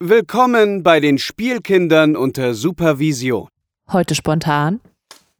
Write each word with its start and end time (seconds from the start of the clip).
Willkommen 0.00 0.84
bei 0.84 1.00
den 1.00 1.18
Spielkindern 1.18 2.14
unter 2.14 2.54
Supervision. 2.54 3.48
Heute 3.90 4.14
spontan. 4.14 4.80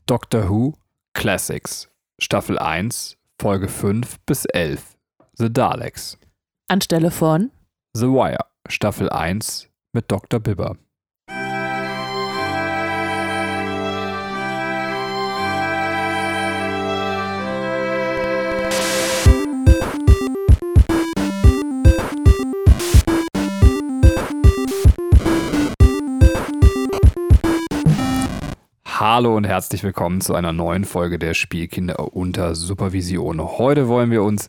Doctor 0.06 0.50
Who 0.50 0.74
Classics, 1.12 1.88
Staffel 2.18 2.58
1, 2.58 3.16
Folge 3.40 3.68
5 3.68 4.16
bis 4.26 4.46
11. 4.46 4.96
The 5.34 5.52
Daleks. 5.52 6.18
Anstelle 6.66 7.12
von 7.12 7.52
The 7.94 8.06
Wire, 8.06 8.46
Staffel 8.68 9.08
1 9.10 9.68
mit 9.92 10.10
Dr. 10.10 10.40
Bibber. 10.40 10.76
Hallo 29.18 29.36
und 29.36 29.48
herzlich 29.48 29.82
willkommen 29.82 30.20
zu 30.20 30.36
einer 30.36 30.52
neuen 30.52 30.84
Folge 30.84 31.18
der 31.18 31.34
Spielkinder 31.34 32.14
unter 32.14 32.54
Supervision. 32.54 33.40
Heute 33.40 33.88
wollen 33.88 34.12
wir 34.12 34.22
uns 34.22 34.48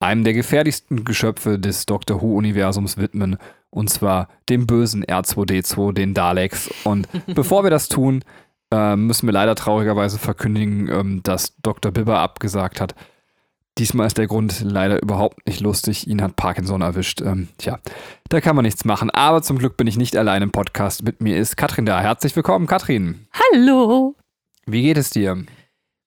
einem 0.00 0.24
der 0.24 0.32
gefährlichsten 0.32 1.04
Geschöpfe 1.04 1.60
des 1.60 1.86
Doctor 1.86 2.20
Who-Universums 2.20 2.98
widmen, 2.98 3.36
und 3.70 3.88
zwar 3.88 4.26
dem 4.48 4.66
bösen 4.66 5.04
R2D2, 5.04 5.92
den 5.92 6.12
Daleks. 6.12 6.72
Und 6.82 7.06
bevor 7.36 7.62
wir 7.62 7.70
das 7.70 7.88
tun, 7.88 8.24
äh, 8.72 8.96
müssen 8.96 9.28
wir 9.28 9.32
leider 9.32 9.54
traurigerweise 9.54 10.18
verkündigen, 10.18 10.88
ähm, 10.88 11.22
dass 11.22 11.54
Dr. 11.62 11.92
Bibber 11.92 12.18
abgesagt 12.18 12.80
hat. 12.80 12.96
Diesmal 13.78 14.06
ist 14.08 14.18
der 14.18 14.26
Grund 14.26 14.60
leider 14.62 15.00
überhaupt 15.02 15.46
nicht 15.46 15.60
lustig. 15.60 16.06
Ihn 16.06 16.20
hat 16.22 16.36
Parkinson 16.36 16.82
erwischt. 16.82 17.22
Ähm, 17.22 17.48
tja, 17.56 17.78
da 18.28 18.40
kann 18.40 18.56
man 18.56 18.64
nichts 18.64 18.84
machen. 18.84 19.10
Aber 19.10 19.42
zum 19.42 19.58
Glück 19.58 19.76
bin 19.76 19.86
ich 19.86 19.96
nicht 19.96 20.16
allein 20.16 20.42
im 20.42 20.50
Podcast. 20.50 21.02
Mit 21.02 21.20
mir 21.22 21.38
ist 21.38 21.56
Katrin 21.56 21.86
da. 21.86 22.00
Herzlich 22.00 22.36
willkommen, 22.36 22.66
Katrin. 22.66 23.26
Hallo. 23.32 24.16
Wie 24.66 24.82
geht 24.82 24.98
es 24.98 25.10
dir? 25.10 25.44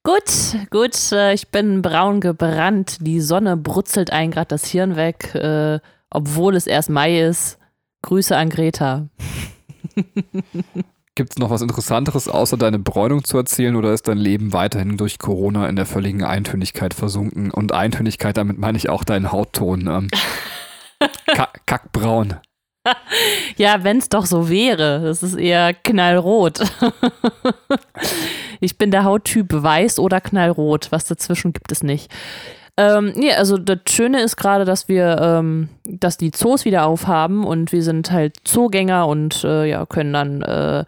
Gut, 0.03 0.57
gut. 0.69 1.11
Äh, 1.13 1.33
ich 1.33 1.47
bin 1.49 1.81
braun 1.81 2.19
gebrannt. 2.19 2.97
Die 3.01 3.21
Sonne 3.21 3.57
brutzelt 3.57 4.11
ein 4.11 4.31
gerade 4.31 4.49
das 4.49 4.65
Hirn 4.65 4.95
weg, 4.95 5.33
äh, 5.33 5.79
obwohl 6.09 6.55
es 6.55 6.67
erst 6.67 6.89
Mai 6.89 7.21
ist. 7.21 7.57
Grüße 8.03 8.35
an 8.35 8.49
Greta. 8.49 9.07
Gibt 11.15 11.33
es 11.33 11.37
noch 11.37 11.51
was 11.51 11.61
Interessanteres, 11.61 12.27
außer 12.27 12.57
deine 12.57 12.79
Bräunung 12.79 13.23
zu 13.23 13.37
erzählen, 13.37 13.75
oder 13.75 13.93
ist 13.93 14.07
dein 14.07 14.17
Leben 14.17 14.51
weiterhin 14.51 14.97
durch 14.97 15.19
Corona 15.19 15.69
in 15.69 15.75
der 15.75 15.85
völligen 15.85 16.23
Eintönigkeit 16.23 16.95
versunken? 16.95 17.51
Und 17.51 17.71
Eintönigkeit, 17.71 18.35
damit 18.35 18.57
meine 18.57 18.77
ich 18.79 18.89
auch 18.89 19.03
deinen 19.03 19.31
Hautton. 19.31 19.87
Ähm, 19.87 20.07
kackbraun. 21.65 22.37
Ja, 23.57 23.83
wenn 23.83 23.99
es 23.99 24.09
doch 24.09 24.25
so 24.25 24.49
wäre. 24.49 25.01
Das 25.03 25.21
ist 25.21 25.35
eher 25.35 25.73
knallrot. 25.73 26.61
ich 28.59 28.77
bin 28.77 28.91
der 28.91 29.03
Hauttyp 29.03 29.47
weiß 29.51 29.99
oder 29.99 30.19
knallrot. 30.19 30.91
Was 30.91 31.05
dazwischen 31.05 31.53
gibt 31.53 31.71
es 31.71 31.83
nicht. 31.83 32.11
Ähm, 32.75 33.13
nee, 33.15 33.31
also 33.33 33.57
das 33.57 33.79
Schöne 33.89 34.21
ist 34.21 34.35
gerade, 34.35 34.65
dass 34.65 34.87
wir, 34.87 35.17
ähm, 35.21 35.69
dass 35.85 36.17
die 36.17 36.31
Zoos 36.31 36.65
wieder 36.65 36.85
aufhaben 36.85 37.43
und 37.45 37.71
wir 37.71 37.83
sind 37.83 38.11
halt 38.11 38.35
Zoogänger 38.45 39.07
und 39.07 39.43
äh, 39.43 39.65
ja, 39.69 39.85
können 39.85 40.11
dann 40.13 40.41
äh, 40.41 40.83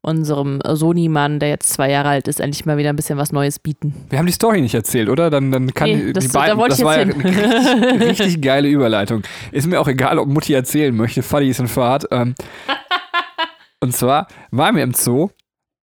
unserem 0.00 0.60
Sony-Mann, 0.64 1.38
der 1.38 1.50
jetzt 1.50 1.70
zwei 1.72 1.90
Jahre 1.90 2.08
alt 2.08 2.26
ist, 2.28 2.40
endlich 2.40 2.64
mal 2.66 2.76
wieder 2.76 2.88
ein 2.90 2.96
bisschen 2.96 3.18
was 3.18 3.30
Neues 3.30 3.58
bieten. 3.60 3.94
Wir 4.10 4.18
haben 4.18 4.26
die 4.26 4.32
Story 4.32 4.60
nicht 4.60 4.74
erzählt, 4.74 5.08
oder? 5.08 5.30
Dann, 5.30 5.52
dann 5.52 5.72
kann 5.74 5.90
Nee, 5.90 6.12
das- 6.12 6.24
die 6.26 6.32
beiden. 6.32 6.58
da 6.58 6.66
das 6.68 6.82
war 6.82 6.96
ja 6.96 7.02
eine 7.02 7.14
richtig, 7.14 8.00
richtig 8.08 8.42
geile 8.42 8.68
Überleitung. 8.68 9.22
Ist 9.52 9.66
mir 9.68 9.80
auch 9.80 9.88
egal, 9.88 10.18
ob 10.18 10.28
Mutti 10.28 10.54
erzählen 10.54 10.94
möchte. 10.96 11.22
Fadi 11.22 11.50
ist 11.50 11.60
in 11.60 11.68
Fahrt. 11.68 12.06
Ähm, 12.10 12.34
und 13.80 13.94
zwar 13.94 14.26
waren 14.50 14.74
wir 14.76 14.82
im 14.82 14.94
Zoo 14.94 15.28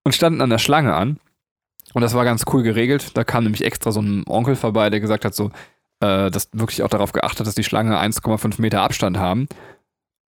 und 0.03 0.13
standen 0.13 0.41
an 0.41 0.49
der 0.49 0.57
Schlange 0.59 0.93
an. 0.93 1.19
Und 1.95 2.01
das 2.01 2.13
war 2.13 2.25
ganz 2.25 2.43
cool 2.51 2.61
geregelt. 2.61 3.15
Da 3.15 3.23
kam 3.23 3.45
nämlich 3.45 3.63
extra 3.63 3.93
so 3.93 4.01
ein 4.01 4.25
Onkel 4.27 4.57
vorbei, 4.57 4.89
der 4.89 4.99
gesagt 4.99 5.23
hat, 5.23 5.33
so, 5.33 5.45
äh, 6.01 6.29
dass 6.29 6.49
wirklich 6.51 6.83
auch 6.83 6.89
darauf 6.89 7.13
geachtet, 7.13 7.47
dass 7.47 7.55
die 7.55 7.63
Schlange 7.63 7.97
1,5 7.97 8.59
Meter 8.59 8.81
Abstand 8.81 9.17
haben. 9.17 9.47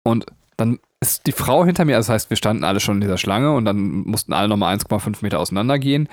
Und 0.03 0.26
dann 0.56 0.81
ist 0.98 1.28
die 1.28 1.32
Frau 1.32 1.64
hinter 1.64 1.84
mir, 1.84 1.94
also 1.94 2.09
das 2.09 2.14
heißt, 2.14 2.31
wir 2.31 2.37
standen 2.37 2.64
alle 2.64 2.81
schon 2.81 2.97
in 2.97 3.03
dieser 3.03 3.16
Schlange 3.16 3.54
und 3.54 3.64
dann 3.64 3.78
mussten 3.78 4.32
alle 4.32 4.48
nochmal 4.48 4.76
1,5 4.76 5.19
Meter 5.20 5.38
auseinandergehen. 5.38 6.09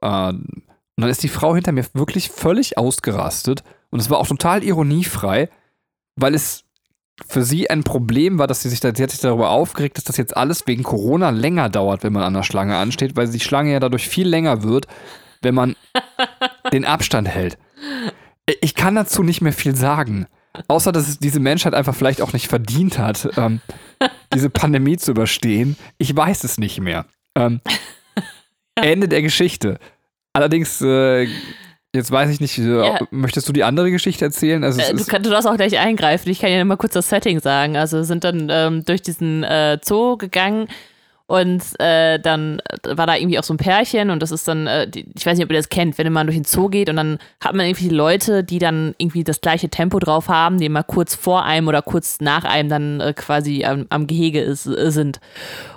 Äh, 0.00 0.28
und 0.28 0.64
dann 0.96 1.10
ist 1.10 1.22
die 1.22 1.28
Frau 1.28 1.54
hinter 1.54 1.72
mir 1.72 1.84
wirklich 1.92 2.30
völlig 2.30 2.78
ausgerastet. 2.78 3.62
Und 3.90 4.00
es 4.00 4.08
war 4.08 4.16
auch 4.16 4.26
total 4.26 4.64
ironiefrei, 4.64 5.50
weil 6.16 6.34
es 6.34 6.64
für 7.26 7.44
sie 7.44 7.70
ein 7.70 7.84
Problem 7.84 8.38
war, 8.38 8.46
dass 8.46 8.62
sie 8.62 8.68
sich, 8.68 8.80
da, 8.80 8.92
sie 8.94 9.02
hat 9.02 9.10
sich 9.10 9.20
darüber 9.20 9.50
aufgeregt, 9.50 9.96
dass 9.96 10.04
das 10.04 10.16
jetzt 10.16 10.36
alles 10.36 10.66
wegen 10.66 10.82
Corona 10.82 11.30
länger 11.30 11.68
dauert, 11.68 12.02
wenn 12.02 12.12
man 12.12 12.24
an 12.24 12.34
der 12.34 12.42
Schlange 12.42 12.76
ansteht, 12.76 13.16
weil 13.16 13.28
die 13.28 13.40
Schlange 13.40 13.72
ja 13.72 13.80
dadurch 13.80 14.08
viel 14.08 14.26
länger 14.26 14.62
wird, 14.62 14.86
wenn 15.42 15.54
man 15.54 15.76
den 16.72 16.84
Abstand 16.84 17.28
hält. 17.28 17.56
Ich 18.60 18.74
kann 18.74 18.94
dazu 18.94 19.22
nicht 19.22 19.40
mehr 19.40 19.52
viel 19.52 19.76
sagen. 19.76 20.26
Außer, 20.68 20.92
dass 20.92 21.08
es 21.08 21.18
diese 21.18 21.40
Menschheit 21.40 21.74
einfach 21.74 21.94
vielleicht 21.94 22.20
auch 22.20 22.32
nicht 22.32 22.48
verdient 22.48 22.98
hat, 22.98 23.28
ähm, 23.36 23.60
diese 24.32 24.50
Pandemie 24.50 24.96
zu 24.96 25.10
überstehen. 25.10 25.76
Ich 25.98 26.14
weiß 26.14 26.44
es 26.44 26.58
nicht 26.58 26.80
mehr. 26.80 27.06
Ähm, 27.34 27.60
Ende 28.76 29.08
der 29.08 29.22
Geschichte. 29.22 29.78
Allerdings, 30.32 30.80
äh, 30.80 31.28
jetzt 31.94 32.10
weiß 32.10 32.28
ich 32.30 32.40
nicht, 32.40 32.58
äh, 32.58 32.76
Ja. 32.76 32.98
möchtest 33.10 33.48
du 33.48 33.52
die 33.52 33.64
andere 33.64 33.90
Geschichte 33.90 34.24
erzählen? 34.26 34.62
Also, 34.64 34.80
Äh, 34.80 34.94
du, 34.94 35.04
kannst, 35.04 35.26
du 35.26 35.30
darfst 35.30 35.48
auch 35.48 35.56
gleich 35.56 35.78
eingreifen. 35.78 36.28
Ich 36.28 36.40
kann 36.40 36.50
dir 36.50 36.64
mal 36.64 36.76
kurz 36.76 36.92
das 36.92 37.08
Setting 37.08 37.40
sagen. 37.40 37.76
Also 37.76 37.98
wir 37.98 38.04
sind 38.04 38.24
dann 38.24 38.48
ähm, 38.50 38.84
durch 38.84 39.00
diesen 39.02 39.42
äh, 39.44 39.78
Zoo 39.82 40.16
gegangen 40.16 40.68
und 41.26 41.62
äh, 41.80 42.18
dann 42.20 42.60
war 42.82 43.06
da 43.06 43.16
irgendwie 43.16 43.38
auch 43.38 43.44
so 43.44 43.54
ein 43.54 43.56
Pärchen 43.56 44.10
und 44.10 44.20
das 44.20 44.30
ist 44.30 44.46
dann, 44.46 44.66
äh, 44.66 44.86
die, 44.86 45.06
ich 45.16 45.24
weiß 45.24 45.38
nicht, 45.38 45.44
ob 45.46 45.50
ihr 45.52 45.56
das 45.56 45.70
kennt, 45.70 45.96
wenn 45.96 46.12
man 46.12 46.26
durch 46.26 46.36
den 46.36 46.44
Zoo 46.44 46.68
geht 46.68 46.90
und 46.90 46.96
dann 46.96 47.18
hat 47.40 47.54
man 47.54 47.64
irgendwie 47.64 47.88
Leute, 47.88 48.44
die 48.44 48.58
dann 48.58 48.94
irgendwie 48.98 49.24
das 49.24 49.40
gleiche 49.40 49.70
Tempo 49.70 49.98
drauf 50.00 50.28
haben, 50.28 50.58
die 50.58 50.68
mal 50.68 50.82
kurz 50.82 51.14
vor 51.14 51.44
einem 51.46 51.66
oder 51.68 51.80
kurz 51.80 52.18
nach 52.20 52.44
einem 52.44 52.68
dann 52.68 53.00
äh, 53.00 53.14
quasi 53.14 53.64
am, 53.64 53.86
am 53.88 54.06
Gehege 54.06 54.40
ist, 54.42 54.66
äh, 54.66 54.90
sind. 54.90 55.18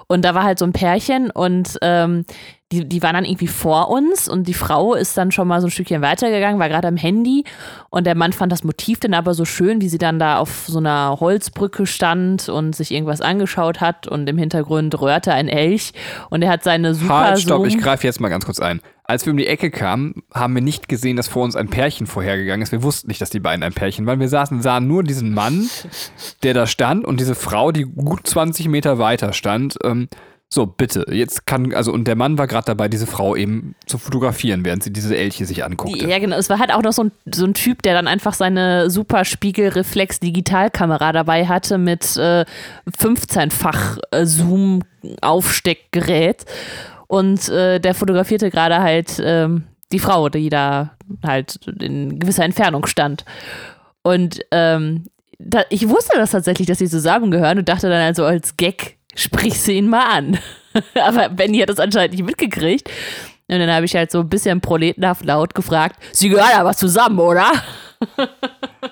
Und 0.08 0.26
da 0.26 0.36
war 0.36 0.44
halt 0.44 0.60
so 0.60 0.66
ein 0.66 0.74
Pärchen 0.74 1.32
und 1.32 1.78
ähm, 1.82 2.26
die, 2.72 2.88
die 2.88 3.02
waren 3.02 3.14
dann 3.14 3.24
irgendwie 3.24 3.48
vor 3.48 3.90
uns 3.90 4.28
und 4.28 4.46
die 4.48 4.54
Frau 4.54 4.94
ist 4.94 5.18
dann 5.18 5.32
schon 5.32 5.48
mal 5.48 5.62
so 5.62 5.68
ein 5.68 5.72
Stückchen 5.72 6.02
weitergegangen, 6.02 6.60
war 6.60 6.68
gerade 6.68 6.90
am 6.90 6.98
Handy 6.98 7.46
und 7.90 8.06
der 8.06 8.16
Mann 8.16 8.34
fand 8.34 8.52
das 8.52 8.66
Motiv 8.66 9.00
dann 9.00 9.14
aber 9.14 9.34
so 9.34 9.46
schön, 9.46 9.80
wie 9.80 9.88
sie 9.88 9.98
dann 9.98 10.20
da 10.20 10.40
auf 10.40 10.66
so 10.68 10.80
einer 10.80 11.18
Holzbrücke 11.22 11.86
stand 11.86 12.50
und 12.50 12.76
sich 12.76 12.92
irgendwas 12.92 13.22
angeschaut 13.22 13.80
hat 13.80 14.08
und 14.08 14.28
im 14.30 14.38
Hintergrund 14.38 15.00
röhrte 15.00 15.32
ein 15.34 15.48
Elch 15.48 15.94
und 16.30 16.42
er 16.42 16.50
hat 16.50 16.64
seine 16.64 16.94
super 16.94 17.20
halt, 17.20 17.40
stopp, 17.40 17.60
Zoom- 17.60 17.68
ich 17.68 17.78
greife 17.78 18.06
jetzt 18.06 18.20
mal 18.20 18.30
ganz 18.30 18.46
kurz 18.46 18.60
ein. 18.60 18.82
Als 19.06 19.26
wir 19.26 19.32
um 19.32 19.38
die 19.38 19.48
Ecke 19.48 19.72
kamen, 19.72 20.22
haben 20.34 20.54
wir 20.54 20.62
nicht 20.62 20.90
gesehen, 20.90 21.16
dass 21.16 21.30
vor 21.30 21.46
uns 21.46 21.56
ein 21.56 21.70
Pärchen 21.70 22.08
vorhergegangen 22.08 22.62
ist. 22.62 22.74
Wir 22.74 22.84
wussten 22.84 23.08
nicht, 23.08 23.22
dass 23.22 23.30
die 23.30 23.40
beiden 23.40 23.64
ein 23.64 23.72
Pärchen 23.72 24.06
waren. 24.06 24.20
Wir 24.20 24.28
saßen, 24.28 24.62
sahen 24.62 24.86
nur 24.90 25.02
diesen 25.06 25.34
Mann, 25.34 25.70
der 26.44 26.54
da 26.54 26.68
stand 26.68 27.06
und 27.06 27.22
diese 27.22 27.34
Frau, 27.34 27.72
die 27.72 27.84
gut 27.86 28.28
20 28.28 28.68
Meter 28.68 29.00
weiter 29.00 29.32
stand. 29.32 29.78
Ähm, 29.86 30.10
so, 30.50 30.66
bitte, 30.66 31.06
jetzt 31.12 31.46
kann, 31.46 31.74
also, 31.74 31.92
und 31.92 32.08
der 32.08 32.16
Mann 32.16 32.38
war 32.38 32.48
gerade 32.48 32.68
dabei, 32.68 32.88
diese 32.88 33.06
Frau 33.06 33.36
eben 33.36 33.76
zu 33.86 33.98
fotografieren, 33.98 34.64
während 34.64 34.82
sie 34.82 34.94
diese 34.94 35.18
Elche 35.18 35.46
sich 35.46 35.66
anguckte. 35.66 36.08
Ja, 36.08 36.20
genau. 36.20 36.38
Es 36.38 36.50
war 36.50 36.60
halt 36.60 36.74
auch 36.74 36.84
noch 36.84 36.94
so 36.94 37.04
ein, 37.04 37.12
so 37.34 37.46
ein 37.46 37.54
Typ, 37.54 37.82
der 37.82 37.94
dann 37.94 38.08
einfach 38.08 38.34
seine 38.34 38.90
super 38.90 39.26
Spiegelreflex-Digitalkamera 39.26 41.12
dabei 41.12 41.48
hatte 41.48 41.78
mit 41.78 42.16
äh, 42.16 42.46
15-fach 42.98 43.98
äh, 44.12 44.26
Zoom-Aufsteckgerät. 44.26 46.46
Und 47.08 47.50
äh, 47.50 47.80
der 47.80 47.94
fotografierte 47.94 48.50
gerade 48.50 48.80
halt 48.80 49.22
ähm, 49.22 49.64
die 49.92 50.00
Frau, 50.00 50.30
die 50.30 50.48
da 50.50 50.92
halt 51.26 51.60
in 51.80 52.20
gewisser 52.20 52.46
Entfernung 52.46 52.86
stand. 52.86 53.26
Und 54.02 54.40
ähm, 54.52 55.08
da, 55.40 55.64
ich 55.70 55.90
wusste 55.90 56.18
das 56.18 56.32
tatsächlich, 56.32 56.68
dass 56.68 56.80
sie 56.80 56.88
zusammengehören 56.88 57.60
und 57.60 57.68
dachte 57.68 57.90
dann 57.90 58.02
also 58.02 58.24
als 58.24 58.56
Gag, 58.56 58.97
sprich 59.18 59.60
sie 59.60 59.74
ihn 59.74 59.90
mal 59.90 60.06
an. 60.06 60.40
Aber 60.96 61.30
Benny 61.30 61.60
hat 61.60 61.70
das 61.70 61.80
anscheinend 61.80 62.14
nicht 62.14 62.26
mitgekriegt. 62.26 62.90
Und 63.50 63.60
dann 63.60 63.72
habe 63.72 63.86
ich 63.86 63.96
halt 63.96 64.12
so 64.12 64.20
ein 64.20 64.30
bisschen 64.30 64.62
proletenhaft 64.62 65.26
laut 65.26 65.56
gefragt, 65.56 66.02
sie 66.12 66.28
gehören 66.28 66.60
aber 66.60 66.74
zusammen, 66.74 67.18
oder? 67.20 67.50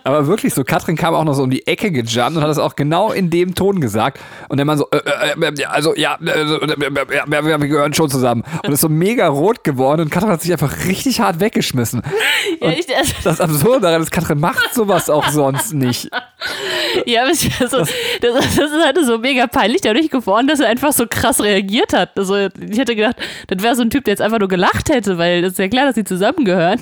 Aber 0.04 0.28
wirklich 0.28 0.54
so, 0.54 0.64
Katrin 0.64 0.96
kam 0.96 1.16
auch 1.16 1.24
noch 1.24 1.34
so 1.34 1.44
um 1.44 1.50
die 1.50 1.66
Ecke 1.66 1.92
gejumpt 1.92 2.38
und 2.38 2.44
hat 2.44 2.50
es 2.50 2.60
auch 2.60 2.76
genau 2.76 3.12
in 3.12 3.30
dem 3.30 3.56
Ton 3.56 3.82
gesagt. 3.82 4.20
Und 4.50 4.58
der 4.58 4.66
Mann 4.66 4.78
so, 4.78 4.88
äh, 4.92 4.98
äh, 4.98 5.62
äh, 5.62 5.66
also 5.66 5.96
ja, 5.96 6.18
äh, 6.24 6.30
äh, 6.30 6.42
äh, 6.44 7.24
wir, 7.26 7.44
wir 7.44 7.58
gehören 7.68 7.94
schon 7.94 8.10
zusammen. 8.10 8.44
Und 8.64 8.74
ist 8.74 8.82
so 8.82 8.90
mega 8.90 9.28
rot 9.28 9.64
geworden 9.64 10.02
und 10.02 10.12
Katrin 10.12 10.30
hat 10.30 10.42
sich 10.42 10.52
einfach 10.52 10.86
richtig 10.86 11.22
hart 11.22 11.40
weggeschmissen. 11.40 12.02
Ja, 12.62 12.70
ich, 12.70 12.96
also, 12.96 13.14
Das 13.24 13.42
Absurde 13.42 13.82
daran 13.82 14.02
ist, 14.02 14.12
Katrin 14.12 14.40
macht 14.40 14.74
sowas 14.74 15.10
auch 15.10 15.28
sonst 15.30 15.74
nicht. 15.74 16.10
ja, 17.06 17.22
aber 17.24 17.32
also, 17.32 17.78
das, 17.80 17.90
das 18.22 18.58
ist 18.58 18.84
halt 18.84 18.98
so 19.04 19.18
mega 19.18 19.48
peinlich 19.48 19.82
dadurch 19.82 20.10
geworden, 20.10 20.48
dass 20.48 20.60
er 20.60 20.70
einfach 20.70 20.94
so 20.94 21.06
krass 21.10 21.42
reagiert 21.42 21.94
hat. 21.94 22.18
Also 22.18 22.36
ich 22.36 22.78
hätte 22.78 22.96
gedacht, 22.96 23.18
das 23.48 23.64
wäre 23.64 23.76
so 23.76 23.82
ein 23.82 23.90
Typ, 23.90 24.06
der 24.06 24.14
jetzt 24.14 24.22
einfach 24.22 24.40
nur 24.40 24.48
gelacht 24.48 24.90
hätte, 24.90 25.18
weil 25.18 25.42
das 25.42 25.54
ist 25.54 25.60
ja 25.60 25.68
klar, 25.68 25.86
dass 25.86 25.96
sie 25.96 26.04
zusammengehören. 26.04 26.82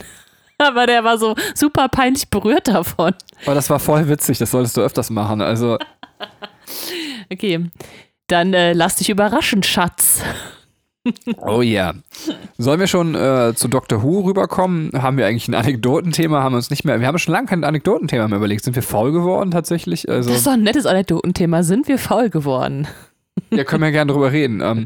Aber 0.67 0.85
der 0.87 1.03
war 1.03 1.17
so 1.17 1.35
super 1.55 1.87
peinlich 1.89 2.29
berührt 2.29 2.67
davon. 2.67 3.13
Aber 3.45 3.55
das 3.55 3.69
war 3.69 3.79
voll 3.79 4.07
witzig, 4.09 4.37
das 4.37 4.51
solltest 4.51 4.77
du 4.77 4.81
öfters 4.81 5.09
machen. 5.09 5.41
Also, 5.41 5.77
Okay. 7.31 7.69
Dann 8.27 8.53
äh, 8.53 8.73
lass 8.73 8.95
dich 8.95 9.09
überraschen, 9.09 9.63
Schatz. 9.63 10.21
Oh 11.35 11.61
ja. 11.61 11.95
Sollen 12.57 12.79
wir 12.79 12.87
schon 12.87 13.13
äh, 13.13 13.51
zu 13.55 13.67
Doctor 13.67 14.03
Who 14.03 14.21
rüberkommen? 14.21 14.89
Haben 14.93 15.17
wir 15.17 15.25
eigentlich 15.27 15.49
ein 15.49 15.53
Anekdotenthema? 15.53 16.41
Haben 16.41 16.53
wir 16.53 16.57
uns 16.57 16.69
nicht 16.69 16.85
mehr. 16.85 16.97
Wir 17.01 17.07
haben 17.07 17.19
schon 17.19 17.33
lange 17.33 17.47
kein 17.47 17.65
Anekdotenthema 17.65 18.29
mehr 18.29 18.37
überlegt. 18.37 18.63
Sind 18.63 18.77
wir 18.77 18.83
faul 18.83 19.11
geworden 19.11 19.51
tatsächlich? 19.51 20.07
Also, 20.07 20.29
Das 20.29 20.37
ist 20.37 20.47
doch 20.47 20.53
ein 20.53 20.63
nettes 20.63 20.85
Anekdotenthema. 20.85 21.63
Sind 21.63 21.89
wir 21.89 21.97
faul 21.99 22.29
geworden? 22.29 22.87
ja, 23.51 23.65
können 23.65 23.83
wir 23.83 23.91
gerne 23.91 24.13
drüber 24.13 24.31
reden. 24.31 24.61
Ähm, 24.61 24.85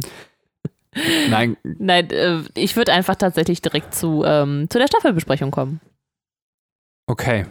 nein, 1.30 1.58
Nein, 1.64 2.10
äh, 2.12 2.42
ich 2.56 2.76
würde 2.76 2.94
einfach 2.94 3.16
tatsächlich 3.16 3.62
direkt 3.62 3.94
zu, 3.94 4.24
ähm, 4.26 4.68
zu 4.70 4.80
der 4.80 4.88
Staffelbesprechung 4.88 5.52
kommen. 5.52 5.80
okay. 7.08 7.46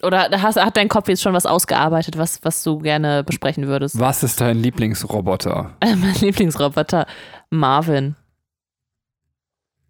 Oder 0.00 0.30
hast, 0.42 0.54
hat 0.64 0.76
dein 0.76 0.88
Kopf 0.88 1.08
jetzt 1.08 1.22
schon 1.22 1.32
was 1.34 1.44
ausgearbeitet, 1.44 2.16
was, 2.16 2.44
was 2.44 2.62
du 2.62 2.78
gerne 2.78 3.24
besprechen 3.24 3.66
würdest? 3.66 3.98
Was 3.98 4.22
ist 4.22 4.40
dein 4.40 4.56
Lieblingsroboter? 4.56 5.74
Mein 5.82 6.14
Lieblingsroboter, 6.20 7.04
Marvin, 7.50 8.14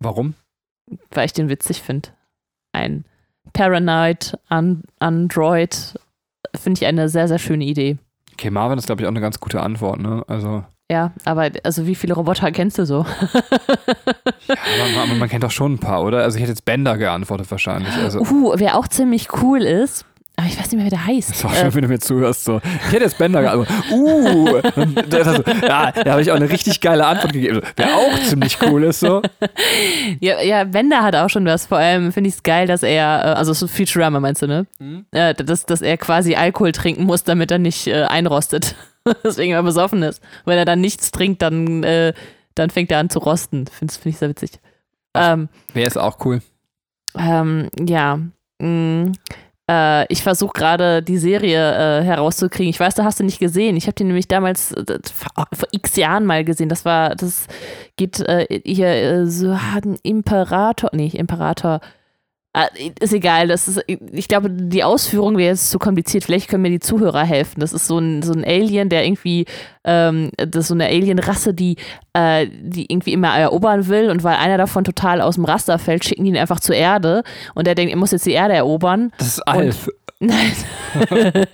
Warum? 0.01 0.35
weil 1.11 1.27
ich 1.27 1.35
den 1.35 1.51
witzig 1.51 1.83
finde. 1.83 2.09
Ein 2.73 3.05
Paranoid 3.53 4.39
An 4.49 4.83
Android 4.99 5.99
finde 6.55 6.79
ich 6.81 6.87
eine 6.87 7.11
sehr, 7.11 7.29
sehr 7.29 7.39
schöne 7.39 7.65
Idee. 7.65 7.99
Okay, 8.33 8.49
Marvin 8.51 8.79
ist, 8.79 8.87
glaube 8.87 9.03
ich, 9.03 9.07
auch 9.07 9.11
eine 9.11 9.21
ganz 9.21 9.41
gute 9.41 9.61
Antwort, 9.61 10.01
ne? 10.01 10.25
Also, 10.29 10.65
Ja, 10.91 11.13
aber 11.25 11.51
also 11.65 11.87
wie 11.87 11.95
viele 11.95 12.15
Roboter 12.15 12.51
kennst 12.51 12.79
du 12.79 12.87
so? 12.87 13.05
aber 14.49 15.07
man, 15.07 15.19
man 15.19 15.29
kennt 15.29 15.45
doch 15.45 15.51
schon 15.51 15.75
ein 15.75 15.79
paar, 15.79 16.03
oder? 16.03 16.23
Also, 16.23 16.37
ich 16.37 16.43
hätte 16.43 16.53
jetzt 16.53 16.65
Bender 16.65 16.97
geantwortet 16.97 17.51
wahrscheinlich. 17.51 17.93
Also, 18.03 18.21
Uh, 18.21 18.55
wer 18.57 18.77
auch 18.77 18.89
ziemlich 18.89 19.29
cool 19.43 19.61
ist, 19.63 20.07
aber 20.37 20.47
ich 20.47 20.59
weiß 20.59 20.71
nicht 20.71 20.77
mehr, 20.77 20.87
wie 20.87 20.91
der 20.91 21.05
heißt. 21.05 21.31
ist 21.31 21.45
auch 21.45 21.53
schön, 21.53 21.75
wenn 21.75 21.83
du 21.83 21.89
mir 21.89 21.99
zuhörst. 21.99 22.45
So. 22.45 22.61
Ich 22.87 22.93
hätte 22.93 23.05
jetzt 23.05 23.19
Bender 23.19 23.43
geantwortet. 23.43 23.75
Uh! 23.91 24.61
Also, 25.19 25.43
ja, 25.67 25.91
da 25.91 26.13
habe 26.13 26.23
ich 26.23 26.31
auch 26.31 26.37
eine 26.37 26.49
richtig 26.49 26.81
geile 26.81 27.05
Antwort 27.07 27.33
gegeben. 27.33 27.61
Wer 27.77 27.97
auch 27.97 28.19
ziemlich 28.23 28.57
cool 28.63 28.85
ist, 28.85 29.01
so. 29.01 29.21
Ja, 30.21 30.41
ja, 30.41 30.65
Bender 30.65 31.03
hat 31.03 31.17
auch 31.17 31.29
schon 31.29 31.45
was. 31.45 31.67
Vor 31.67 31.79
allem 31.79 32.13
finde 32.13 32.29
ich 32.29 32.37
es 32.37 32.43
geil, 32.43 32.67
dass 32.67 32.83
er, 32.83 33.25
äh, 33.25 33.29
also 33.37 33.53
so 33.53 33.67
Futurama 33.67 34.21
meinst 34.21 34.41
du, 34.43 34.47
ne? 34.47 34.67
Äh, 35.11 35.35
dass, 35.35 35.67
dass 35.67 35.83
er 35.83 35.97
quasi 35.99 36.37
Alkohol 36.37 36.73
trinken 36.73 37.05
muss, 37.05 37.25
damit 37.25 37.51
er 37.51 37.59
nicht 37.59 37.89
äh, 37.89 38.05
einrostet. 38.05 38.75
Deswegen 39.25 39.53
er 39.53 39.63
besoffen 39.63 40.03
ist. 40.03 40.23
Wenn 40.45 40.59
er 40.59 40.65
dann 40.65 40.81
nichts 40.81 41.11
trinkt, 41.11 41.43
dann, 41.43 41.83
äh, 41.83 42.13
dann 42.55 42.71
fängt 42.71 42.91
er 42.91 42.99
an 42.99 43.11
zu 43.11 43.19
rosten. 43.19 43.67
Finde 43.67 43.93
find 43.95 44.15
ich 44.15 44.19
sehr 44.19 44.29
witzig. 44.29 44.53
Ähm, 45.15 45.49
Wer 45.73 45.87
ist 45.87 45.97
auch 45.97 46.19
cool? 46.25 46.43
ähm, 47.19 47.69
ja. 47.79 48.19
Mm, 48.61 49.13
äh, 49.71 50.13
ich 50.13 50.23
versuche 50.23 50.53
gerade 50.53 51.03
die 51.03 51.19
Serie 51.19 52.01
äh, 52.01 52.03
herauszukriegen. 52.03 52.71
Ich 52.71 52.81
weiß, 52.81 52.95
da 52.95 53.05
hast 53.05 53.21
du 53.21 53.25
nicht 53.25 53.39
gesehen. 53.39 53.77
Ich 53.77 53.87
habe 53.87 53.95
die 53.95 54.05
nämlich 54.05 54.29
damals 54.29 54.73
äh, 54.73 54.99
vor, 55.15 55.47
x 55.71 55.97
Jahren 55.97 56.25
mal 56.25 56.45
gesehen. 56.45 56.69
Das 56.69 56.85
war, 56.85 57.15
das 57.15 57.47
geht 57.97 58.21
äh, 58.21 58.61
hier 58.65 58.89
äh, 58.89 59.27
so 59.27 59.51
ein 59.51 59.99
Imperator, 60.03 60.91
nee, 60.93 61.11
Imperator. 61.13 61.81
Äh, 62.59 62.91
ist 62.99 63.13
egal, 63.13 63.47
das 63.47 63.69
ist, 63.69 63.85
ich 63.87 64.27
glaube, 64.27 64.51
die 64.51 64.83
Ausführung 64.83 65.37
wäre 65.37 65.51
jetzt 65.51 65.71
zu 65.71 65.79
kompliziert. 65.79 66.25
Vielleicht 66.25 66.49
können 66.49 66.63
mir 66.63 66.71
die 66.71 66.81
Zuhörer 66.81 67.23
helfen. 67.23 67.61
Das 67.61 67.73
ist 67.73 67.87
so 67.87 67.99
ein, 67.99 68.23
so 68.23 68.33
ein 68.33 68.45
Alien, 68.45 68.89
der 68.89 69.05
irgendwie, 69.05 69.47
ähm, 69.85 70.31
das 70.37 70.65
ist 70.65 70.69
so 70.69 70.75
eine 70.75 70.87
Alien-Rasse, 70.87 71.55
die, 71.55 71.77
äh, 72.15 72.49
die 72.51 72.91
irgendwie 72.91 73.13
immer 73.13 73.29
erobern 73.29 73.87
will. 73.87 74.11
Und 74.11 74.25
weil 74.25 74.37
einer 74.37 74.59
davon 74.59 74.83
total 74.83 75.21
aus 75.21 75.37
dem 75.37 75.45
Raster 75.45 75.79
fällt, 75.79 76.05
schicken 76.05 76.25
die 76.25 76.31
ihn 76.31 76.37
einfach 76.37 76.59
zur 76.59 76.75
Erde. 76.75 77.23
Und 77.55 77.69
der 77.69 77.77
denkt, 77.77 77.93
er 77.93 77.99
muss 77.99 78.11
jetzt 78.11 78.27
die 78.27 78.33
Erde 78.33 78.55
erobern. 78.55 79.13
Das 79.19 79.29
ist 79.29 79.41
Alf. 79.47 79.89
Nein. 80.21 80.53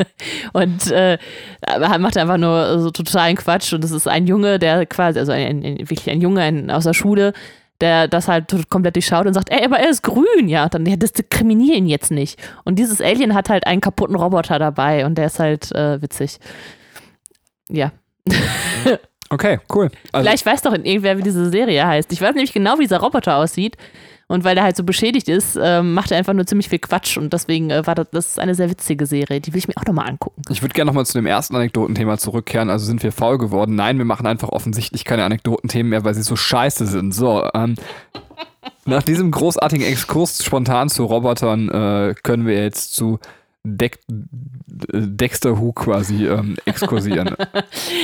und 0.54 0.90
äh, 0.90 1.18
er 1.60 1.98
macht 1.98 2.16
einfach 2.16 2.38
nur 2.38 2.80
so 2.80 2.90
totalen 2.90 3.36
Quatsch. 3.36 3.74
Und 3.74 3.84
das 3.84 3.90
ist 3.90 4.08
ein 4.08 4.26
Junge, 4.26 4.58
der 4.58 4.86
quasi, 4.86 5.18
also 5.18 5.32
ein, 5.32 5.62
ein, 5.62 5.78
wirklich 5.80 6.08
ein 6.08 6.22
Junge 6.22 6.40
ein, 6.40 6.70
aus 6.70 6.84
der 6.84 6.94
Schule, 6.94 7.34
der 7.80 8.08
das 8.08 8.28
halt 8.28 8.54
komplett 8.70 8.96
durchschaut 8.96 9.26
und 9.26 9.34
sagt, 9.34 9.50
ey, 9.50 9.64
aber 9.64 9.78
er 9.78 9.90
ist 9.90 10.02
grün. 10.02 10.48
Ja, 10.48 10.68
dann 10.68 10.86
ja, 10.86 10.96
diskriminier 10.96 11.76
ihn 11.76 11.86
jetzt 11.86 12.10
nicht. 12.10 12.38
Und 12.64 12.78
dieses 12.78 13.00
Alien 13.00 13.34
hat 13.34 13.48
halt 13.48 13.66
einen 13.66 13.80
kaputten 13.80 14.16
Roboter 14.16 14.58
dabei 14.58 15.06
und 15.06 15.16
der 15.16 15.26
ist 15.26 15.38
halt 15.38 15.72
äh, 15.72 16.00
witzig. 16.00 16.38
Ja. 17.68 17.92
Okay, 19.30 19.58
cool. 19.74 19.90
Also, 20.12 20.28
Vielleicht 20.28 20.46
weiß 20.46 20.62
doch 20.62 20.74
irgendwer, 20.74 21.18
wie 21.18 21.22
diese 21.22 21.50
Serie 21.50 21.84
heißt. 21.84 22.12
Ich 22.12 22.20
weiß 22.20 22.34
nämlich 22.34 22.52
genau, 22.52 22.78
wie 22.78 22.82
dieser 22.82 23.00
Roboter 23.00 23.36
aussieht. 23.36 23.76
Und 24.26 24.44
weil 24.44 24.54
der 24.54 24.64
halt 24.64 24.76
so 24.76 24.84
beschädigt 24.84 25.28
ist, 25.28 25.58
ähm, 25.60 25.94
macht 25.94 26.10
er 26.10 26.18
einfach 26.18 26.32
nur 26.32 26.46
ziemlich 26.46 26.68
viel 26.68 26.78
Quatsch. 26.78 27.16
Und 27.16 27.32
deswegen 27.32 27.70
äh, 27.70 27.86
war 27.86 27.94
das, 27.94 28.08
das 28.10 28.38
eine 28.38 28.54
sehr 28.54 28.70
witzige 28.70 29.06
Serie. 29.06 29.40
Die 29.40 29.52
will 29.52 29.58
ich 29.58 29.68
mir 29.68 29.74
auch 29.76 29.84
nochmal 29.84 30.08
angucken. 30.08 30.42
Ich 30.50 30.62
würde 30.62 30.72
gerne 30.72 30.88
nochmal 30.88 31.06
zu 31.06 31.14
dem 31.14 31.26
ersten 31.26 31.54
Anekdotenthema 31.56 32.18
zurückkehren. 32.18 32.70
Also 32.70 32.86
sind 32.86 33.02
wir 33.02 33.12
faul 33.12 33.38
geworden? 33.38 33.74
Nein, 33.74 33.98
wir 33.98 34.04
machen 34.04 34.26
einfach 34.26 34.48
offensichtlich 34.48 35.04
keine 35.04 35.24
Anekdotenthemen 35.24 35.90
mehr, 35.90 36.04
weil 36.04 36.14
sie 36.14 36.22
so 36.22 36.36
scheiße 36.36 36.86
sind. 36.86 37.12
So, 37.12 37.48
ähm, 37.54 37.74
nach 38.86 39.02
diesem 39.02 39.30
großartigen 39.30 39.86
Exkurs 39.86 40.44
spontan 40.44 40.88
zu 40.88 41.04
Robotern 41.04 41.68
äh, 41.68 42.14
können 42.22 42.46
wir 42.46 42.62
jetzt 42.62 42.94
zu 42.94 43.18
Deck 43.64 44.00
Dexter 44.92 45.58
Who 45.58 45.72
quasi 45.72 46.26
ähm, 46.26 46.56
exkursieren. 46.64 47.36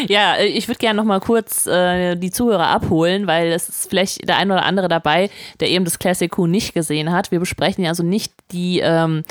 Ja, 0.08 0.36
ich 0.38 0.68
würde 0.68 0.78
gerne 0.78 0.96
nochmal 0.96 1.20
kurz 1.20 1.66
äh, 1.66 2.16
die 2.16 2.30
Zuhörer 2.30 2.68
abholen, 2.68 3.26
weil 3.26 3.48
es 3.52 3.68
ist 3.68 3.90
vielleicht 3.90 4.28
der 4.28 4.36
ein 4.36 4.50
oder 4.50 4.64
andere 4.64 4.88
dabei, 4.88 5.30
der 5.60 5.68
eben 5.68 5.84
das 5.84 5.98
Classic 5.98 6.36
Who 6.36 6.46
nicht 6.46 6.74
gesehen 6.74 7.12
hat. 7.12 7.30
Wir 7.30 7.40
besprechen 7.40 7.84
ja 7.84 7.90
also 7.90 8.02
nicht 8.02 8.32
die 8.52 8.80
ähm, 8.80 9.24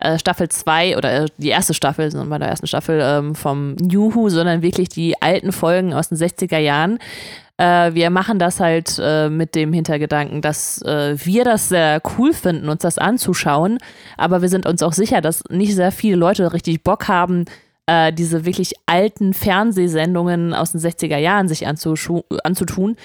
äh, 0.00 0.18
Staffel 0.18 0.48
2 0.48 0.96
oder 0.96 1.24
äh, 1.24 1.26
die 1.36 1.48
erste 1.48 1.74
Staffel, 1.74 2.10
sondern 2.10 2.30
bei 2.30 2.38
der 2.38 2.48
ersten 2.48 2.66
Staffel 2.66 3.00
ähm, 3.02 3.34
vom 3.34 3.74
New 3.74 4.14
Who, 4.14 4.30
sondern 4.30 4.62
wirklich 4.62 4.88
die 4.88 5.20
alten 5.20 5.52
Folgen 5.52 5.92
aus 5.92 6.08
den 6.08 6.18
60er 6.18 6.58
Jahren. 6.58 6.98
Äh, 7.60 7.94
wir 7.94 8.08
machen 8.08 8.38
das 8.38 8.58
halt 8.58 8.98
äh, 8.98 9.28
mit 9.28 9.54
dem 9.54 9.74
Hintergedanken, 9.74 10.40
dass 10.40 10.80
äh, 10.80 11.14
wir 11.22 11.44
das 11.44 11.68
sehr 11.68 12.00
cool 12.16 12.32
finden, 12.32 12.70
uns 12.70 12.80
das 12.80 12.96
anzuschauen, 12.96 13.76
aber 14.16 14.40
wir 14.40 14.48
sind 14.48 14.64
uns 14.64 14.82
auch 14.82 14.94
sicher, 14.94 15.20
dass 15.20 15.44
nicht 15.50 15.74
sehr 15.74 15.92
viele 15.92 16.16
Leute 16.16 16.54
richtig 16.54 16.82
Bock 16.82 17.06
haben, 17.08 17.44
äh, 17.84 18.14
diese 18.14 18.46
wirklich 18.46 18.72
alten 18.86 19.34
Fernsehsendungen 19.34 20.54
aus 20.54 20.72
den 20.72 20.80
60er 20.80 21.18
Jahren 21.18 21.48
sich 21.48 21.66
anzutun. 21.66 22.96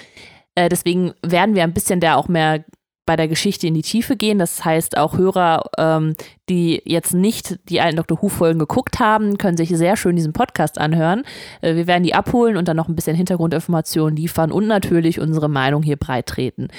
Äh, 0.56 0.70
deswegen 0.70 1.14
werden 1.22 1.54
wir 1.54 1.64
ein 1.64 1.74
bisschen 1.74 2.00
da 2.00 2.16
auch 2.16 2.30
mehr 2.30 2.64
bei 3.06 3.16
der 3.16 3.28
Geschichte 3.28 3.68
in 3.68 3.74
die 3.76 3.82
Tiefe 3.84 4.16
gehen. 4.16 4.40
Das 4.40 4.66
heißt, 4.66 4.98
auch 4.98 5.18
Hörer, 5.18 5.64
ähm, 5.78 6.16
die 6.50 6.82
jetzt 6.86 7.14
nicht 7.14 7.60
die 7.70 7.80
alten 7.82 7.98
Dr. 7.98 8.22
Who-Folgen 8.22 8.60
geguckt 8.60 9.00
haben, 9.00 9.38
können 9.38 9.58
sich 9.58 9.70
sehr 9.70 9.96
schön 9.96 10.16
diesen 10.16 10.34
Podcast 10.34 10.78
anhören. 10.80 11.24
Äh, 11.62 11.76
wir 11.76 11.88
werden 11.88 12.04
die 12.04 12.16
abholen 12.16 12.58
und 12.58 12.68
dann 12.68 12.78
noch 12.78 12.88
ein 12.88 12.96
bisschen 12.96 13.16
Hintergrundinformationen 13.16 14.16
liefern 14.16 14.52
und 14.52 14.68
natürlich 14.68 15.20
unsere 15.20 15.50
Meinung 15.50 15.84
hier 15.84 15.98
breit 15.98 16.26
treten. 16.26 16.70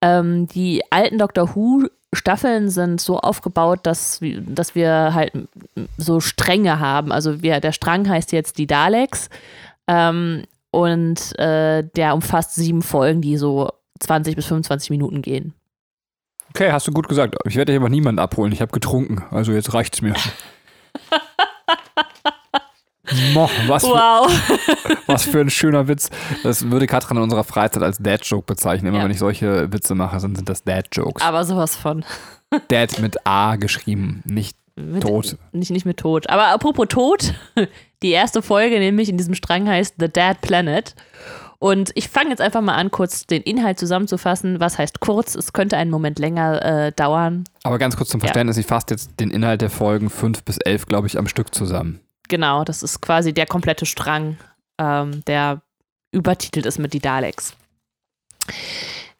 Ähm, 0.00 0.46
die 0.48 0.82
alten 0.90 1.18
Doctor 1.18 1.54
Who 1.54 1.84
Staffeln 2.14 2.68
sind 2.68 3.00
so 3.00 3.18
aufgebaut, 3.18 3.80
dass, 3.84 4.20
wir- 4.20 4.40
dass 4.42 4.74
wir 4.74 5.14
halt 5.14 5.32
so 5.96 6.20
Stränge 6.20 6.78
haben. 6.78 7.10
Also 7.12 7.42
wir, 7.42 7.60
der 7.60 7.72
Strang 7.72 8.08
heißt 8.08 8.32
jetzt 8.32 8.58
die 8.58 8.66
Daleks 8.66 9.30
ähm, 9.86 10.44
und 10.70 11.38
äh, 11.38 11.84
der 11.96 12.14
umfasst 12.14 12.54
sieben 12.54 12.82
Folgen, 12.82 13.20
die 13.22 13.36
so 13.38 13.70
20 14.02 14.36
bis 14.36 14.46
25 14.46 14.90
Minuten 14.90 15.22
gehen. 15.22 15.54
Okay, 16.50 16.70
hast 16.72 16.86
du 16.86 16.92
gut 16.92 17.08
gesagt. 17.08 17.34
Ich 17.46 17.56
werde 17.56 17.72
hier 17.72 17.80
aber 17.80 17.88
niemanden 17.88 18.18
abholen. 18.18 18.52
Ich 18.52 18.60
habe 18.60 18.72
getrunken. 18.72 19.22
Also 19.30 19.52
jetzt 19.52 19.72
reicht's 19.72 20.02
mir. 20.02 20.14
Mo, 23.34 23.50
was, 23.66 23.84
für, 23.84 23.90
Wow. 23.90 24.30
was 25.06 25.24
für 25.24 25.40
ein 25.40 25.50
schöner 25.50 25.86
Witz. 25.88 26.08
Das 26.44 26.70
würde 26.70 26.86
Katrin 26.86 27.16
in 27.18 27.22
unserer 27.24 27.44
Freizeit 27.44 27.82
als 27.82 27.98
Dad-Joke 27.98 28.46
bezeichnen. 28.46 28.88
Immer 28.88 28.98
Ja. 28.98 29.04
wenn 29.04 29.10
ich 29.10 29.18
solche 29.18 29.70
Witze 29.72 29.94
mache, 29.94 30.18
dann 30.18 30.34
sind 30.36 30.48
das 30.48 30.62
Dad-Jokes. 30.64 31.22
Aber 31.22 31.44
sowas 31.44 31.76
von. 31.76 32.04
Dad 32.68 32.98
mit 33.00 33.26
A 33.26 33.56
geschrieben, 33.56 34.22
nicht 34.24 34.56
Mit, 34.76 35.02
tot. 35.02 35.36
Nicht, 35.52 35.70
nicht 35.70 35.84
mit 35.84 35.98
Tod. 35.98 36.28
Aber 36.30 36.48
apropos 36.48 36.86
Tod, 36.88 37.34
die 38.02 38.10
erste 38.10 38.40
Folge 38.42 38.78
nämlich 38.78 39.08
in 39.08 39.16
diesem 39.16 39.34
Strang 39.34 39.68
heißt 39.68 39.94
The 39.98 40.08
Dead 40.08 40.40
Planet. 40.40 40.94
Und 41.62 41.92
ich 41.94 42.08
fange 42.08 42.30
jetzt 42.30 42.40
einfach 42.40 42.60
mal 42.60 42.74
an, 42.74 42.90
kurz 42.90 43.24
den 43.24 43.40
Inhalt 43.40 43.78
zusammenzufassen. 43.78 44.58
Was 44.58 44.78
heißt 44.78 44.98
kurz? 44.98 45.36
Es 45.36 45.52
könnte 45.52 45.76
einen 45.76 45.92
Moment 45.92 46.18
länger 46.18 46.60
äh, 46.86 46.90
dauern. 46.90 47.44
Aber 47.62 47.78
ganz 47.78 47.96
kurz 47.96 48.08
zum 48.08 48.18
Ja. 48.18 48.26
Verständnis, 48.26 48.56
ich 48.56 48.66
fasse 48.66 48.86
jetzt 48.90 49.20
den 49.20 49.30
Inhalt 49.30 49.60
der 49.60 49.70
Folgen 49.70 50.10
5 50.10 50.42
bis 50.42 50.58
11, 50.58 50.86
glaube 50.86 51.06
ich, 51.06 51.16
am 51.18 51.28
Stück 51.28 51.54
zusammen. 51.54 52.00
Genau, 52.28 52.64
das 52.64 52.82
ist 52.82 53.00
quasi 53.00 53.32
der 53.32 53.46
komplette 53.46 53.86
Strang, 53.86 54.38
ähm, 54.80 55.24
der 55.28 55.62
übertitelt 56.10 56.66
ist 56.66 56.80
mit 56.80 56.94
die 56.94 56.98
Daleks. 56.98 57.54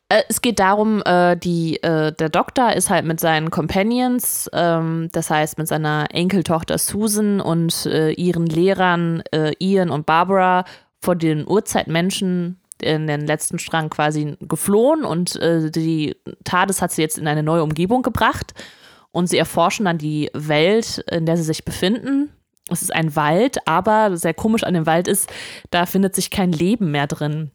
Äh, 0.08 0.22
es 0.28 0.42
geht 0.42 0.58
darum, 0.58 1.00
äh, 1.04 1.36
die, 1.36 1.80
äh, 1.84 2.12
der 2.12 2.28
Doktor 2.28 2.72
ist 2.72 2.90
halt 2.90 3.04
mit 3.04 3.20
seinen 3.20 3.50
Companions, 3.52 4.50
ähm, 4.52 5.10
das 5.12 5.30
heißt 5.30 5.58
mit 5.58 5.68
seiner 5.68 6.08
Enkeltochter 6.10 6.76
Susan 6.78 7.40
und 7.40 7.86
äh, 7.86 8.10
ihren 8.10 8.46
Lehrern 8.46 9.22
äh, 9.32 9.52
Ian 9.60 9.90
und 9.90 10.06
Barbara 10.06 10.64
vor 11.02 11.16
den 11.16 11.46
Urzeitmenschen 11.46 12.60
in 12.80 13.06
den 13.06 13.26
letzten 13.26 13.58
Strang 13.58 13.90
quasi 13.90 14.36
geflohen 14.40 15.04
und 15.04 15.36
äh, 15.36 15.70
die 15.70 16.16
TARDIS 16.44 16.80
hat 16.80 16.92
sie 16.92 17.02
jetzt 17.02 17.18
in 17.18 17.28
eine 17.28 17.42
neue 17.42 17.62
Umgebung 17.62 18.02
gebracht 18.02 18.54
und 19.10 19.28
sie 19.28 19.38
erforschen 19.38 19.84
dann 19.84 19.98
die 19.98 20.30
Welt, 20.32 21.04
in 21.10 21.26
der 21.26 21.36
sie 21.36 21.42
sich 21.42 21.64
befinden 21.64 22.30
es 22.72 22.82
ist 22.82 22.94
ein 22.94 23.14
Wald, 23.16 23.66
aber 23.66 24.16
sehr 24.16 24.34
komisch 24.34 24.64
an 24.64 24.74
dem 24.74 24.86
Wald 24.86 25.08
ist, 25.08 25.30
da 25.70 25.86
findet 25.86 26.14
sich 26.14 26.30
kein 26.30 26.52
Leben 26.52 26.90
mehr 26.90 27.06
drin. 27.06 27.50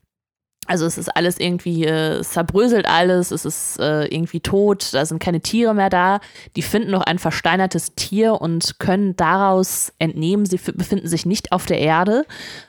Also 0.68 0.86
es 0.86 0.98
ist 0.98 1.16
alles 1.16 1.40
irgendwie, 1.40 1.86
äh, 1.86 2.18
es 2.20 2.32
zerbröselt 2.32 2.88
alles, 2.88 3.32
es 3.32 3.46
ist 3.46 3.80
äh, 3.80 4.06
irgendwie 4.06 4.42
tot, 4.42 4.94
da 4.94 5.06
sind 5.06 5.20
keine 5.20 5.42
Tiere 5.42 5.74
mehr 5.74 5.90
da. 5.90 6.20
Die 6.56 6.62
finden 6.62 6.92
noch 6.92 7.02
ein 7.02 7.20
versteinertes 7.20 7.96
Tier 7.96 8.42
und 8.42 8.80
können 8.80 9.16
daraus 9.16 9.94
entnehmen, 9.98 10.46
sie 10.46 10.58
befinden 10.58 11.08
sich 11.08 11.26
nicht 11.26 11.52
auf 11.52 11.66
der 11.66 11.80
Erde, 11.80 12.26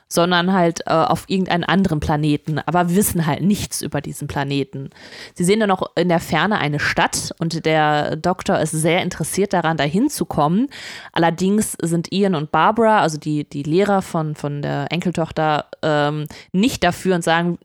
sondern 0.07 0.53
halt 0.53 0.81
äh, 0.87 0.91
auf 0.91 1.25
irgendeinem 1.27 1.65
anderen 1.67 1.99
Planeten, 1.99 2.57
aber 2.59 2.95
wissen 2.95 3.27
halt 3.27 3.43
nichts 3.43 3.81
über 3.81 4.01
diesen 4.01 4.27
Planeten. 4.27 4.89
Sie 5.35 5.43
sehen 5.43 5.59
dann 5.59 5.69
noch 5.69 5.91
in 5.95 6.09
der 6.09 6.19
Ferne 6.19 6.57
eine 6.57 6.79
Stadt 6.79 7.31
und 7.37 7.65
der 7.65 8.15
Doktor 8.15 8.59
ist 8.59 8.71
sehr 8.71 9.03
interessiert 9.03 9.53
daran, 9.53 9.77
dahin 9.77 10.09
zu 10.09 10.25
kommen. 10.25 10.67
Allerdings 11.13 11.73
sind 11.81 12.11
Ian 12.11 12.33
und 12.33 12.51
Barbara, 12.51 13.01
also 13.01 13.19
die, 13.19 13.47
die 13.47 13.63
Lehrer 13.63 14.01
von, 14.01 14.35
von 14.35 14.63
der 14.63 14.87
Enkeltochter, 14.89 15.65
ähm, 15.83 16.25
nicht 16.51 16.83
dafür 16.83 17.15
und 17.15 17.23
sagen, 17.23 17.59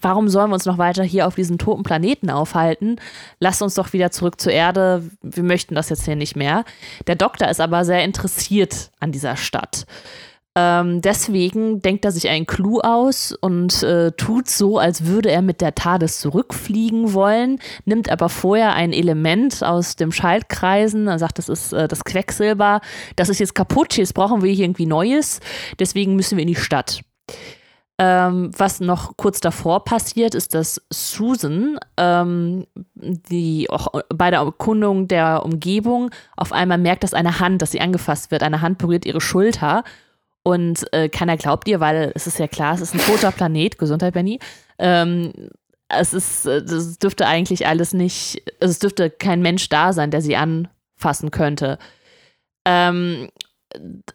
warum 0.00 0.28
sollen 0.28 0.50
wir 0.50 0.54
uns 0.54 0.66
noch 0.66 0.78
weiter 0.78 1.02
hier 1.02 1.26
auf 1.26 1.34
diesem 1.34 1.58
toten 1.58 1.82
Planeten 1.82 2.30
aufhalten? 2.30 2.96
Lasst 3.40 3.62
uns 3.62 3.74
doch 3.74 3.92
wieder 3.92 4.10
zurück 4.10 4.40
zur 4.40 4.52
Erde. 4.52 5.02
Wir 5.22 5.42
möchten 5.42 5.74
das 5.74 5.88
jetzt 5.88 6.04
hier 6.04 6.16
nicht 6.16 6.36
mehr. 6.36 6.64
Der 7.06 7.16
Doktor 7.16 7.48
ist 7.48 7.60
aber 7.60 7.84
sehr 7.84 8.04
interessiert 8.04 8.90
an 9.00 9.12
dieser 9.12 9.36
Stadt. 9.36 9.86
Ähm, 10.54 11.00
deswegen 11.00 11.80
denkt 11.80 12.04
er 12.04 12.12
sich 12.12 12.28
einen 12.28 12.44
Clou 12.44 12.80
aus 12.80 13.32
und 13.32 13.82
äh, 13.82 14.12
tut 14.12 14.50
so, 14.50 14.78
als 14.78 15.06
würde 15.06 15.30
er 15.30 15.40
mit 15.40 15.62
der 15.62 15.74
TARDIS 15.74 16.20
zurückfliegen 16.20 17.14
wollen, 17.14 17.58
nimmt 17.86 18.10
aber 18.10 18.28
vorher 18.28 18.74
ein 18.74 18.92
Element 18.92 19.64
aus 19.64 19.96
dem 19.96 20.12
Schaltkreisen, 20.12 21.08
er 21.08 21.18
sagt, 21.18 21.38
das 21.38 21.48
ist 21.48 21.72
äh, 21.72 21.88
das 21.88 22.04
Quecksilber, 22.04 22.82
das 23.16 23.30
ist 23.30 23.38
jetzt 23.38 23.54
kaputt, 23.54 23.96
jetzt 23.96 24.12
brauchen 24.12 24.42
wir 24.42 24.52
hier 24.52 24.66
irgendwie 24.66 24.84
Neues, 24.84 25.40
deswegen 25.78 26.16
müssen 26.16 26.36
wir 26.36 26.42
in 26.42 26.48
die 26.48 26.54
Stadt. 26.54 27.00
Ähm, 28.04 28.50
was 28.58 28.80
noch 28.80 29.16
kurz 29.16 29.38
davor 29.38 29.84
passiert, 29.84 30.34
ist, 30.34 30.54
dass 30.54 30.82
Susan, 30.90 31.78
ähm, 31.96 32.66
die 32.94 33.70
auch 33.70 33.86
bei 34.12 34.32
der 34.32 34.40
Erkundung 34.40 35.06
der 35.06 35.44
Umgebung 35.44 36.10
auf 36.36 36.52
einmal 36.52 36.78
merkt, 36.78 37.04
dass 37.04 37.14
eine 37.14 37.38
Hand, 37.38 37.62
dass 37.62 37.70
sie 37.70 37.80
angefasst 37.80 38.32
wird, 38.32 38.42
eine 38.42 38.60
Hand 38.60 38.78
berührt 38.78 39.06
ihre 39.06 39.20
Schulter. 39.20 39.84
Und 40.42 40.92
äh, 40.92 41.08
keiner 41.10 41.36
glaubt 41.36 41.68
ihr, 41.68 41.78
weil 41.78 42.10
es 42.16 42.26
ist 42.26 42.40
ja 42.40 42.48
klar, 42.48 42.74
es 42.74 42.80
ist 42.80 42.92
ein 42.92 43.00
toter 43.00 43.30
Planet. 43.30 43.78
Gesundheit, 43.78 44.14
Benny. 44.14 44.40
Ähm, 44.80 45.32
es 45.86 46.12
ist, 46.12 46.44
es 46.44 46.98
dürfte 46.98 47.28
eigentlich 47.28 47.68
alles 47.68 47.94
nicht, 47.94 48.42
also 48.60 48.72
es 48.72 48.80
dürfte 48.80 49.10
kein 49.10 49.42
Mensch 49.42 49.68
da 49.68 49.92
sein, 49.92 50.10
der 50.10 50.22
sie 50.22 50.34
anfassen 50.34 51.30
könnte. 51.30 51.78
Ähm, 52.64 53.28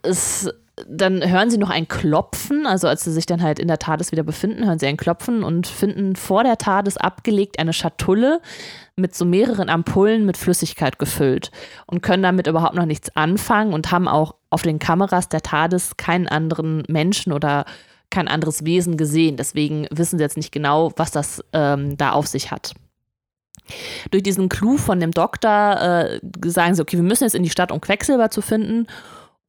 es 0.02 0.50
dann 0.86 1.28
hören 1.28 1.50
sie 1.50 1.58
noch 1.58 1.70
ein 1.70 1.88
Klopfen, 1.88 2.66
also 2.66 2.86
als 2.86 3.02
sie 3.02 3.12
sich 3.12 3.26
dann 3.26 3.42
halt 3.42 3.58
in 3.58 3.66
der 3.68 3.78
TARDIS 3.78 4.12
wieder 4.12 4.22
befinden, 4.22 4.64
hören 4.64 4.78
sie 4.78 4.86
ein 4.86 4.96
Klopfen 4.96 5.42
und 5.42 5.66
finden 5.66 6.14
vor 6.14 6.44
der 6.44 6.56
TARDIS 6.58 6.96
abgelegt 6.96 7.58
eine 7.58 7.72
Schatulle 7.72 8.40
mit 8.96 9.14
so 9.14 9.24
mehreren 9.24 9.68
Ampullen 9.68 10.24
mit 10.24 10.36
Flüssigkeit 10.36 10.98
gefüllt 10.98 11.50
und 11.86 12.02
können 12.02 12.22
damit 12.22 12.46
überhaupt 12.46 12.74
noch 12.74 12.86
nichts 12.86 13.14
anfangen 13.16 13.72
und 13.72 13.90
haben 13.90 14.08
auch 14.08 14.36
auf 14.50 14.62
den 14.62 14.78
Kameras 14.78 15.28
der 15.28 15.42
TARDIS 15.42 15.96
keinen 15.96 16.28
anderen 16.28 16.84
Menschen 16.88 17.32
oder 17.32 17.64
kein 18.10 18.28
anderes 18.28 18.64
Wesen 18.64 18.96
gesehen. 18.96 19.36
Deswegen 19.36 19.86
wissen 19.90 20.18
sie 20.18 20.22
jetzt 20.22 20.36
nicht 20.36 20.52
genau, 20.52 20.92
was 20.96 21.10
das 21.10 21.44
ähm, 21.52 21.96
da 21.96 22.12
auf 22.12 22.26
sich 22.26 22.50
hat. 22.50 22.74
Durch 24.10 24.22
diesen 24.22 24.48
Clou 24.48 24.78
von 24.78 24.98
dem 24.98 25.10
Doktor 25.10 25.80
äh, 25.80 26.20
sagen 26.46 26.74
sie, 26.74 26.80
okay, 26.80 26.96
wir 26.96 27.04
müssen 27.04 27.24
jetzt 27.24 27.34
in 27.34 27.42
die 27.42 27.50
Stadt, 27.50 27.70
um 27.70 27.80
Quecksilber 27.80 28.30
zu 28.30 28.40
finden. 28.40 28.86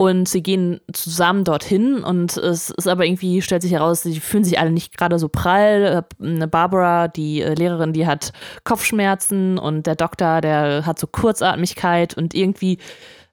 Und 0.01 0.29
sie 0.29 0.41
gehen 0.41 0.79
zusammen 0.93 1.43
dorthin 1.43 2.05
und 2.05 2.37
es 2.37 2.69
ist 2.69 2.87
aber 2.87 3.05
irgendwie, 3.05 3.41
stellt 3.41 3.63
sich 3.63 3.73
heraus, 3.73 4.03
sie 4.03 4.21
fühlen 4.21 4.45
sich 4.45 4.57
alle 4.57 4.71
nicht 4.71 4.97
gerade 4.97 5.19
so 5.19 5.27
prall. 5.27 6.05
Eine 6.23 6.47
Barbara, 6.47 7.09
die 7.09 7.41
äh, 7.41 7.53
Lehrerin, 7.53 7.91
die 7.91 8.07
hat 8.07 8.31
Kopfschmerzen 8.63 9.57
und 9.57 9.87
der 9.87 9.95
Doktor, 9.95 10.39
der 10.39 10.85
hat 10.85 10.99
so 10.99 11.07
Kurzatmigkeit 11.07 12.15
und 12.15 12.33
irgendwie 12.33 12.77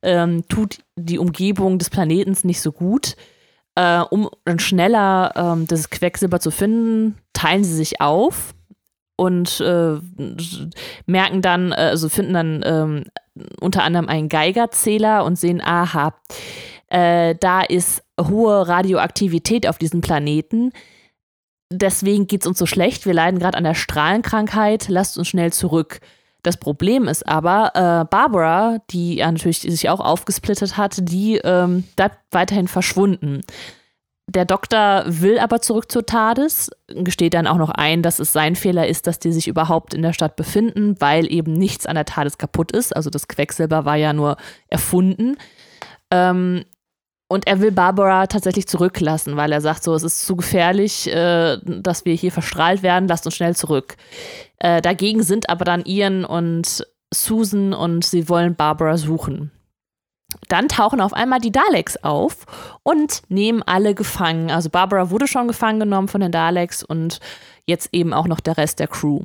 ähm, 0.02 0.42
tut 0.48 0.78
die 0.96 1.20
Umgebung 1.20 1.78
des 1.78 1.88
Planetens 1.88 2.42
nicht 2.42 2.60
so 2.60 2.72
gut. 2.72 3.14
Äh, 3.76 4.00
um 4.00 4.28
dann 4.44 4.58
schneller 4.58 5.34
ähm, 5.36 5.68
das 5.68 5.88
Quecksilber 5.90 6.40
zu 6.40 6.50
finden, 6.50 7.16
teilen 7.32 7.62
sie 7.62 7.74
sich 7.74 8.00
auf 8.00 8.56
und 9.16 9.60
äh, 9.60 9.98
merken 11.06 11.42
dann, 11.42 11.72
äh, 11.72 11.76
also 11.76 12.08
finden 12.08 12.34
dann 12.34 12.62
ähm, 12.64 13.04
unter 13.60 13.82
anderem 13.82 14.08
einen 14.08 14.28
Geigerzähler 14.28 15.24
und 15.24 15.38
sehen, 15.38 15.60
aha, 15.62 16.14
äh, 16.88 17.34
da 17.40 17.62
ist 17.62 18.02
hohe 18.20 18.68
Radioaktivität 18.68 19.66
auf 19.66 19.78
diesem 19.78 20.00
Planeten. 20.00 20.72
Deswegen 21.70 22.26
geht 22.26 22.42
es 22.42 22.46
uns 22.46 22.58
so 22.58 22.66
schlecht. 22.66 23.06
Wir 23.06 23.14
leiden 23.14 23.40
gerade 23.40 23.58
an 23.58 23.64
der 23.64 23.74
Strahlenkrankheit. 23.74 24.88
Lasst 24.88 25.18
uns 25.18 25.28
schnell 25.28 25.52
zurück. 25.52 26.00
Das 26.42 26.58
Problem 26.58 27.08
ist 27.08 27.26
aber, 27.26 27.72
äh, 27.74 28.04
Barbara, 28.08 28.78
die 28.90 29.16
ja 29.16 29.32
natürlich 29.32 29.60
sich 29.60 29.88
auch 29.88 29.98
aufgesplittet 29.98 30.76
hat, 30.76 30.96
die 31.00 31.38
ähm, 31.38 31.82
bleibt 31.96 32.18
weiterhin 32.30 32.68
verschwunden. 32.68 33.40
Der 34.28 34.44
Doktor 34.44 35.04
will 35.06 35.38
aber 35.38 35.60
zurück 35.60 35.90
zur 35.90 36.04
TARDIS, 36.04 36.70
gesteht 36.88 37.34
dann 37.34 37.46
auch 37.46 37.58
noch 37.58 37.70
ein, 37.70 38.02
dass 38.02 38.18
es 38.18 38.32
sein 38.32 38.56
Fehler 38.56 38.88
ist, 38.88 39.06
dass 39.06 39.20
die 39.20 39.30
sich 39.30 39.46
überhaupt 39.46 39.94
in 39.94 40.02
der 40.02 40.12
Stadt 40.12 40.34
befinden, 40.34 40.96
weil 41.00 41.30
eben 41.32 41.52
nichts 41.52 41.86
an 41.86 41.94
der 41.94 42.06
TARDIS 42.06 42.36
kaputt 42.36 42.72
ist. 42.72 42.94
Also 42.94 43.08
das 43.08 43.28
Quecksilber 43.28 43.84
war 43.84 43.94
ja 43.94 44.12
nur 44.12 44.36
erfunden. 44.68 45.36
Ähm, 46.10 46.64
und 47.28 47.46
er 47.46 47.60
will 47.60 47.72
Barbara 47.72 48.26
tatsächlich 48.26 48.66
zurücklassen, 48.66 49.36
weil 49.36 49.52
er 49.52 49.60
sagt 49.60 49.84
so, 49.84 49.94
es 49.94 50.02
ist 50.02 50.26
zu 50.26 50.36
gefährlich, 50.36 51.08
äh, 51.12 51.58
dass 51.64 52.04
wir 52.04 52.14
hier 52.14 52.32
verstrahlt 52.32 52.82
werden, 52.82 53.08
lasst 53.08 53.26
uns 53.26 53.36
schnell 53.36 53.54
zurück. 53.56 53.96
Äh, 54.58 54.80
dagegen 54.80 55.22
sind 55.22 55.48
aber 55.48 55.64
dann 55.64 55.84
Ian 55.84 56.24
und 56.24 56.86
Susan 57.12 57.72
und 57.72 58.04
sie 58.04 58.28
wollen 58.28 58.56
Barbara 58.56 58.96
suchen. 58.96 59.52
Dann 60.48 60.68
tauchen 60.68 61.00
auf 61.00 61.12
einmal 61.12 61.40
die 61.40 61.52
Daleks 61.52 61.96
auf 61.98 62.46
und 62.82 63.22
nehmen 63.28 63.62
alle 63.62 63.94
gefangen. 63.94 64.50
Also 64.50 64.70
Barbara 64.70 65.10
wurde 65.10 65.26
schon 65.26 65.48
gefangen 65.48 65.80
genommen 65.80 66.08
von 66.08 66.20
den 66.20 66.32
Daleks 66.32 66.82
und 66.82 67.20
jetzt 67.66 67.88
eben 67.92 68.12
auch 68.12 68.26
noch 68.26 68.40
der 68.40 68.56
Rest 68.56 68.78
der 68.78 68.88
Crew. 68.88 69.20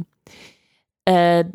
Äh, 1.05 1.45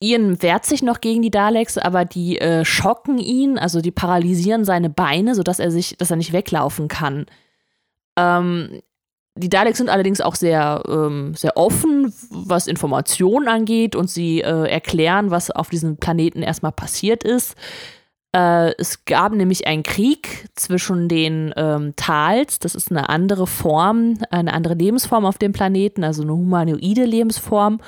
Ian 0.00 0.42
wehrt 0.42 0.66
sich 0.66 0.82
noch 0.82 1.00
gegen 1.00 1.22
die 1.22 1.30
Daleks, 1.30 1.78
aber 1.78 2.04
die 2.04 2.38
äh, 2.40 2.64
schocken 2.64 3.18
ihn, 3.18 3.56
also 3.56 3.80
die 3.80 3.92
paralysieren 3.92 4.64
seine 4.64 4.90
Beine, 4.90 5.34
sodass 5.34 5.60
er 5.60 5.70
sich, 5.70 5.96
dass 5.96 6.10
er 6.10 6.16
nicht 6.16 6.32
weglaufen 6.32 6.88
kann. 6.88 7.26
Ähm, 8.16 8.82
die 9.34 9.48
Daleks 9.48 9.78
sind 9.78 9.88
allerdings 9.88 10.20
auch 10.20 10.34
sehr, 10.34 10.82
ähm, 10.88 11.34
sehr 11.34 11.56
offen, 11.56 12.12
was 12.30 12.66
Informationen 12.66 13.48
angeht 13.48 13.96
und 13.96 14.10
sie 14.10 14.40
äh, 14.40 14.68
erklären, 14.68 15.30
was 15.30 15.50
auf 15.50 15.70
diesem 15.70 15.96
Planeten 15.96 16.42
erstmal 16.42 16.72
passiert 16.72 17.24
ist. 17.24 17.54
Äh, 18.34 18.74
es 18.78 19.04
gab 19.04 19.32
nämlich 19.32 19.66
einen 19.66 19.82
Krieg 19.82 20.48
zwischen 20.54 21.08
den 21.08 21.52
ähm, 21.56 21.94
Tals, 21.96 22.58
das 22.58 22.74
ist 22.74 22.90
eine 22.90 23.08
andere 23.08 23.46
Form, 23.46 24.18
eine 24.30 24.54
andere 24.54 24.74
Lebensform 24.74 25.26
auf 25.26 25.38
dem 25.38 25.52
Planeten, 25.52 26.02
also 26.02 26.22
eine 26.22 26.32
humanoide 26.32 27.04
Lebensform, 27.04 27.80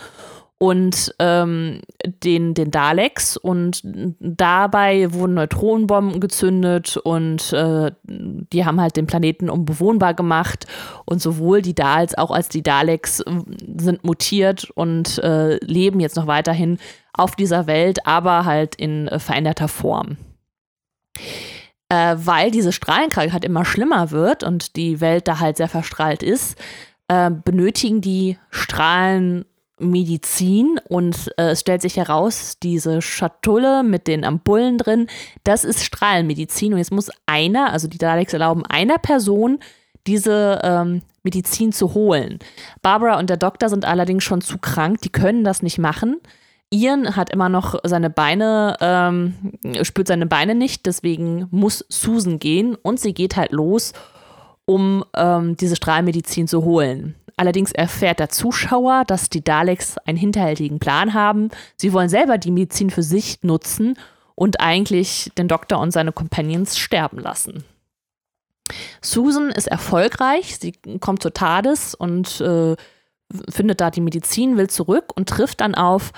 und 0.58 1.14
ähm, 1.18 1.80
den, 2.06 2.54
den 2.54 2.70
Daleks. 2.70 3.36
Und 3.36 3.82
dabei 4.20 5.12
wurden 5.12 5.34
Neutronenbomben 5.34 6.20
gezündet 6.20 6.96
und 6.96 7.52
äh, 7.52 7.90
die 8.04 8.64
haben 8.64 8.80
halt 8.80 8.96
den 8.96 9.06
Planeten 9.06 9.50
unbewohnbar 9.50 10.14
gemacht. 10.14 10.66
Und 11.04 11.20
sowohl 11.20 11.60
die 11.60 11.74
Dals 11.74 12.16
auch 12.16 12.30
als 12.30 12.48
die 12.48 12.62
Daleks 12.62 13.20
äh, 13.20 13.30
sind 13.76 14.04
mutiert 14.04 14.70
und 14.70 15.18
äh, 15.18 15.56
leben 15.56 16.00
jetzt 16.00 16.16
noch 16.16 16.26
weiterhin 16.26 16.78
auf 17.12 17.34
dieser 17.36 17.66
Welt, 17.66 18.06
aber 18.06 18.44
halt 18.44 18.74
in 18.76 19.08
äh, 19.08 19.18
veränderter 19.18 19.68
Form 19.68 20.16
äh, 21.88 22.16
weil 22.18 22.50
diese 22.50 22.72
Strahlenkrankheit 22.72 23.44
immer 23.44 23.64
schlimmer 23.64 24.10
wird 24.10 24.42
und 24.42 24.76
die 24.76 25.00
Welt 25.00 25.28
da 25.28 25.40
halt 25.40 25.56
sehr 25.56 25.68
verstrahlt 25.68 26.22
ist, 26.22 26.58
äh, 27.08 27.30
benötigen 27.30 28.00
die 28.00 28.38
Strahlen 28.50 29.44
Medizin 29.78 30.80
und 30.88 31.32
äh, 31.36 31.50
es 31.50 31.60
stellt 31.60 31.82
sich 31.82 31.96
heraus, 31.96 32.58
diese 32.62 33.02
Schatulle 33.02 33.82
mit 33.82 34.06
den 34.06 34.24
Ampullen 34.24 34.78
drin, 34.78 35.08
das 35.42 35.64
ist 35.64 35.84
Strahlenmedizin 35.84 36.72
und 36.72 36.78
jetzt 36.78 36.92
muss 36.92 37.10
einer, 37.26 37.72
also 37.72 37.88
die 37.88 37.98
Daleks 37.98 38.32
erlauben 38.32 38.64
einer 38.66 38.98
Person, 38.98 39.58
diese 40.06 40.60
ähm, 40.62 41.02
Medizin 41.22 41.72
zu 41.72 41.94
holen. 41.94 42.38
Barbara 42.82 43.18
und 43.18 43.30
der 43.30 43.36
Doktor 43.36 43.68
sind 43.68 43.84
allerdings 43.84 44.22
schon 44.22 44.42
zu 44.42 44.58
krank, 44.58 45.00
die 45.00 45.10
können 45.10 45.42
das 45.42 45.62
nicht 45.62 45.78
machen. 45.78 46.20
Ian 46.70 47.16
hat 47.16 47.30
immer 47.30 47.48
noch 47.48 47.76
seine 47.84 48.10
Beine, 48.10 48.76
ähm, 48.80 49.34
spürt 49.82 50.08
seine 50.08 50.26
Beine 50.26 50.54
nicht, 50.54 50.86
deswegen 50.86 51.46
muss 51.50 51.84
Susan 51.88 52.38
gehen 52.38 52.74
und 52.74 52.98
sie 52.98 53.14
geht 53.14 53.36
halt 53.36 53.52
los, 53.52 53.92
um 54.64 55.04
ähm, 55.14 55.56
diese 55.56 55.76
Strahlmedizin 55.76 56.48
zu 56.48 56.64
holen. 56.64 57.14
Allerdings 57.36 57.72
erfährt 57.72 58.20
der 58.20 58.28
Zuschauer, 58.28 59.04
dass 59.06 59.28
die 59.28 59.42
Daleks 59.42 59.98
einen 59.98 60.18
hinterhältigen 60.18 60.78
Plan 60.78 61.14
haben. 61.14 61.50
Sie 61.76 61.92
wollen 61.92 62.08
selber 62.08 62.38
die 62.38 62.52
Medizin 62.52 62.90
für 62.90 63.02
sich 63.02 63.42
nutzen 63.42 63.96
und 64.34 64.60
eigentlich 64.60 65.32
den 65.36 65.48
Doktor 65.48 65.80
und 65.80 65.90
seine 65.90 66.12
Companions 66.12 66.78
sterben 66.78 67.18
lassen. 67.18 67.64
Susan 69.00 69.50
ist 69.50 69.66
erfolgreich, 69.68 70.58
sie 70.58 70.72
kommt 71.00 71.22
zur 71.22 71.34
TARDIS 71.34 71.94
und 71.94 72.40
äh, 72.40 72.76
findet 73.48 73.80
da 73.80 73.90
die 73.90 74.00
Medizin, 74.00 74.56
will 74.56 74.70
zurück 74.70 75.12
und 75.14 75.28
trifft 75.28 75.60
dann 75.60 75.74
auf 75.74 76.12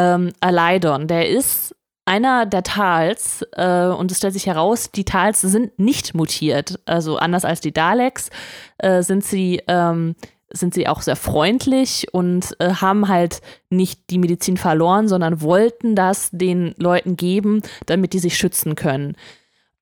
ähm, 0.00 0.32
Alydon. 0.40 1.06
Der 1.06 1.28
ist 1.28 1.74
einer 2.04 2.46
der 2.46 2.62
Tals 2.62 3.46
äh, 3.52 3.86
und 3.86 4.10
es 4.10 4.18
stellt 4.18 4.32
sich 4.32 4.46
heraus, 4.46 4.90
die 4.90 5.04
Tals 5.04 5.40
sind 5.42 5.78
nicht 5.78 6.14
mutiert. 6.14 6.80
Also 6.86 7.18
anders 7.18 7.44
als 7.44 7.60
die 7.60 7.72
Daleks 7.72 8.30
äh, 8.78 9.02
sind 9.02 9.24
sie 9.24 9.62
ähm, 9.68 10.16
sind 10.52 10.74
sie 10.74 10.88
auch 10.88 11.00
sehr 11.00 11.14
freundlich 11.14 12.08
und 12.12 12.56
äh, 12.58 12.70
haben 12.74 13.06
halt 13.06 13.40
nicht 13.68 14.10
die 14.10 14.18
Medizin 14.18 14.56
verloren, 14.56 15.06
sondern 15.06 15.42
wollten 15.42 15.94
das 15.94 16.30
den 16.32 16.74
Leuten 16.76 17.16
geben, 17.16 17.62
damit 17.86 18.14
die 18.14 18.18
sich 18.18 18.36
schützen 18.36 18.74
können. 18.74 19.16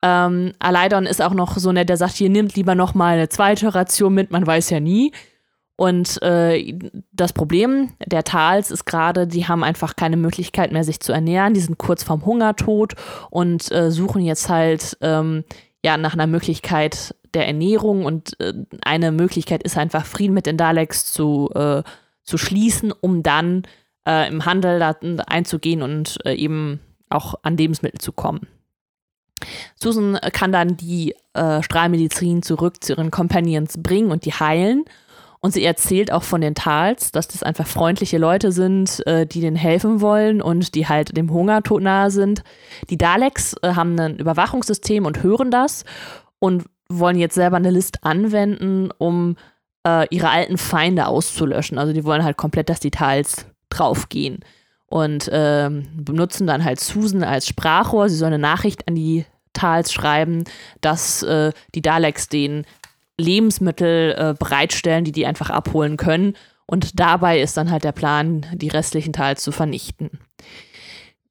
Ähm, 0.03 0.53
Alaidon 0.59 1.07
ist 1.07 1.23
auch 1.23 1.33
noch 1.33 1.57
so 1.57 1.73
nett, 1.73 1.89
der 1.89 1.97
sagt, 1.97 2.17
hier 2.17 2.29
nimmt 2.29 2.55
lieber 2.55 2.75
noch 2.75 2.93
mal 2.93 3.15
eine 3.15 3.31
zweite 3.31 3.75
Ration 3.75 4.13
mit, 4.13 4.31
man 4.31 4.47
weiß 4.47 4.69
ja 4.69 4.79
nie. 4.79 5.13
Und 5.79 6.21
äh, 6.23 6.77
das 7.13 7.33
Problem 7.33 7.93
der 8.05 8.25
Tals 8.25 8.73
ist 8.73 8.85
gerade, 8.85 9.29
die 9.29 9.47
haben 9.47 9.63
einfach 9.63 9.95
keine 9.95 10.17
Möglichkeit 10.17 10.73
mehr, 10.73 10.83
sich 10.83 10.99
zu 10.99 11.13
ernähren. 11.13 11.55
Die 11.55 11.61
sind 11.61 11.79
kurz 11.79 12.03
vorm 12.03 12.27
Hungertod 12.27 12.97
und 13.31 13.71
äh, 13.71 13.93
suchen 13.93 14.25
jetzt 14.25 14.49
halt 14.49 14.99
ähm, 15.03 15.45
ja 15.85 15.97
nach 15.97 16.15
einer 16.15 16.27
Möglichkeit 16.27 17.15
der 17.33 17.47
Ernährung. 17.47 18.07
Und 18.07 18.41
äh, 18.41 18.55
eine 18.83 19.13
Möglichkeit 19.13 19.63
ist 19.63 19.79
einfach, 19.79 20.05
Frieden 20.05 20.35
mit 20.35 20.47
den 20.47 20.57
Daleks 20.57 21.13
zu, 21.13 21.49
äh, 21.55 21.85
zu 22.25 22.39
schließen, 22.39 22.91
um 22.91 23.23
dann 23.23 23.63
äh, 24.05 24.27
im 24.27 24.47
Handel 24.47 24.83
einzugehen 25.29 25.83
und 25.83 26.19
äh, 26.25 26.35
eben 26.35 26.81
auch 27.09 27.37
an 27.43 27.57
Lebensmittel 27.57 28.01
zu 28.01 28.11
kommen. 28.11 28.49
Susan 29.77 30.19
kann 30.33 30.51
dann 30.51 30.77
die 30.77 31.15
Strahlmedizin 31.33 32.43
zurück 32.43 32.83
zu 32.83 32.95
ihren 32.95 33.13
Companions 33.13 33.81
bringen 33.81 34.11
und 34.11 34.25
die 34.25 34.33
heilen. 34.33 34.85
Und 35.41 35.53
sie 35.53 35.65
erzählt 35.65 36.13
auch 36.13 36.25
von 36.25 36.41
den 36.41 36.55
Tals, 36.55 37.13
dass 37.13 37.29
das 37.29 37.43
einfach 37.43 37.67
freundliche 37.67 38.19
Leute 38.19 38.51
sind, 38.51 39.07
äh, 39.07 39.27
die 39.27 39.41
denen 39.41 39.57
helfen 39.57 40.01
wollen 40.01 40.43
und 40.43 40.75
die 40.75 40.89
halt 40.89 41.17
dem 41.17 41.31
Hungertod 41.33 41.83
nahe 41.83 42.11
sind. 42.11 42.43
Die 42.91 42.99
Daleks 42.99 43.55
äh, 43.63 43.75
haben 43.75 43.99
ein 44.01 44.17
Überwachungssystem 44.17 45.07
und 45.07 45.23
hören 45.23 45.51
das 45.51 45.85
und 46.41 46.65
wollen 46.89 47.19
jetzt 47.19 47.35
selber 47.35 47.57
eine 47.57 47.71
List 47.71 48.05
anwenden, 48.05 48.91
um 48.99 49.37
äh, 49.87 50.07
ihre 50.11 50.31
alten 50.31 50.59
Feinde 50.59 51.07
auszulöschen. 51.07 51.79
Also 51.79 51.93
die 51.93 52.05
wollen 52.05 52.25
halt 52.25 52.37
komplett, 52.37 52.69
dass 52.69 52.81
die 52.81 52.91
Tals 52.91 53.47
draufgehen. 53.71 54.41
Und 54.87 55.29
ähm, 55.33 55.87
benutzen 55.95 56.47
dann 56.47 56.65
halt 56.65 56.81
Susan 56.81 57.23
als 57.23 57.47
Sprachrohr. 57.47 58.09
Sie 58.09 58.17
soll 58.17 58.29
eine 58.29 58.39
Nachricht 58.39 58.89
an 58.89 58.95
die 58.95 59.27
Tals 59.53 59.93
schreiben, 59.93 60.45
dass 60.81 61.23
äh, 61.23 61.53
die 61.75 61.83
Daleks 61.83 62.29
den 62.29 62.65
Lebensmittel 63.19 64.15
äh, 64.17 64.35
bereitstellen, 64.39 65.05
die 65.05 65.13
die 65.13 65.27
einfach 65.27 65.51
abholen 65.51 65.97
können. 65.97 66.35
Und 66.67 67.01
dabei 67.01 67.41
ist 67.41 67.57
dann 67.57 67.71
halt 67.71 67.85
der 67.85 67.93
Plan, 67.93 68.47
die 68.55 68.69
restlichen 68.69 69.13
Teils 69.13 69.43
zu 69.43 69.53
vernichten. 69.53 70.11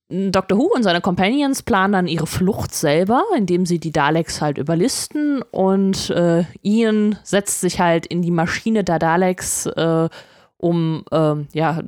Dr. 0.09 0.57
Who 0.57 0.71
und 0.73 0.83
seine 0.83 1.01
Companions 1.01 1.63
planen 1.63 1.93
dann 1.93 2.07
ihre 2.07 2.27
Flucht 2.27 2.73
selber, 2.73 3.23
indem 3.35 3.65
sie 3.65 3.77
die 3.77 3.91
Daleks 3.91 4.41
halt 4.41 4.57
überlisten 4.57 5.41
und 5.51 6.09
äh, 6.11 6.45
Ian 6.61 7.19
setzt 7.23 7.59
sich 7.59 7.81
halt 7.81 8.05
in 8.05 8.21
die 8.21 8.31
Maschine 8.31 8.85
der 8.85 8.99
Daleks, 8.99 9.65
äh, 9.65 10.07
um 10.55 11.03
äh, 11.11 11.35
ja, 11.51 11.81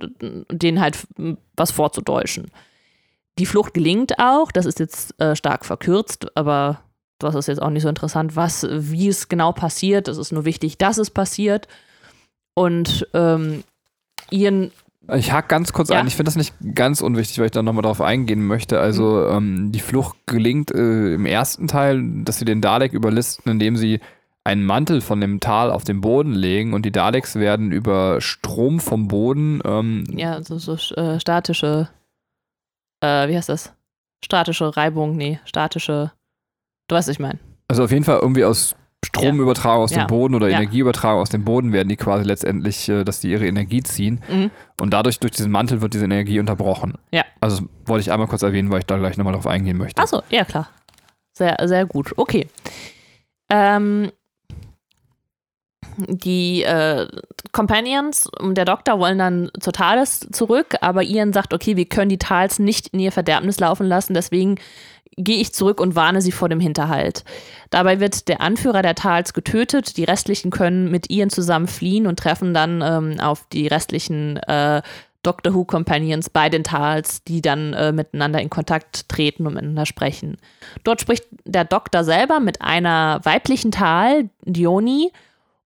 denen 0.52 0.82
halt 0.82 0.98
was 1.56 1.72
vorzudeutschen. 1.72 2.52
Die 3.38 3.46
Flucht 3.46 3.74
gelingt 3.74 4.20
auch, 4.20 4.52
das 4.52 4.66
ist 4.66 4.80
jetzt 4.80 5.20
äh, 5.22 5.34
stark 5.38 5.64
verkürzt, 5.64 6.36
aber 6.36 6.82
das 7.20 7.36
ist 7.36 7.48
jetzt 7.48 7.62
auch 7.62 7.70
nicht 7.70 7.84
so 7.84 7.90
interessant, 7.90 8.36
was, 8.36 8.66
wie 8.70 9.08
es 9.08 9.28
genau 9.28 9.52
passiert. 9.52 10.08
Es 10.08 10.18
ist 10.18 10.32
nur 10.32 10.46
wichtig, 10.46 10.78
dass 10.78 10.98
es 10.98 11.10
passiert. 11.10 11.68
Und 12.56 13.08
ähm, 13.14 13.64
Ian. 14.32 14.72
Ich 15.14 15.32
hake 15.32 15.48
ganz 15.48 15.74
kurz 15.74 15.90
ja. 15.90 16.00
ein. 16.00 16.08
Ich 16.08 16.16
finde 16.16 16.30
das 16.30 16.36
nicht 16.36 16.54
ganz 16.76 17.02
unwichtig, 17.02 17.40
weil 17.40 17.46
ich 17.46 17.52
da 17.52 17.64
nochmal 17.64 17.82
drauf 17.82 18.02
eingehen 18.02 18.46
möchte. 18.46 18.80
Also, 18.80 19.28
mhm. 19.30 19.38
ähm, 19.38 19.72
die 19.72 19.80
Flucht 19.80 20.16
gelingt 20.26 20.72
äh, 20.72 21.14
im 21.14 21.26
ersten 21.26 21.68
Teil, 21.68 22.04
dass 22.24 22.40
sie 22.40 22.46
den 22.46 22.62
Dalek 22.62 22.94
überlisten, 22.94 23.52
indem 23.52 23.76
sie 23.76 24.00
einen 24.44 24.66
Mantel 24.66 25.02
von 25.02 25.20
dem 25.20 25.40
Tal 25.40 25.72
auf 25.72 25.84
den 25.84 26.02
Boden 26.02 26.34
legen 26.34 26.74
und 26.74 26.86
die 26.86 26.92
Daleks 26.92 27.36
werden 27.36 27.72
über 27.72 28.22
Strom 28.22 28.80
vom 28.80 29.08
Boden. 29.08 29.62
Ähm, 29.66 30.06
ja, 30.10 30.42
so, 30.42 30.58
so 30.58 30.74
äh, 30.96 31.20
statische. 31.20 31.90
Äh, 33.02 33.28
wie 33.30 33.38
heißt 33.38 33.50
das? 33.50 33.74
Statische 34.24 34.76
Reibung, 34.76 35.16
nee, 35.16 35.40
statische 35.46 36.12
Du 36.90 36.96
weißt, 36.96 37.08
was 37.08 37.14
ich 37.14 37.20
meine. 37.20 37.40
Also 37.70 37.84
auf 37.86 37.92
jeden 37.92 38.04
Fall 38.04 38.20
irgendwie 38.20 38.44
aus 38.44 38.76
Stromübertragung 39.06 39.84
aus 39.84 39.92
ja. 39.92 40.04
dem 40.04 40.08
Boden 40.08 40.36
oder 40.36 40.50
ja. 40.50 40.58
Energieübertragung 40.58 41.22
aus 41.22 41.30
dem 41.30 41.46
Boden 41.46 41.72
werden 41.72 41.88
die 41.88 41.96
quasi 41.96 42.26
letztendlich, 42.26 42.90
äh, 42.90 43.06
dass 43.06 43.22
die 43.22 43.32
ihre 43.32 43.48
Energie 43.48 43.82
ziehen. 43.82 44.22
Mhm. 44.28 44.52
Und 44.80 44.92
dadurch, 44.92 45.20
durch 45.20 45.32
diesen 45.32 45.52
Mantel 45.52 45.82
wird 45.82 45.94
diese 45.94 46.06
Energie 46.06 46.40
unterbrochen. 46.40 46.96
Ja. 47.12 47.24
Also 47.40 47.64
wollte 47.86 48.02
ich 48.02 48.12
einmal 48.12 48.28
kurz 48.28 48.42
erwähnen, 48.42 48.72
weil 48.72 48.80
ich 48.80 48.86
da 48.86 48.98
gleich 48.98 49.18
nochmal 49.18 49.34
drauf 49.34 49.48
eingehen 49.48 49.78
möchte. 49.78 50.02
Achso, 50.02 50.22
ja 50.30 50.44
klar. 50.44 50.68
Sehr, 51.34 51.56
sehr 51.66 51.86
gut. 51.86 52.14
Okay. 52.18 52.48
Ähm, 53.50 54.12
die 56.08 56.64
äh, 56.64 57.08
Companions 57.52 58.28
und 58.28 58.56
der 58.56 58.66
Doktor 58.66 59.00
wollen 59.00 59.18
dann 59.18 59.52
zur 59.60 59.74
Thales 59.74 60.28
zurück, 60.32 60.76
aber 60.82 61.04
Ian 61.04 61.34
sagt, 61.34 61.54
okay, 61.54 61.76
wir 61.76 61.86
können 61.86 62.10
die 62.10 62.18
Tals 62.18 62.60
nicht 62.60 62.90
in 62.90 63.00
ihr 63.00 63.12
Verderbnis 63.12 63.60
laufen 63.60 63.88
lassen, 63.88 64.14
deswegen 64.14 64.60
gehe 65.18 65.40
ich 65.40 65.54
zurück 65.54 65.82
und 65.82 65.96
warne 65.96 66.22
sie 66.22 66.32
vor 66.32 66.50
dem 66.50 66.60
Hinterhalt. 66.60 67.24
Dabei 67.70 68.00
wird 68.00 68.28
der 68.28 68.42
Anführer 68.42 68.82
der 68.82 68.96
Tals 68.96 69.34
getötet, 69.34 69.98
die 69.98 70.04
restlichen 70.04 70.52
können 70.52 70.90
mit 70.90 71.10
Ian 71.10 71.30
zusammen 71.30 71.68
fliehen 71.68 72.08
und 72.08 72.20
treffen 72.20 72.54
dann 72.54 72.82
ähm, 72.82 73.20
auf 73.20 73.46
die 73.52 73.68
restlichen 73.68 74.38
äh, 74.38 74.82
Doctor 75.22 75.54
Who 75.54 75.66
Companions 75.66 76.30
bei 76.30 76.50
den 76.50 76.64
Tals, 76.64 77.24
die 77.24 77.42
dann 77.42 77.74
äh, 77.74 77.92
miteinander 77.92 78.42
in 78.42 78.50
Kontakt 78.50 79.10
treten 79.10 79.46
und 79.46 79.56
miteinander 79.56 79.86
sprechen. 79.86 80.38
Dort 80.84 81.02
spricht 81.02 81.26
der 81.44 81.66
Doktor 81.66 82.04
selber 82.04 82.40
mit 82.40 82.62
einer 82.62 83.20
weiblichen 83.24 83.72
Tal, 83.72 84.30
Dioni, 84.46 85.12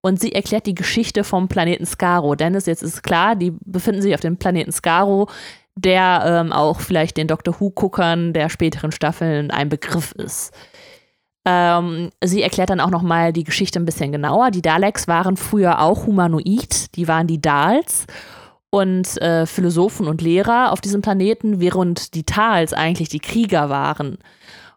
und 0.05 0.19
sie 0.19 0.33
erklärt 0.33 0.65
die 0.65 0.75
Geschichte 0.75 1.23
vom 1.23 1.47
Planeten 1.47 1.85
Skaro. 1.85 2.35
Dennis, 2.35 2.65
jetzt 2.65 2.83
ist 2.83 3.03
klar, 3.03 3.37
die 3.37 3.53
befinden 3.61 4.01
sich 4.01 4.13
auf 4.13 4.19
dem 4.19 4.35
Planeten 4.35 4.73
Skaro, 4.73 5.29
der 5.75 6.23
ähm, 6.25 6.51
auch 6.51 6.79
vielleicht 6.79 7.17
den 7.17 7.27
Doctor 7.27 7.59
Who-Guckern 7.59 8.33
der 8.33 8.49
späteren 8.49 8.91
Staffeln 8.91 9.51
ein 9.51 9.69
Begriff 9.69 10.11
ist. 10.13 10.53
Ähm, 11.45 12.09
sie 12.23 12.41
erklärt 12.41 12.69
dann 12.69 12.79
auch 12.79 12.89
nochmal 12.89 13.33
die 13.33 13.43
Geschichte 13.43 13.79
ein 13.79 13.85
bisschen 13.85 14.11
genauer. 14.11 14.51
Die 14.51 14.61
Daleks 14.61 15.07
waren 15.07 15.35
früher 15.35 15.81
auch 15.81 16.05
humanoid, 16.05 16.95
die 16.95 17.07
waren 17.07 17.27
die 17.27 17.41
Dals 17.41 18.05
und 18.69 19.21
äh, 19.21 19.45
Philosophen 19.45 20.07
und 20.07 20.21
Lehrer 20.21 20.71
auf 20.71 20.79
diesem 20.79 21.01
Planeten, 21.01 21.59
während 21.59 22.15
die 22.15 22.23
Tals 22.23 22.73
eigentlich 22.73 23.09
die 23.09 23.19
Krieger 23.19 23.69
waren. 23.69 24.17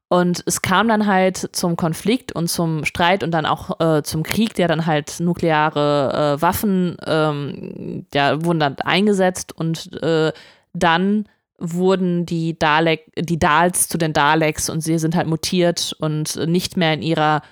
Und 0.08 0.42
es 0.46 0.62
kam 0.62 0.86
dann 0.88 1.06
halt 1.06 1.48
zum 1.52 1.76
Konflikt 1.76 2.32
und 2.32 2.48
zum 2.48 2.84
Streit 2.84 3.24
und 3.24 3.32
dann 3.32 3.44
auch 3.44 3.80
äh, 3.80 4.02
zum 4.02 4.22
Krieg, 4.22 4.54
der 4.54 4.68
dann 4.68 4.86
halt 4.86 5.18
nukleare 5.18 6.36
äh, 6.36 6.42
Waffen, 6.42 6.96
ähm, 7.06 8.06
ja, 8.14 8.44
wurden 8.44 8.60
dann 8.60 8.76
eingesetzt 8.78 9.52
und 9.56 10.00
äh, 10.02 10.32
dann 10.78 11.26
wurden 11.58 12.26
die 12.26 12.58
Dalek, 12.58 13.10
die 13.18 13.38
Dals 13.38 13.88
zu 13.88 13.98
den 13.98 14.12
Daleks 14.12 14.68
und 14.68 14.82
sie 14.82 14.98
sind 14.98 15.16
halt 15.16 15.26
mutiert 15.26 15.96
und 16.00 16.36
nicht 16.46 16.76
mehr 16.76 16.92
in 16.94 17.02
ihrer 17.02 17.42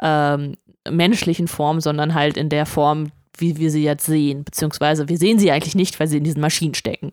ähm, 0.00 0.56
menschlichen 0.88 1.48
Form, 1.48 1.80
sondern 1.80 2.14
halt 2.14 2.36
in 2.36 2.48
der 2.48 2.66
Form, 2.66 3.12
wie 3.38 3.56
wir 3.56 3.70
sie 3.70 3.82
jetzt 3.82 4.06
sehen. 4.06 4.44
Beziehungsweise 4.44 5.08
wir 5.08 5.18
sehen 5.18 5.38
sie 5.38 5.50
eigentlich 5.50 5.74
nicht, 5.74 5.98
weil 5.98 6.06
sie 6.06 6.18
in 6.18 6.24
diesen 6.24 6.40
Maschinen 6.40 6.74
stecken. 6.74 7.12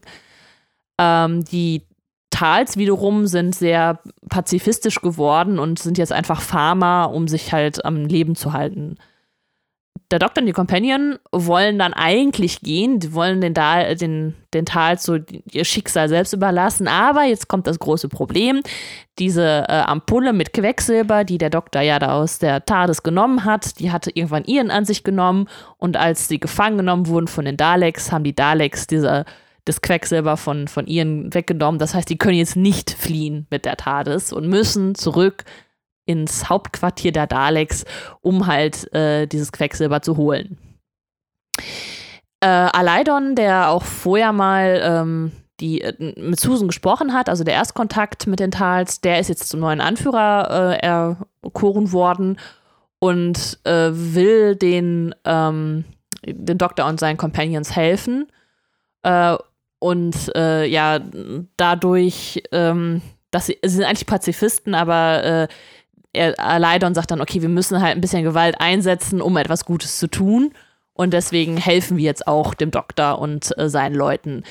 Ähm, 0.99 1.43
die 1.45 1.84
Tals 2.30 2.78
wiederum 2.78 3.28
sind 3.28 3.56
sehr 3.56 3.99
pazifistisch 4.30 5.02
geworden 5.02 5.60
und 5.60 5.80
sind 5.80 5.97
jetzt 5.97 6.12
einfach 6.12 6.41
Farmer, 6.41 7.12
um 7.13 7.28
sich 7.28 7.54
halt 7.54 7.86
am 7.86 8.06
Leben 8.06 8.36
zu 8.36 8.54
halten 8.54 8.97
der 10.13 10.19
Doktor 10.19 10.41
und 10.41 10.45
die 10.45 10.54
Companion 10.54 11.17
wollen 11.32 11.80
dann 11.80 11.91
eigentlich 11.91 12.62
gehen, 12.62 12.99
die 12.99 13.13
wollen 13.13 13.41
den, 13.41 13.56
da 13.56 13.95
den, 13.95 14.36
den 14.54 14.65
Tals 14.65 15.04
so 15.04 15.17
ihr 15.52 15.65
Schicksal 15.65 16.08
selbst 16.08 16.34
überlassen, 16.34 16.88
aber 16.88 17.23
jetzt 17.23 17.47
kommt 17.47 17.65
das 17.65 17.80
große 17.80 18.10
Problem. 18.10 18.62
Diese 19.17 19.65
äh, 19.67 19.73
Ampulle 19.73 20.32
mit 20.32 20.54
Quecksilber, 20.54 21.23
die 21.23 21.39
der 21.39 21.49
Doktor 21.49 21.82
ja 21.82 21.97
da 21.97 22.13
aus 22.13 22.38
der 22.38 22.63
TARDIS 22.63 23.02
genommen 23.02 23.43
hat, 23.43 23.80
die 23.80 23.91
hatte 23.91 24.12
irgendwann 24.13 24.45
ihren 24.45 24.69
an 24.69 24.86
sich 24.86 25.04
genommen 25.04 25.49
und 25.78 25.97
als 25.97 26.28
sie 26.28 26.39
gefangen 26.39 26.78
genommen 26.78 27.08
wurden 27.08 27.28
von 27.28 27.45
den 27.45 27.58
Daleks, 27.58 28.12
haben 28.12 28.23
die 28.23 28.36
Daleks 28.36 28.86
diese, 28.86 29.26
das 29.65 29.82
Quecksilber 29.82 30.38
von, 30.38 30.67
von 30.67 30.86
ihren 30.86 31.34
weggenommen. 31.34 31.80
Das 31.80 31.95
heißt, 31.95 32.08
die 32.08 32.19
können 32.19 32.38
jetzt 32.38 32.56
nicht 32.56 32.91
fliehen 32.91 33.47
mit 33.49 33.65
der 33.65 33.78
TARDIS 33.78 34.32
und 34.32 34.47
müssen 34.47 34.93
zurück 34.93 35.43
ins 36.05 36.49
Hauptquartier 36.49 37.11
der 37.11 37.27
Daleks, 37.27 37.85
um 38.21 38.47
halt 38.47 38.93
äh, 38.93 39.27
dieses 39.27 39.51
Quecksilber 39.51 40.01
zu 40.01 40.17
holen. 40.17 40.57
Äh, 42.41 42.47
Alaidon, 42.47 43.35
der 43.35 43.69
auch 43.69 43.83
vorher 43.83 44.33
mal 44.33 44.81
ähm, 44.83 45.31
die, 45.59 45.81
äh, 45.81 46.19
mit 46.19 46.39
Susan 46.39 46.67
gesprochen 46.67 47.13
hat, 47.13 47.29
also 47.29 47.43
der 47.43 47.53
Erstkontakt 47.53 48.27
mit 48.27 48.39
den 48.39 48.51
Tals, 48.51 48.99
der 48.99 49.19
ist 49.19 49.29
jetzt 49.29 49.47
zum 49.47 49.61
neuen 49.61 49.81
Anführer 49.81 50.77
äh, 50.83 50.85
erkoren 50.85 51.91
worden. 51.91 52.37
und 52.99 53.59
äh, 53.65 53.89
will 53.91 54.55
den, 54.55 55.13
ähm, 55.25 55.83
den 56.25 56.57
Doktor 56.57 56.85
und 56.85 57.01
seinen 57.01 57.17
Companions 57.17 57.75
helfen. 57.75 58.27
Äh, 59.03 59.35
und 59.79 60.33
äh, 60.37 60.65
ja, 60.65 60.99
dadurch, 61.57 62.41
ähm, 62.53 63.01
dass 63.29 63.47
sie, 63.47 63.57
sie, 63.61 63.75
sind 63.75 63.83
eigentlich 63.83 64.05
Pazifisten, 64.05 64.73
aber 64.73 65.49
er, 66.13 66.60
Leidon 66.60 66.93
sagt 66.93 67.12
dann, 67.12 67.21
okay, 67.21 67.41
wir 67.41 67.49
müssen 67.49 67.82
halt 67.82 67.95
ein 67.95 68.02
bisschen 68.02 68.23
Gewalt 68.23 68.56
einsetzen, 68.60 69.21
um 69.21 69.36
etwas 69.38 69.65
Gutes 69.65 69.97
zu 69.97 70.08
tun. 70.08 70.54
Und 70.93 71.12
deswegen 71.12 71.58
helfen 71.58 71.97
wir 71.97 72.04
jetzt 72.04 72.28
auch 72.28 72.54
dem 72.54 72.69
Doktor 72.69 73.19
und 73.19 73.58
äh, 73.58 73.67
seinen 73.67 73.95
Leuten. 73.95 74.43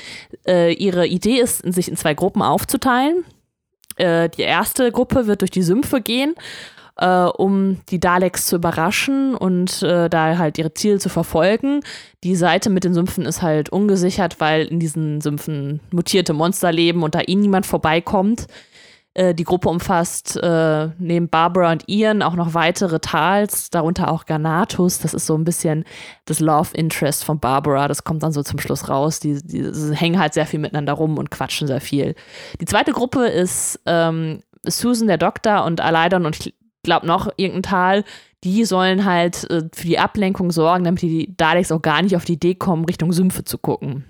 Äh, 0.47 0.75
ihre 0.75 1.07
Idee 1.07 1.39
ist, 1.39 1.59
sich 1.73 1.89
in 1.89 1.97
zwei 1.97 2.15
Gruppen 2.15 2.43
aufzuteilen. 2.43 3.25
Äh, 3.97 4.29
die 4.29 4.43
erste 4.43 4.91
Gruppe 4.91 5.29
wird 5.29 5.43
durch 5.43 5.53
die 5.53 5.63
Sümpfe 5.63 6.01
gehen, 6.01 6.35
äh, 6.97 7.07
um 7.07 7.81
die 7.91 8.01
Daleks 8.01 8.47
zu 8.47 8.57
überraschen 8.57 9.37
und 9.37 9.85
äh, 9.85 10.11
da 10.11 10.37
halt 10.39 10.59
ihre 10.59 10.75
Ziele 10.75 10.99
zu 10.99 11.09
verfolgen. 11.09 11.81
Die 12.25 12.35
Seite 12.35 12.71
mit 12.71 12.83
den 12.83 12.95
Sümpfen 12.95 13.25
ist 13.25 13.43
halt 13.43 13.69
ungesichert, 13.69 14.41
weil 14.41 14.65
in 14.67 14.81
diesen 14.81 15.21
Sümpfen 15.21 15.79
mutierte 15.93 16.33
Monster 16.33 16.73
leben 16.73 17.05
und 17.05 17.15
da 17.15 17.21
ihnen 17.21 17.43
niemand 17.43 17.67
vorbeikommt. 17.67 18.49
Äh, 19.15 19.35
die 19.35 19.45
Gruppe 19.45 19.69
umfasst 19.69 20.37
äh, 20.43 20.89
neben 20.99 21.29
Barbara 21.29 21.73
und 21.73 21.87
Ian 21.87 22.23
auch 22.23 22.35
noch 22.35 22.55
weitere 22.55 22.99
Tals, 22.99 23.69
darunter 23.69 24.11
auch 24.11 24.25
Garnatus. 24.25 25.01
Das 25.01 25.13
ist 25.13 25.27
so 25.27 25.37
ein 25.37 25.45
bisschen 25.45 25.85
das 26.25 26.41
Love 26.41 26.71
Interest 26.75 27.25
von 27.25 27.39
Barbara. 27.39 27.89
Das 27.89 28.05
kommt 28.05 28.23
dann 28.23 28.33
so 28.33 28.43
zum 28.43 28.59
Schluss 28.59 28.89
raus. 28.89 29.21
Die, 29.21 29.43
die, 29.43 29.71
die 29.71 29.95
hängen 29.95 30.19
halt 30.19 30.33
sehr 30.33 30.47
viel 30.47 30.61
miteinander 30.61 30.95
rum 30.95 31.19
und 31.19 31.31
quatschen 31.31 31.67
sehr 31.67 31.83
viel. 31.83 32.15
Die 32.61 32.65
zweite 32.65 32.93
Gruppe 32.93 33.27
ist 33.27 33.81
ähm, 33.85 34.43
Susan, 34.65 35.09
der 35.09 35.19
Doktor 35.19 35.65
und 35.65 35.81
Alaidon 35.81 36.25
und 36.25 36.39
ich 36.39 36.55
glaube 36.83 37.07
noch 37.07 37.31
irgendein 37.37 37.63
Tal. 37.65 38.05
Die 38.45 38.65
sollen 38.65 39.05
halt 39.05 39.49
äh, 39.51 39.69
für 39.75 39.87
die 39.87 39.99
Ablenkung 39.99 40.51
sorgen, 40.51 40.85
damit 40.85 41.03
die 41.03 41.37
Daleks 41.37 41.71
auch 41.71 41.83
gar 41.83 42.01
nicht 42.01 42.17
auf 42.17 42.25
die 42.25 42.35
Idee 42.35 42.55
kommen, 42.55 42.87
Richtung 42.87 43.13
Sümpfe 43.13 43.45
zu 43.45 43.59
gucken. 43.59 44.05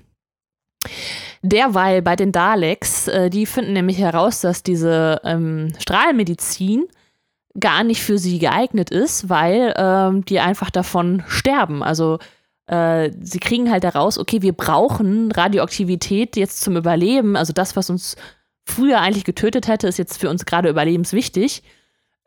Derweil 1.42 2.02
bei 2.02 2.14
den 2.14 2.31
Daleks, 2.31 3.09
äh, 3.09 3.28
die 3.28 3.46
finden 3.46 3.72
nämlich 3.72 3.98
heraus, 3.98 4.40
dass 4.40 4.62
diese 4.62 5.20
ähm, 5.24 5.72
Strahlmedizin 5.78 6.87
gar 7.59 7.85
nicht 7.85 8.02
für 8.02 8.16
sie 8.16 8.38
geeignet 8.38 8.90
ist, 8.90 9.28
weil 9.28 9.74
ähm, 9.76 10.24
die 10.24 10.40
einfach 10.40 10.70
davon 10.70 11.24
sterben. 11.26 11.83
Also 11.83 12.18
äh, 12.66 13.11
sie 13.20 13.40
kriegen 13.40 13.70
halt 13.70 13.85
heraus, 13.85 14.18
okay, 14.18 14.40
wir 14.40 14.52
brauchen 14.52 15.33
Radioaktivität 15.33 16.37
jetzt 16.37 16.61
zum 16.61 16.76
Überleben. 16.76 17.37
Also 17.37 17.52
das, 17.52 17.76
was 17.76 17.90
uns 17.90 18.16
früher 18.64 19.00
eigentlich 19.00 19.24
getötet 19.24 19.66
hätte, 19.66 19.88
ist 19.88 19.98
jetzt 19.98 20.18
für 20.18 20.31
uns 20.31 20.46
gerade 20.46 20.68
überlebenswichtig. 20.70 21.62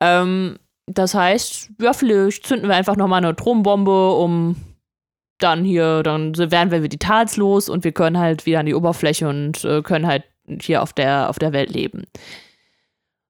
Ähm, 0.01 0.59
das 0.87 1.15
heißt, 1.15 1.71
ja, 1.81 1.93
vielleicht 1.93 2.45
zünden 2.45 2.67
wir 2.67 2.75
einfach 2.75 2.97
nochmal 2.97 3.19
eine 3.19 3.29
Atombombe, 3.29 4.11
um 4.11 4.55
dann 5.37 5.63
hier, 5.63 6.03
dann 6.03 6.35
werden 6.37 6.71
wir 6.71 6.87
die 6.87 6.97
Tals 6.97 7.37
los 7.37 7.69
und 7.69 7.83
wir 7.83 7.91
können 7.91 8.17
halt 8.17 8.45
wieder 8.45 8.59
an 8.59 8.65
die 8.65 8.75
Oberfläche 8.75 9.27
und 9.27 9.63
äh, 9.65 9.81
können 9.81 10.07
halt 10.07 10.23
hier 10.61 10.81
auf 10.81 10.93
der, 10.93 11.29
auf 11.29 11.39
der 11.39 11.53
Welt 11.53 11.69
leben. 11.69 12.03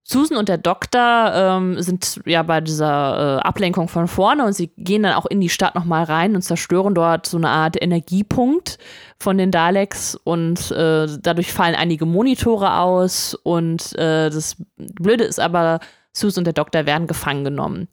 Susan 0.08 0.38
und 0.38 0.50
der 0.50 0.60
Doktor 0.60 1.32
ähm, 1.34 1.82
sind 1.82 2.22
ja 2.28 2.44
bei 2.44 2.62
dieser 2.62 3.40
äh, 3.40 3.42
Ablenkung 3.42 3.88
von 3.88 4.08
vorne 4.08 4.46
und 4.46 4.54
sie 4.54 4.68
gehen 4.78 5.02
dann 5.02 5.16
auch 5.16 5.26
in 5.26 5.42
die 5.42 5.50
Stadt 5.50 5.74
nochmal 5.74 6.04
rein 6.04 6.36
und 6.36 6.44
zerstören 6.44 6.94
dort 6.94 7.26
so 7.26 7.38
eine 7.38 7.50
Art 7.50 7.82
Energiepunkt 7.82 8.78
von 9.20 9.40
den 9.40 9.50
Daleks 9.50 10.14
und 10.14 10.70
äh, 10.70 11.08
dadurch 11.20 11.52
fallen 11.52 11.74
einige 11.74 12.06
Monitore 12.06 12.78
aus 12.78 13.34
und 13.34 13.98
äh, 13.98 14.30
das 14.30 14.58
Blöde 14.78 15.24
ist 15.24 15.40
aber, 15.40 15.80
Susan 16.14 16.42
und 16.42 16.46
der 16.46 16.54
Doktor 16.54 16.86
werden 16.86 17.08
gefangen 17.08 17.44
genommen. 17.44 17.88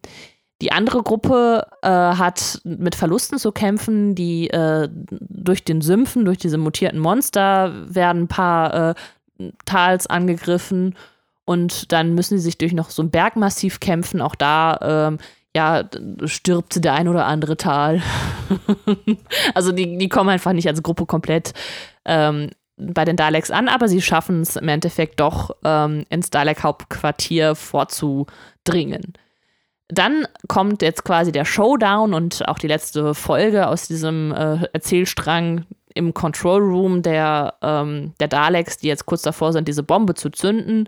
Die 0.61 0.71
andere 0.71 1.03
Gruppe 1.03 1.67
äh, 1.81 1.89
hat 1.89 2.61
mit 2.63 2.95
Verlusten 2.95 3.37
zu 3.37 3.51
kämpfen, 3.51 4.15
die 4.15 4.49
äh, 4.49 4.87
durch 4.91 5.63
den 5.65 5.81
Sümpfen, 5.81 6.25
durch 6.25 6.37
diese 6.37 6.57
mutierten 6.57 6.99
Monster 6.99 7.73
werden 7.93 8.23
ein 8.23 8.27
paar 8.27 8.91
äh, 8.91 8.93
Tals 9.65 10.07
angegriffen 10.07 10.95
und 11.45 11.91
dann 11.91 12.13
müssen 12.13 12.37
sie 12.37 12.43
sich 12.45 12.57
durch 12.57 12.73
noch 12.73 12.89
so 12.89 13.03
ein 13.03 13.11
Bergmassiv 13.11 13.79
kämpfen. 13.79 14.21
Auch 14.21 14.35
da 14.35 14.79
ähm, 14.81 15.17
ja, 15.55 15.83
stirbt 16.25 16.83
der 16.83 16.93
ein 16.93 17.07
oder 17.07 17.25
andere 17.25 17.57
Tal. 17.57 18.01
also 19.53 19.71
die, 19.71 19.97
die 19.97 20.09
kommen 20.09 20.29
einfach 20.29 20.53
nicht 20.53 20.67
als 20.67 20.81
Gruppe 20.81 21.05
komplett 21.05 21.53
ähm, 22.05 22.49
bei 22.77 23.05
den 23.05 23.17
Daleks 23.17 23.51
an, 23.51 23.67
aber 23.67 23.87
sie 23.87 24.01
schaffen 24.01 24.41
es 24.41 24.55
im 24.55 24.67
Endeffekt 24.67 25.19
doch 25.19 25.55
ähm, 25.63 26.05
ins 26.09 26.31
Dalek-Hauptquartier 26.31 27.55
vorzudringen. 27.55 29.13
Dann 29.93 30.27
kommt 30.47 30.81
jetzt 30.81 31.03
quasi 31.03 31.31
der 31.31 31.45
Showdown 31.45 32.13
und 32.13 32.47
auch 32.47 32.59
die 32.59 32.67
letzte 32.67 33.13
Folge 33.13 33.67
aus 33.67 33.87
diesem 33.87 34.31
äh, 34.31 34.65
Erzählstrang 34.73 35.65
im 35.93 36.13
Control 36.13 36.61
Room 36.61 37.01
der, 37.01 37.55
ähm, 37.61 38.13
der 38.19 38.27
Daleks, 38.27 38.77
die 38.77 38.87
jetzt 38.87 39.05
kurz 39.05 39.21
davor 39.21 39.53
sind, 39.53 39.67
diese 39.67 39.83
Bombe 39.83 40.15
zu 40.15 40.29
zünden. 40.29 40.87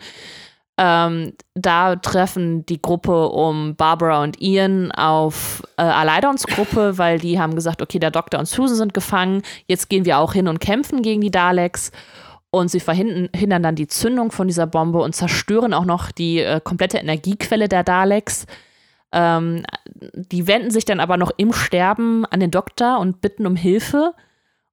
Ähm, 0.77 1.33
da 1.53 1.95
treffen 1.95 2.65
die 2.65 2.81
Gruppe 2.81 3.29
um 3.29 3.75
Barbara 3.75 4.21
und 4.23 4.41
Ian 4.41 4.91
auf 4.91 5.63
äh, 5.77 5.83
Alaidons 5.83 6.45
Gruppe, 6.47 6.93
weil 6.97 7.19
die 7.19 7.39
haben 7.39 7.55
gesagt, 7.55 7.81
okay, 7.81 7.99
der 7.99 8.11
Doktor 8.11 8.39
und 8.39 8.47
Susan 8.47 8.75
sind 8.75 8.93
gefangen, 8.93 9.41
jetzt 9.67 9.89
gehen 9.89 10.05
wir 10.05 10.17
auch 10.17 10.33
hin 10.33 10.47
und 10.47 10.59
kämpfen 10.59 11.01
gegen 11.01 11.21
die 11.21 11.31
Daleks. 11.31 11.91
Und 12.51 12.71
sie 12.71 12.79
verhindern 12.79 13.63
dann 13.63 13.75
die 13.75 13.87
Zündung 13.87 14.31
von 14.31 14.47
dieser 14.47 14.65
Bombe 14.65 14.99
und 14.99 15.13
zerstören 15.13 15.73
auch 15.73 15.83
noch 15.83 16.11
die 16.11 16.39
äh, 16.39 16.61
komplette 16.61 16.97
Energiequelle 16.97 17.67
der 17.67 17.83
Daleks. 17.83 18.45
Ähm, 19.11 19.63
die 20.13 20.47
wenden 20.47 20.71
sich 20.71 20.85
dann 20.85 20.99
aber 20.99 21.17
noch 21.17 21.31
im 21.37 21.53
Sterben 21.53 22.25
an 22.25 22.39
den 22.39 22.51
Doktor 22.51 22.99
und 22.99 23.21
bitten 23.21 23.45
um 23.45 23.55
Hilfe. 23.55 24.13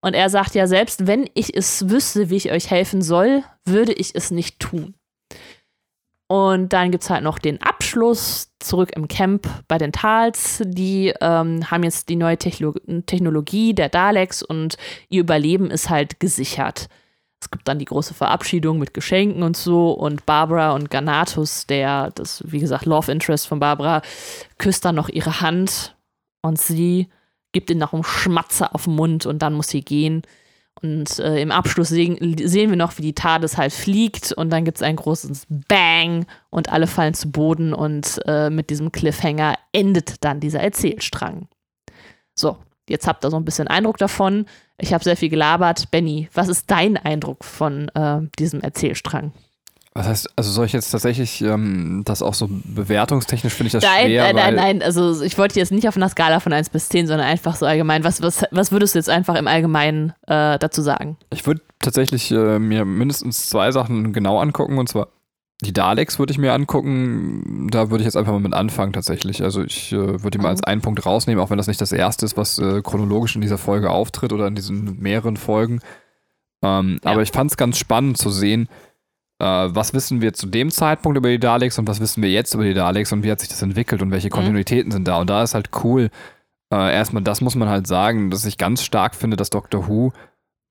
Und 0.00 0.14
er 0.14 0.30
sagt 0.30 0.54
ja, 0.54 0.66
selbst 0.66 1.06
wenn 1.06 1.28
ich 1.34 1.56
es 1.56 1.88
wüsste, 1.88 2.28
wie 2.28 2.36
ich 2.36 2.50
euch 2.50 2.70
helfen 2.70 3.02
soll, 3.02 3.44
würde 3.64 3.92
ich 3.92 4.14
es 4.14 4.30
nicht 4.30 4.58
tun. 4.58 4.94
Und 6.26 6.72
dann 6.72 6.90
gibt 6.90 7.04
es 7.04 7.10
halt 7.10 7.22
noch 7.22 7.38
den 7.38 7.60
Abschluss 7.60 8.50
zurück 8.58 8.92
im 8.96 9.06
Camp 9.06 9.46
bei 9.68 9.76
den 9.76 9.92
Tals. 9.92 10.62
Die 10.64 11.12
ähm, 11.20 11.70
haben 11.70 11.82
jetzt 11.82 12.08
die 12.08 12.16
neue 12.16 12.38
Techno 12.38 12.72
Technologie 13.04 13.74
der 13.74 13.90
Daleks 13.90 14.42
und 14.42 14.76
ihr 15.10 15.20
Überleben 15.20 15.70
ist 15.70 15.90
halt 15.90 16.20
gesichert. 16.20 16.88
Es 17.42 17.50
gibt 17.50 17.66
dann 17.66 17.81
die 17.81 17.87
große 17.87 18.14
Verabschiedung 18.14 18.78
mit 18.78 18.94
Geschenken 18.94 19.42
und 19.42 19.57
so 19.57 19.90
und 19.90 20.24
Barbara 20.26 20.74
und 20.74 20.90
Ganatus, 20.90 21.66
der, 21.66 22.12
das, 22.12 22.44
wie 22.46 22.61
gesagt, 22.61 22.87
Love 22.87 23.11
Interest 23.11 23.48
von 23.48 23.59
Barbara, 23.59 24.00
küsst 24.59 24.85
dann 24.85 24.94
noch 24.94 25.09
ihre 25.09 25.40
Hand 25.40 25.96
und 26.40 26.61
sie 26.61 27.09
gibt 27.50 27.68
ihm 27.68 27.78
noch 27.78 27.94
einen 27.94 28.05
Schmatzer 28.05 28.72
auf 28.76 28.85
den 28.85 28.94
Mund 28.94 29.26
und 29.26 29.40
dann 29.42 29.55
muss 29.55 29.68
sie 29.68 29.81
gehen. 29.81 30.22
Und 30.81 31.18
äh, 31.18 31.42
im 31.42 31.50
Abschluss 31.50 31.88
sehen, 31.88 32.16
sehen, 32.46 32.70
wir 32.70 32.76
noch, 32.76 32.96
wie 32.96 33.02
die 33.02 33.12
TARDIS 33.12 33.59
halt 33.59 33.72
fliegt 33.72 34.31
und 34.31 34.50
dann 34.50 34.64
gibt 34.64 34.78
es 34.78 34.83
ein 34.83 34.94
großes 34.94 35.48
Bang 35.66 36.26
und 36.48 36.68
alle 36.70 36.87
fallen 36.87 37.14
zu 37.14 37.33
Boden 37.33 37.74
und 37.74 38.20
äh, 38.26 38.50
mit 38.50 38.70
diesem 38.70 38.92
Cliffhanger 38.92 39.57
endet 39.72 40.22
dann 40.24 40.38
dieser 40.38 40.61
Erzählstrang. 40.61 41.48
So, 42.37 42.57
jetzt 42.92 43.09
habt 43.09 43.24
ihr 43.24 43.31
so 43.31 43.37
ein 43.37 43.44
bisschen 43.44 43.66
Eindruck 43.66 43.98
davon. 43.98 44.46
Ich 44.78 44.94
habe 44.94 45.02
sehr 45.02 45.16
viel 45.16 45.28
gelabert. 45.28 45.90
Benny, 45.90 46.28
was 46.33 46.48
ist 46.48 46.70
dein 46.70 46.96
Eindruck 46.96 47.44
von 47.44 47.88
äh, 47.88 48.20
diesem 48.38 48.61
Erzählstrang? 48.61 49.33
Was 49.94 50.07
heißt, 50.07 50.31
also 50.37 50.50
soll 50.50 50.64
ich 50.64 50.72
jetzt 50.72 50.90
tatsächlich 50.90 51.42
ähm, 51.42 52.02
das 52.07 52.22
auch 52.22 52.33
so 52.33 52.48
bewertungstechnisch 52.48 53.52
finde 53.52 53.66
ich 53.66 53.72
das 53.72 53.85
nein, 53.85 54.07
schwer? 54.07 54.33
Nein, 54.33 54.37
nein, 54.37 54.55
nein, 54.55 54.83
also 54.83 55.20
ich 55.22 55.37
wollte 55.37 55.59
jetzt 55.59 55.70
nicht 55.70 55.87
auf 55.87 55.96
einer 55.96 56.09
Skala 56.09 56.40
von 56.40 56.52
1 56.52 56.70
bis 56.70 56.88
10, 56.88 57.09
sondern 57.09 57.26
einfach 57.26 57.57
so 57.57 57.66
allgemein. 57.66 58.02
Was, 58.02 58.22
was, 58.22 58.44
was 58.52 58.72
würdest 58.72 58.94
du 58.94 58.98
jetzt 58.98 59.11
einfach 59.11 59.35
im 59.35 59.46
Allgemeinen 59.46 60.14
äh, 60.28 60.59
dazu 60.59 60.81
sagen? 60.81 61.18
Ich 61.31 61.46
würde 61.46 61.61
tatsächlich 61.78 62.31
äh, 62.31 62.59
mir 62.59 62.87
mindestens 62.87 63.50
zwei 63.50 63.70
Sachen 63.70 64.14
genau 64.14 64.38
angucken 64.38 64.78
und 64.78 64.88
zwar 64.88 65.09
die 65.62 65.72
Daleks 65.72 66.18
würde 66.18 66.33
ich 66.33 66.38
mir 66.38 66.53
angucken. 66.53 67.68
Da 67.70 67.90
würde 67.90 68.03
ich 68.03 68.07
jetzt 68.07 68.16
einfach 68.16 68.33
mal 68.33 68.40
mit 68.40 68.53
anfangen 68.53 68.92
tatsächlich. 68.92 69.42
Also 69.42 69.62
ich 69.62 69.92
äh, 69.92 69.96
würde 69.96 70.33
die 70.33 70.38
mal 70.38 70.48
als 70.48 70.61
mhm. 70.61 70.66
einen 70.66 70.81
Punkt 70.81 71.07
rausnehmen, 71.07 71.42
auch 71.42 71.51
wenn 71.51 71.57
das 71.57 71.68
nicht 71.68 71.81
das 71.81 71.92
erste 71.92 72.27
ist, 72.27 72.37
was 72.37 72.59
äh, 72.59 72.83
chronologisch 72.83 73.37
in 73.37 73.42
dieser 73.42 73.59
Folge 73.59 73.90
auftritt 73.90 74.33
oder 74.33 74.48
in 74.48 74.57
diesen 74.57 74.98
mehreren 75.01 75.37
Folgen. 75.37 75.81
Ähm, 76.62 76.98
ja. 77.05 77.12
Aber 77.12 77.22
ich 77.22 77.31
fand 77.31 77.53
es 77.53 77.57
ganz 77.57 77.79
spannend 77.79 78.18
zu 78.18 78.31
sehen, 78.31 78.68
äh, 79.38 79.44
was 79.44 79.94
wissen 79.94 80.20
wir 80.20 80.33
zu 80.33 80.46
dem 80.46 80.70
Zeitpunkt 80.70 81.16
über 81.16 81.29
die 81.29 81.38
Daleks 81.38 81.79
und 81.79 81.87
was 81.87 82.01
wissen 82.01 82.22
wir 82.25 82.31
jetzt 82.31 82.55
über 82.55 82.64
die 82.64 82.75
Daleks 82.75 83.12
und 83.12 83.22
wie 83.22 83.31
hat 83.31 83.38
sich 83.38 83.48
das 83.48 83.62
entwickelt 83.62 84.03
und 84.03 84.11
welche 84.11 84.29
mhm. 84.29 84.33
Kontinuitäten 84.33 84.88
mhm. 84.88 84.92
sind 84.92 85.09
da. 85.09 85.20
Und 85.20 85.31
da 85.31 85.44
ist 85.44 85.55
halt 85.55 85.70
cool. 85.85 86.11
Äh, 86.72 86.92
erstmal, 86.92 87.22
das 87.22 87.40
muss 87.40 87.55
man 87.55 87.68
halt 87.68 87.87
sagen, 87.87 88.31
dass 88.31 88.44
ich 88.44 88.59
ganz 88.59 88.83
stark 88.83 89.14
finde, 89.14 89.37
dass 89.37 89.51
Doctor 89.51 89.87
Who 89.87 90.12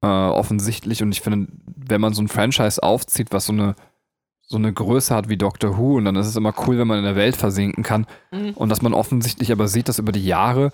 äh, 0.03 0.07
offensichtlich 0.07 1.01
und 1.01 1.13
ich 1.13 1.21
finde, 1.21 1.47
wenn 1.77 2.01
man 2.01 2.13
so 2.13 2.21
ein 2.21 2.27
Franchise 2.27 2.83
aufzieht, 2.83 3.27
was 3.31 3.45
so 3.45 3.53
eine 3.53 3.75
so 4.51 4.57
eine 4.57 4.73
Größe 4.73 5.15
hat 5.15 5.29
wie 5.29 5.37
Doctor 5.37 5.77
Who 5.77 5.95
und 5.95 6.05
dann 6.05 6.17
ist 6.17 6.27
es 6.27 6.35
immer 6.35 6.53
cool, 6.67 6.77
wenn 6.77 6.87
man 6.87 6.99
in 6.99 7.05
der 7.05 7.15
Welt 7.15 7.37
versinken 7.37 7.83
kann 7.83 8.05
mhm. 8.31 8.51
und 8.51 8.67
dass 8.67 8.81
man 8.81 8.93
offensichtlich 8.93 9.51
aber 9.51 9.69
sieht, 9.69 9.87
dass 9.87 9.97
über 9.97 10.11
die 10.11 10.25
Jahre 10.25 10.71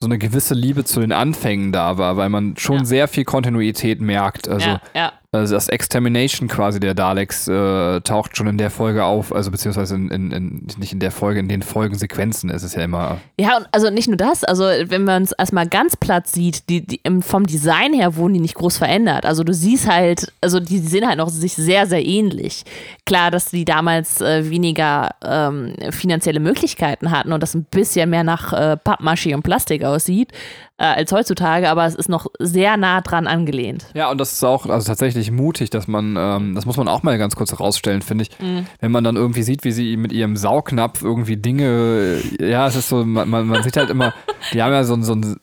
so 0.00 0.08
eine 0.08 0.18
gewisse 0.18 0.54
Liebe 0.54 0.84
zu 0.84 0.98
den 0.98 1.12
Anfängen 1.12 1.70
da 1.70 1.96
war, 1.98 2.16
weil 2.16 2.28
man 2.28 2.56
schon 2.56 2.78
ja. 2.78 2.84
sehr 2.84 3.08
viel 3.08 3.24
Kontinuität 3.24 4.00
merkt. 4.00 4.48
Also 4.48 4.70
ja, 4.70 4.80
ja. 4.92 5.12
Also 5.34 5.54
das 5.54 5.70
Extermination 5.70 6.46
quasi 6.46 6.78
der 6.78 6.92
Daleks 6.92 7.48
äh, 7.48 8.02
taucht 8.02 8.36
schon 8.36 8.48
in 8.48 8.58
der 8.58 8.68
Folge 8.68 9.02
auf, 9.04 9.34
also 9.34 9.50
beziehungsweise 9.50 9.94
in, 9.94 10.10
in, 10.10 10.30
in, 10.30 10.66
nicht 10.76 10.92
in 10.92 10.98
der 10.98 11.10
Folge, 11.10 11.40
in 11.40 11.48
den 11.48 11.62
Folgensequenzen 11.62 12.50
ist 12.50 12.62
es 12.62 12.74
ja 12.74 12.82
immer. 12.82 13.16
Ja, 13.40 13.56
und 13.56 13.66
also 13.72 13.88
nicht 13.88 14.08
nur 14.08 14.18
das, 14.18 14.44
also 14.44 14.64
wenn 14.64 15.04
man 15.04 15.22
es 15.22 15.32
erstmal 15.32 15.66
ganz 15.66 15.96
platt 15.96 16.28
sieht, 16.28 16.68
die, 16.68 16.86
die, 16.86 17.00
vom 17.22 17.46
Design 17.46 17.94
her 17.94 18.16
wurden 18.16 18.34
die 18.34 18.40
nicht 18.40 18.56
groß 18.56 18.76
verändert. 18.76 19.24
Also 19.24 19.42
du 19.42 19.54
siehst 19.54 19.90
halt, 19.90 20.30
also 20.42 20.60
die 20.60 20.76
sehen 20.76 21.08
halt 21.08 21.16
noch 21.16 21.30
sich 21.30 21.54
sehr, 21.54 21.86
sehr 21.86 22.04
ähnlich. 22.04 22.64
Klar, 23.06 23.30
dass 23.30 23.46
die 23.46 23.64
damals 23.64 24.20
äh, 24.20 24.50
weniger 24.50 25.12
ähm, 25.24 25.74
finanzielle 25.92 26.40
Möglichkeiten 26.40 27.10
hatten 27.10 27.32
und 27.32 27.42
das 27.42 27.54
ein 27.54 27.64
bisschen 27.64 28.10
mehr 28.10 28.22
nach 28.22 28.52
äh, 28.52 28.76
Pappmaché 28.76 29.34
und 29.34 29.44
Plastik 29.44 29.82
aussieht, 29.82 30.30
äh, 30.78 30.84
als 30.84 31.12
heutzutage, 31.12 31.68
aber 31.68 31.86
es 31.86 31.94
ist 31.94 32.08
noch 32.08 32.26
sehr 32.38 32.76
nah 32.76 33.00
dran 33.00 33.26
angelehnt. 33.26 33.86
Ja, 33.94 34.10
und 34.10 34.18
das 34.18 34.32
ist 34.32 34.44
auch 34.44 34.66
also 34.66 34.86
tatsächlich 34.86 35.30
mutig, 35.30 35.70
dass 35.70 35.86
man, 35.86 36.16
ähm, 36.18 36.54
das 36.54 36.66
muss 36.66 36.76
man 36.76 36.88
auch 36.88 37.02
mal 37.02 37.18
ganz 37.18 37.36
kurz 37.36 37.52
herausstellen, 37.52 38.02
finde 38.02 38.24
ich, 38.24 38.38
mhm. 38.40 38.66
wenn 38.80 38.90
man 38.90 39.04
dann 39.04 39.16
irgendwie 39.16 39.42
sieht, 39.42 39.64
wie 39.64 39.72
sie 39.72 39.96
mit 39.96 40.12
ihrem 40.12 40.36
Saugnapf 40.36 41.02
irgendwie 41.02 41.36
Dinge, 41.36 42.20
ja, 42.40 42.66
es 42.66 42.76
ist 42.76 42.88
so, 42.88 43.04
man, 43.04 43.28
man, 43.28 43.46
man 43.46 43.62
sieht 43.62 43.76
halt 43.76 43.90
immer, 43.90 44.12
die 44.52 44.62
haben 44.62 44.72
ja 44.72 44.84
so, 44.84 45.00
so 45.02 45.14
ein 45.14 45.36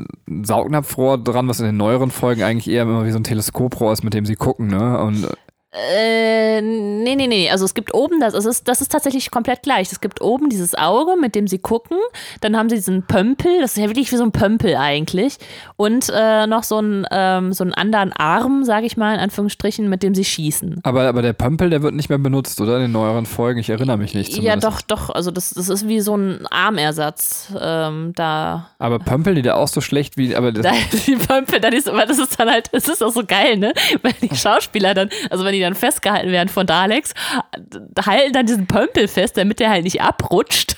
Saugnapfrohr 0.43 1.17
dran, 1.17 1.47
was 1.47 1.59
in 1.59 1.67
den 1.67 1.77
neueren 1.77 2.11
Folgen 2.11 2.43
eigentlich 2.43 2.69
eher 2.69 2.83
immer 2.83 3.05
wie 3.05 3.11
so 3.11 3.19
ein 3.19 3.23
Teleskoprohr 3.23 3.93
ist, 3.93 4.03
mit 4.03 4.13
dem 4.13 4.25
sie 4.25 4.35
gucken, 4.35 4.67
ne? 4.67 4.99
Und 4.99 5.27
äh, 5.71 6.61
nee, 6.61 7.15
nee, 7.15 7.27
nee. 7.27 7.49
Also 7.51 7.63
es 7.63 7.75
gibt 7.75 7.93
oben, 7.93 8.19
das, 8.19 8.33
ist, 8.33 8.67
das 8.67 8.81
ist 8.81 8.91
tatsächlich 8.91 9.29
komplett 9.29 9.61
gleich. 9.61 9.91
Es 9.91 10.01
gibt 10.01 10.19
oben 10.19 10.49
dieses 10.49 10.73
Auge, 10.73 11.15
mit 11.15 11.35
dem 11.35 11.47
sie 11.47 11.59
gucken. 11.59 11.97
Dann 12.41 12.57
haben 12.57 12.69
sie 12.69 12.75
diesen 12.75 13.03
Pömpel, 13.03 13.61
das 13.61 13.71
ist 13.71 13.77
ja 13.77 13.87
wirklich 13.87 14.11
wie 14.11 14.15
so 14.15 14.23
ein 14.23 14.31
Pömpel 14.31 14.75
eigentlich. 14.75 15.37
Und 15.75 16.11
äh, 16.11 16.47
noch 16.47 16.63
so 16.63 16.77
einen, 16.77 17.05
ähm, 17.11 17.53
so 17.53 17.63
einen 17.63 17.75
anderen 17.75 18.13
Arm, 18.13 18.63
sage 18.63 18.87
ich 18.87 18.97
mal, 18.97 19.13
in 19.13 19.19
Anführungsstrichen, 19.19 19.87
mit 19.87 20.01
dem 20.01 20.15
sie 20.15 20.25
schießen. 20.25 20.79
Aber, 20.81 21.07
aber 21.07 21.21
der 21.21 21.33
Pömpel, 21.33 21.69
der 21.69 21.83
wird 21.83 21.93
nicht 21.93 22.09
mehr 22.09 22.17
benutzt, 22.17 22.59
oder? 22.61 22.77
In 22.77 22.83
den 22.83 22.91
neueren 22.91 23.27
Folgen. 23.27 23.59
Ich 23.59 23.69
erinnere 23.69 23.97
mich 23.97 24.15
nicht. 24.15 24.33
Zumindest. 24.33 24.63
Ja, 24.63 24.69
doch, 24.69 24.81
doch. 24.81 25.11
Also 25.11 25.29
das, 25.29 25.51
das 25.51 25.69
ist 25.69 25.87
wie 25.87 25.99
so 25.99 26.15
ein 26.15 26.47
Armersatz 26.47 27.53
ähm, 27.61 28.13
da. 28.15 28.71
Aber 28.79 28.97
Pömpel, 28.97 29.35
die 29.35 29.43
da 29.43 29.53
auch 29.53 29.67
so 29.67 29.81
schlecht 29.81 30.17
wie. 30.17 30.35
Aber 30.35 30.51
das 30.51 30.63
da, 30.63 30.71
die 31.05 31.15
Pömpel, 31.15 31.59
das 31.59 31.75
ist, 31.75 31.87
das 31.87 32.17
ist 32.17 32.39
dann 32.39 32.49
halt, 32.49 32.69
das 32.71 32.87
ist 32.87 33.03
auch 33.03 33.11
so 33.11 33.23
geil, 33.23 33.57
ne? 33.57 33.71
Weil 34.01 34.13
die 34.19 34.35
Schauspieler 34.35 34.95
dann, 34.95 35.09
also 35.29 35.45
wenn 35.45 35.53
die 35.53 35.58
die 35.59 35.63
dann 35.63 35.75
festgehalten 35.75 36.31
werden 36.31 36.49
von 36.49 36.65
Daleks, 36.65 37.13
halten 38.05 38.33
dann 38.33 38.45
diesen 38.45 38.67
Pömpel 38.67 39.07
fest, 39.07 39.37
damit 39.37 39.59
der 39.59 39.69
halt 39.69 39.83
nicht 39.83 40.01
abrutscht. 40.01 40.77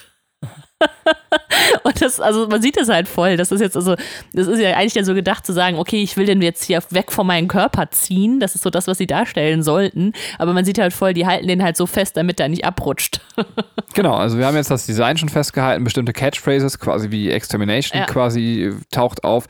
und 1.84 2.02
das, 2.02 2.20
also 2.20 2.48
man 2.48 2.60
sieht 2.62 2.76
das 2.76 2.88
halt 2.88 3.08
voll. 3.08 3.36
Das 3.36 3.52
ist 3.52 3.60
jetzt, 3.60 3.76
also, 3.76 3.94
das 4.32 4.46
ist 4.46 4.58
ja 4.58 4.76
eigentlich 4.76 4.94
ja 4.94 5.04
so 5.04 5.14
gedacht 5.14 5.46
zu 5.46 5.52
sagen, 5.52 5.78
okay, 5.78 6.02
ich 6.02 6.16
will 6.16 6.26
den 6.26 6.42
jetzt 6.42 6.64
hier 6.64 6.82
weg 6.90 7.12
von 7.12 7.26
meinem 7.26 7.48
Körper 7.48 7.90
ziehen. 7.90 8.40
Das 8.40 8.54
ist 8.54 8.62
so 8.62 8.70
das, 8.70 8.86
was 8.86 8.98
sie 8.98 9.06
darstellen 9.06 9.62
sollten. 9.62 10.12
Aber 10.38 10.52
man 10.52 10.64
sieht 10.64 10.78
halt 10.78 10.92
voll, 10.92 11.14
die 11.14 11.26
halten 11.26 11.48
den 11.48 11.62
halt 11.62 11.76
so 11.76 11.86
fest, 11.86 12.16
damit 12.16 12.40
er 12.40 12.48
nicht 12.48 12.64
abrutscht. 12.64 13.20
genau, 13.94 14.14
also 14.14 14.38
wir 14.38 14.46
haben 14.46 14.56
jetzt 14.56 14.70
das 14.70 14.86
Design 14.86 15.16
schon 15.16 15.28
festgehalten, 15.28 15.84
bestimmte 15.84 16.12
Catchphrases, 16.12 16.78
quasi 16.78 17.10
wie 17.10 17.30
Extermination 17.30 18.00
ja. 18.00 18.06
quasi 18.06 18.72
taucht 18.90 19.24
auf 19.24 19.46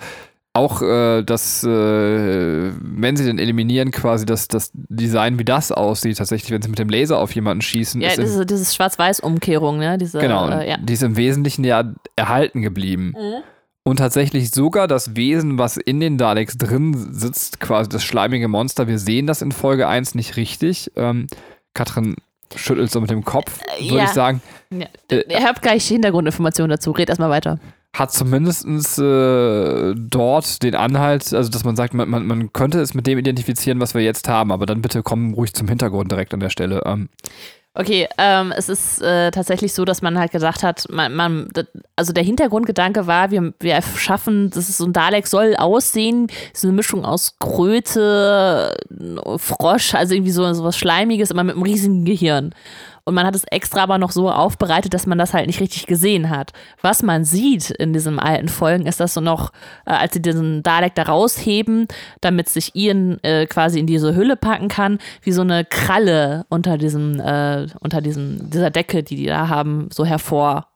auch 0.55 0.83
äh, 0.83 1.23
das, 1.23 1.65
äh, 1.65 1.69
wenn 1.69 3.17
sie 3.17 3.25
den 3.25 3.39
eliminieren, 3.39 3.91
quasi 3.91 4.27
das, 4.27 4.49
das 4.49 4.71
Design, 4.75 5.39
wie 5.39 5.45
das 5.45 5.73
aussieht, 5.73 6.19
tatsächlich, 6.19 6.51
wenn 6.51 6.61
sie 6.61 6.69
mit 6.69 6.79
dem 6.79 6.91
Laser 6.91 7.19
auf 7.19 7.35
jemanden 7.35 7.63
schießen. 7.63 8.01
Ja, 8.03 8.11
diese, 8.15 8.45
diese 8.45 8.73
Schwarz-Weiß-Umkehrung, 8.73 9.79
ne? 9.79 9.97
Diese, 9.97 10.19
genau, 10.19 10.51
äh, 10.51 10.69
ja. 10.69 10.77
die 10.77 10.93
ist 10.93 11.03
im 11.03 11.17
Wesentlichen 11.17 11.65
ja 11.65 11.93
erhalten 12.17 12.61
geblieben. 12.61 13.15
Mhm. 13.17 13.43
Und 13.85 13.97
tatsächlich 13.97 14.51
sogar 14.51 14.87
das 14.87 15.17
Wesen, 15.17 15.59
was 15.59 15.77
in 15.77 16.01
den 16.01 16.19
Daleks 16.19 16.57
drin 16.57 17.13
sitzt, 17.13 17.59
quasi 17.59 17.89
das 17.89 18.05
schleimige 18.05 18.47
Monster, 18.47 18.87
wir 18.87 18.99
sehen 18.99 19.27
das 19.27 19.43
in 19.43 19.53
Folge 19.53 19.89
1 19.89 20.15
nicht 20.15 20.37
richtig. 20.37 20.93
Ähm, 20.97 21.27
Katrin 21.75 22.15
schüttelt 22.55 22.91
so 22.91 23.01
mit 23.01 23.11
dem 23.11 23.25
Kopf, 23.25 23.61
äh, 23.79 23.85
würde 23.85 23.97
ja. 23.97 24.05
ich 24.05 24.11
sagen. 24.11 24.43
Ja. 24.71 24.87
Äh, 25.11 25.25
Ihr 25.31 25.43
habt 25.43 25.63
gleich 25.63 25.89
Hintergrundinformationen 25.89 26.71
dazu, 26.71 26.91
red 26.91 27.09
erstmal 27.09 27.31
weiter 27.31 27.59
hat 27.95 28.13
zumindest 28.13 28.67
äh, 28.99 29.95
dort 29.95 30.63
den 30.63 30.75
Anhalt, 30.75 31.33
also 31.35 31.51
dass 31.51 31.65
man 31.65 31.77
sagt, 31.77 31.93
man, 31.93 32.09
man, 32.09 32.27
man 32.27 32.53
könnte 32.53 32.81
es 32.81 32.95
mit 32.95 33.07
dem 33.07 33.19
identifizieren, 33.19 33.81
was 33.81 33.95
wir 33.95 34.03
jetzt 34.03 34.29
haben, 34.29 34.51
aber 34.51 34.65
dann 34.65 34.81
bitte 34.81 35.03
kommen 35.03 35.35
ruhig 35.35 35.53
zum 35.53 35.69
Hintergrund 35.69 36.11
direkt 36.11 36.33
an 36.33 36.41
der 36.41 36.51
Stelle. 36.51 36.83
Ähm. 36.87 37.11
Okay, 37.75 38.07
ähm, 38.19 38.53
es 38.55 38.69
ist 38.69 39.01
äh, 39.01 39.31
tatsächlich 39.31 39.73
so, 39.73 39.87
dass 39.87 40.03
man 40.03 40.19
halt 40.19 40.31
gesagt 40.31 40.63
hat, 40.63 40.87
man, 40.91 41.15
man, 41.15 41.49
also 41.97 42.13
der 42.13 42.23
Hintergrundgedanke 42.23 43.07
war, 43.07 43.31
wir, 43.31 43.55
wir 43.61 43.81
schaffen, 43.97 44.51
das 44.51 44.69
ist 44.69 44.77
so 44.77 44.85
ein 44.85 44.93
Dalek 44.93 45.27
soll 45.27 45.57
aussehen, 45.57 46.27
so 46.53 46.69
eine 46.69 46.77
Mischung 46.77 47.07
aus 47.07 47.37
Kröte, 47.39 48.75
Frosch, 49.39 49.95
also 49.95 50.15
irgendwie 50.15 50.33
so, 50.33 50.53
so 50.53 50.65
was 50.65 50.77
Schleimiges, 50.77 51.31
aber 51.31 51.45
mit 51.45 51.55
einem 51.55 51.63
riesigen 51.63 52.05
Gehirn. 52.05 52.55
Und 53.05 53.15
man 53.15 53.27
hat 53.27 53.35
es 53.35 53.45
extra 53.45 53.83
aber 53.83 53.99
noch 53.99 54.13
so 54.13 54.31
aufbereitet, 54.31 54.95
dass 54.95 55.07
man 55.07 55.19
das 55.19 55.35
halt 55.35 55.49
nicht 55.49 55.61
richtig 55.61 55.87
gesehen 55.87 56.31
hat. 56.31 56.53
Was 56.83 57.03
man 57.03 57.25
sieht 57.25 57.71
in 57.71 57.93
diesen 57.93 58.21
alten 58.21 58.49
Folgen, 58.49 58.87
ist 58.87 59.01
das 59.01 59.15
so 59.15 59.21
noch, 59.21 59.53
äh, 59.87 59.91
als 59.91 60.13
sie 60.13 60.23
diesen 60.23 60.63
Dalek 60.63 60.95
da 60.95 61.03
rausheben, 61.05 61.89
damit 62.21 62.49
sich 62.49 62.77
Ian 62.77 63.19
äh, 63.23 63.47
quasi 63.47 63.81
in 63.81 63.87
diese 63.87 64.15
Hülle 64.15 64.37
packen 64.37 64.69
kann, 64.69 64.99
wie 65.23 65.33
so 65.33 65.43
eine 65.43 65.65
Kralle 65.65 66.47
unter 66.49 66.79
diesem, 66.79 67.19
äh, 67.19 67.67
unter 67.81 68.01
diesem, 68.01 68.51
dieser 68.51 68.71
Decke, 68.71 69.03
die 69.03 69.17
die 69.17 69.27
da 69.27 69.49
haben, 69.49 69.89
so 69.93 70.05
hervor 70.05 70.69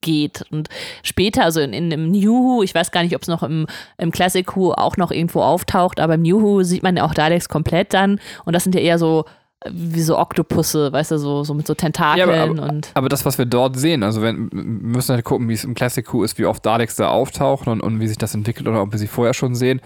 geht. 0.00 0.44
Und 0.50 0.68
später, 1.02 1.44
also 1.44 1.60
in, 1.60 1.72
in 1.72 1.90
im 1.90 2.10
New 2.10 2.44
Who, 2.44 2.62
ich 2.62 2.74
weiß 2.74 2.90
gar 2.90 3.02
nicht, 3.02 3.16
ob 3.16 3.22
es 3.22 3.28
noch 3.28 3.42
im, 3.42 3.66
im 3.98 4.10
Classic 4.10 4.54
Who 4.54 4.72
auch 4.72 4.96
noch 4.96 5.10
irgendwo 5.10 5.40
auftaucht, 5.40 6.00
aber 6.00 6.14
im 6.14 6.22
New 6.22 6.42
Who 6.42 6.62
sieht 6.62 6.82
man 6.82 6.96
ja 6.96 7.04
auch 7.04 7.14
Daleks 7.14 7.48
komplett 7.48 7.94
dann. 7.94 8.20
Und 8.44 8.52
das 8.52 8.64
sind 8.64 8.74
ja 8.74 8.80
eher 8.80 8.98
so 8.98 9.24
wie 9.70 10.02
so 10.02 10.18
Oktopusse, 10.18 10.92
weißt 10.92 11.12
du, 11.12 11.18
so, 11.18 11.44
so 11.44 11.54
mit 11.54 11.66
so 11.66 11.74
Tentakeln 11.74 12.28
ja, 12.28 12.42
aber, 12.44 12.62
und. 12.70 12.90
Aber 12.94 13.08
das, 13.08 13.24
was 13.24 13.38
wir 13.38 13.46
dort 13.46 13.76
sehen, 13.76 14.02
also 14.02 14.20
wenn, 14.20 14.50
wir 14.52 14.62
müssen 14.62 15.14
halt 15.14 15.24
gucken, 15.24 15.48
wie 15.48 15.54
es 15.54 15.64
im 15.64 15.74
Classic 15.74 16.12
Who 16.12 16.22
ist, 16.22 16.38
wie 16.38 16.46
oft 16.46 16.64
Daleks 16.64 16.96
da 16.96 17.08
auftauchen 17.08 17.72
und, 17.72 17.80
und 17.80 18.00
wie 18.00 18.08
sich 18.08 18.18
das 18.18 18.34
entwickelt 18.34 18.68
oder 18.68 18.82
ob 18.82 18.92
wir 18.92 18.98
sie 18.98 19.06
vorher 19.06 19.34
schon 19.34 19.54
sehen. 19.54 19.80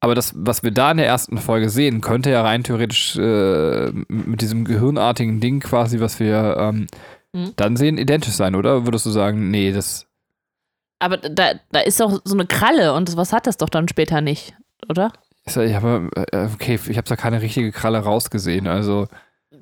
Aber 0.00 0.14
das, 0.14 0.32
was 0.36 0.62
wir 0.62 0.70
da 0.70 0.92
in 0.92 0.98
der 0.98 1.06
ersten 1.06 1.38
Folge 1.38 1.68
sehen, 1.70 2.00
könnte 2.00 2.30
ja 2.30 2.42
rein 2.42 2.62
theoretisch 2.62 3.16
äh, 3.16 3.90
mit 4.08 4.40
diesem 4.40 4.64
gehirnartigen 4.64 5.40
Ding 5.40 5.60
quasi, 5.60 6.00
was 6.00 6.20
wir 6.20 6.56
ähm, 6.58 6.86
mhm. 7.32 7.52
dann 7.56 7.76
sehen, 7.76 7.98
identisch 7.98 8.34
sein, 8.34 8.54
oder? 8.54 8.86
Würdest 8.86 9.06
du 9.06 9.10
sagen, 9.10 9.50
nee, 9.50 9.72
das. 9.72 10.06
Aber 11.00 11.16
da, 11.16 11.54
da 11.72 11.80
ist 11.80 12.00
doch 12.00 12.20
so 12.24 12.34
eine 12.34 12.46
Kralle 12.46 12.94
und 12.94 13.16
was 13.16 13.32
hat 13.32 13.46
das 13.46 13.56
doch 13.56 13.68
dann 13.68 13.88
später 13.88 14.20
nicht, 14.20 14.54
oder? 14.88 15.12
Ich 15.56 15.74
habe, 15.74 16.08
äh, 16.32 16.48
okay, 16.54 16.78
ich 16.88 16.96
habe 16.96 17.08
da 17.08 17.16
keine 17.16 17.42
richtige 17.42 17.72
Kralle 17.72 17.98
rausgesehen, 17.98 18.66
also. 18.66 19.06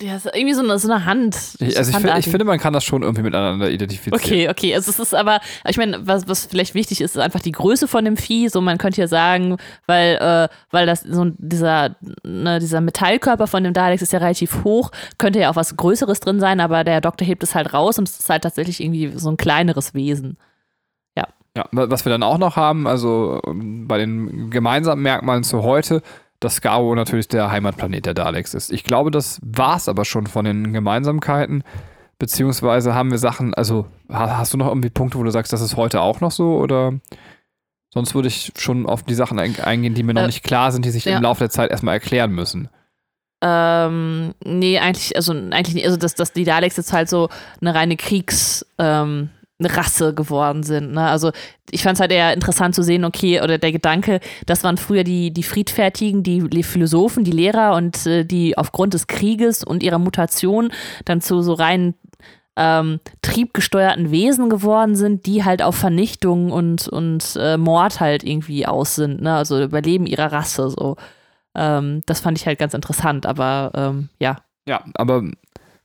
Ja, 0.03 0.17
ist 0.17 0.27
irgendwie 0.27 0.53
so 0.53 0.63
eine, 0.63 0.79
so 0.79 0.91
eine 0.91 1.07
Hand. 1.07 1.37
Ich, 1.61 1.79
also 1.79 1.91
ich, 1.91 1.97
find, 1.97 2.19
ich, 2.19 2.29
finde, 2.29 2.45
man 2.45 2.59
kann 2.59 2.73
das 2.73 2.85
schon 2.85 3.03
irgendwie 3.03 3.23
miteinander 3.23 3.71
identifizieren. 3.71 4.21
Okay, 4.21 4.49
okay. 4.49 4.75
Also 4.75 4.91
es 4.91 4.99
ist 4.99 5.15
aber, 5.15 5.41
ich 5.67 5.77
meine, 5.77 6.07
was, 6.07 6.29
was 6.29 6.45
vielleicht 6.47 6.75
wichtig 6.75 7.01
ist, 7.01 7.15
ist 7.15 7.23
einfach 7.23 7.41
die 7.41 7.53
Größe 7.53 7.87
von 7.87 8.05
dem 8.05 8.17
Vieh. 8.17 8.49
So, 8.49 8.61
man 8.61 8.79
könnte 8.79 9.01
ja 9.01 9.07
sagen, 9.07 9.57
weil, 9.87 10.17
äh, 10.17 10.49
weil 10.71 10.87
das 10.87 11.03
so 11.03 11.27
dieser, 11.39 11.97
ne, 12.25 12.59
dieser 12.59 12.81
Metallkörper 12.81 13.47
von 13.47 13.63
dem 13.63 13.73
Daleks 13.73 14.03
ist 14.03 14.13
ja 14.13 14.19
relativ 14.19 14.65
hoch, 14.65 14.91
könnte 15.19 15.39
ja 15.39 15.51
auch 15.51 15.57
was 15.57 15.77
Größeres 15.77 16.21
drin 16.21 16.41
sein, 16.41 16.61
aber 16.61 16.83
der 16.83 17.01
Doktor 17.01 17.25
hebt 17.25 17.45
es 17.45 17.55
halt 17.55 17.73
raus 17.73 17.99
und 17.99 18.09
es 18.09 18.19
ist 18.19 18.29
halt 18.29 18.43
tatsächlich 18.43 18.83
irgendwie 18.83 19.13
so 19.17 19.31
ein 19.31 19.37
kleineres 19.37 19.95
Wesen. 19.95 20.37
Ja, 21.57 21.65
was 21.73 22.05
wir 22.05 22.11
dann 22.11 22.23
auch 22.23 22.37
noch 22.37 22.57
haben, 22.57 22.87
also 22.87 23.41
ähm, 23.47 23.89
bei 23.89 23.97
den 23.97 24.51
gemeinsamen 24.51 25.03
Merkmalen 25.03 25.43
zu 25.43 25.63
heute, 25.63 26.03
dass 26.39 26.57
Skaro 26.57 26.95
natürlich 26.95 27.29
der 27.29 27.51
Heimatplanet 27.51 28.05
der 28.05 28.13
Daleks 28.13 28.53
ist. 28.53 28.71
Ich 28.71 28.85
glaube, 28.85 29.11
das 29.11 29.41
war 29.43 29.77
es 29.77 29.89
aber 29.89 30.05
schon 30.05 30.27
von 30.27 30.45
den 30.45 30.75
Gemeinsamkeiten. 30.75 31.65
Beziehungsweise 32.19 32.95
haben 32.95 33.11
wir 33.11 33.19
Sachen, 33.19 33.55
also 33.55 33.87
hast 34.11 34.53
du 34.53 34.59
noch 34.59 34.69
irgendwie 34.69 34.91
Punkte, 34.91 35.19
wo 35.19 35.23
du 35.23 35.31
sagst, 35.31 35.53
das 35.55 35.63
ist 35.63 35.77
heute 35.77 36.03
auch 36.03 36.21
noch 36.21 36.31
so? 36.31 36.59
Oder 36.59 36.93
sonst 37.91 38.15
würde 38.15 38.29
ich 38.29 38.53
schon 38.59 38.85
auf 38.85 39.03
die 39.03 39.15
Sachen 39.15 39.39
eingehen, 39.39 39.95
die 39.95 40.03
mir 40.03 40.13
noch 40.13 40.23
äh, 40.23 40.27
nicht 40.27 40.45
klar 40.45 40.73
sind, 40.73 40.85
die 40.85 40.91
sich 40.91 41.07
ja. 41.07 41.17
im 41.17 41.23
Laufe 41.23 41.41
der 41.41 41.51
Zeit 41.51 41.71
erstmal 41.71 41.95
erklären 41.95 42.33
müssen. 42.33 42.69
Ähm, 43.43 44.35
nee, 44.45 44.79
eigentlich, 44.79 45.15
also 45.17 45.33
eigentlich 45.33 45.85
also 45.85 45.97
dass, 45.97 46.15
dass 46.15 46.33
die 46.33 46.45
Daleks 46.45 46.77
jetzt 46.77 46.93
halt 46.93 47.09
so 47.09 47.29
eine 47.61 47.75
reine 47.75 47.97
Kriegs, 47.97 48.67
ähm, 48.79 49.31
eine 49.59 49.75
Rasse 49.75 50.15
geworden 50.15 50.63
sind. 50.63 50.93
Ne? 50.93 51.03
Also 51.03 51.33
ich 51.71 51.83
fand 51.83 51.95
es 51.95 52.01
halt 52.01 52.13
eher 52.13 52.35
interessant 52.35 52.75
zu 52.75 52.83
sehen, 52.83 53.05
okay, 53.05 53.41
oder 53.41 53.59
der 53.59 53.73
Gedanke, 53.73 54.21
das 54.45 54.65
waren 54.65 54.77
früher 54.77 55.03
die, 55.03 55.33
die 55.33 55.43
Friedfertigen, 55.43 56.23
die, 56.23 56.63
Philosophen, 56.63 57.25
die 57.25 57.31
Lehrer 57.31 57.75
und 57.75 58.07
äh, 58.07 58.25
die 58.25 58.59
aufgrund 58.59 58.95
des 58.95 59.07
Krieges 59.07 59.65
und 59.65 59.83
ihrer 59.83 59.99
Mutation 59.99 60.71
dann 61.07 61.21
zu 61.21 61.41
so 61.41 61.55
rein 61.55 61.95
ähm, 62.57 63.01
triebgesteuerten 63.23 64.11
Wesen 64.11 64.51
geworden 64.51 64.95
sind, 64.95 65.27
die 65.27 65.45
halt 65.45 65.63
auf 65.63 65.77
Vernichtung 65.77 66.53
und, 66.53 66.89
und 66.89 67.37
äh, 67.39 67.57
Mord 67.57 68.01
halt 68.01 68.25
irgendwie 68.25 68.67
aus 68.67 68.95
sind, 68.95 69.21
ne? 69.23 69.35
also 69.35 69.63
Überleben 69.63 70.07
ihrer 70.07 70.33
Rasse 70.33 70.71
so. 70.71 70.97
Ähm, 71.55 72.03
das 72.07 72.21
fand 72.21 72.39
ich 72.39 72.47
halt 72.47 72.59
ganz 72.59 72.75
interessant, 72.75 73.25
aber 73.27 73.73
ähm, 73.75 74.09
ja. 74.19 74.37
Ja, 74.67 74.85
aber 74.95 75.23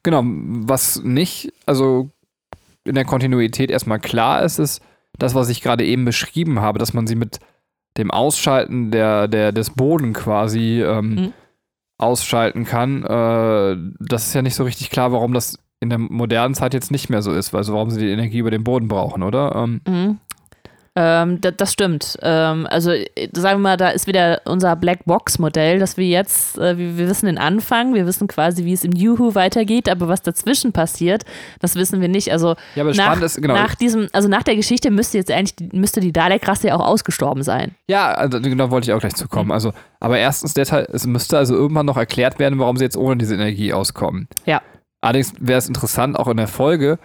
genau, 0.04 0.24
was 0.24 1.02
nicht, 1.04 1.54
also 1.66 2.10
in 2.84 2.96
der 2.96 3.06
Kontinuität 3.06 3.72
erstmal 3.72 4.00
klar 4.00 4.44
ist, 4.44 4.60
ist 4.60 4.82
das, 5.18 5.36
was 5.36 5.50
ich 5.50 5.62
gerade 5.62 5.86
eben 5.86 6.06
beschrieben 6.06 6.62
habe, 6.62 6.80
dass 6.80 6.94
man 6.94 7.08
sie 7.08 7.16
mit 7.16 7.40
dem 7.98 8.12
Ausschalten 8.12 8.92
der, 8.92 9.28
der, 9.28 9.52
des 9.52 9.72
Boden 9.72 10.14
quasi 10.14 10.82
ähm, 10.82 11.16
mhm. 11.16 11.34
ausschalten 11.98 12.66
kann. 12.66 13.04
Äh, 13.04 13.78
das 14.00 14.28
ist 14.28 14.34
ja 14.34 14.42
nicht 14.42 14.56
so 14.56 14.64
richtig 14.64 14.90
klar, 14.90 15.12
warum 15.12 15.34
das 15.34 15.60
in 15.82 15.90
der 15.90 15.98
modernen 15.98 16.54
Zeit 16.54 16.74
jetzt 16.74 16.92
nicht 16.92 17.10
mehr 17.10 17.22
so 17.22 17.32
ist, 17.34 17.54
also 17.54 17.74
warum 17.74 17.90
sie 17.90 18.00
die 18.00 18.12
Energie 18.12 18.38
über 18.38 18.52
den 18.52 18.64
Boden 18.64 18.88
brauchen, 18.88 19.24
oder? 19.24 19.56
Ähm, 19.56 19.82
Mhm. 19.88 20.20
Ähm, 20.94 21.40
da, 21.40 21.52
das 21.52 21.72
stimmt. 21.72 22.18
Ähm, 22.22 22.68
also 22.70 22.92
äh, 22.92 23.06
sagen 23.34 23.60
wir 23.60 23.70
mal, 23.70 23.78
da 23.78 23.90
ist 23.90 24.08
wieder 24.08 24.42
unser 24.44 24.76
Blackbox-Modell, 24.76 25.80
dass 25.80 25.96
wir 25.96 26.06
jetzt, 26.06 26.58
äh, 26.58 26.78
wir, 26.78 26.98
wir 26.98 27.08
wissen 27.08 27.28
den 27.28 27.38
Anfang, 27.38 27.94
wir 27.94 28.06
wissen 28.06 28.28
quasi, 28.28 28.66
wie 28.66 28.74
es 28.74 28.84
im 28.84 28.92
Juhu 28.92 29.34
weitergeht, 29.34 29.88
aber 29.88 30.10
was 30.10 30.22
dazwischen 30.22 30.74
passiert, 30.74 31.24
das 31.62 31.76
wissen 31.76 32.02
wir 32.02 32.10
nicht. 32.10 32.32
Also 32.34 32.56
ja, 32.76 32.84
aber 32.84 32.94
nach, 32.94 33.22
ist, 33.22 33.42
genau. 33.42 33.54
nach 33.54 33.76
diesem, 33.76 34.10
also 34.12 34.28
nach 34.28 34.44
der 34.44 34.58
Geschichte 34.58 34.92
müsste 34.92 35.18
jetzt 35.18 35.32
eigentlich 35.32 35.56
die- 35.56 35.70
müsste 35.78 36.02
die 36.02 36.12
Dalek-Rasse 36.12 36.68
ja 36.68 36.76
auch 36.76 36.86
ausgestorben 36.86 37.44
sein. 37.44 37.74
Ja, 37.88 38.12
also 38.12 38.42
genau 38.42 38.70
wollte 38.70 38.90
ich 38.92 38.94
auch 38.94 39.00
gleich 39.00 39.16
zu 39.16 39.30
kommen. 39.30 39.52
Also, 39.52 39.72
aber 40.02 40.18
erstens, 40.18 40.54
der 40.56 40.66
Teil, 40.66 40.88
es 40.92 41.08
müsste 41.08 41.38
also 41.38 41.56
irgendwann 41.56 41.86
noch 41.86 41.98
erklärt 41.98 42.38
werden, 42.38 42.60
warum 42.60 42.76
sie 42.76 42.84
jetzt 42.84 42.98
ohne 42.98 43.16
diese 43.16 43.36
Energie 43.36 43.72
auskommen. 43.72 44.28
Ja. 44.46 44.62
Allerdings 45.00 45.34
wäre 45.40 45.58
es 45.58 45.70
interessant, 45.70 46.20
auch 46.20 46.28
in 46.28 46.36
der 46.38 46.48
Folge, 46.50 47.00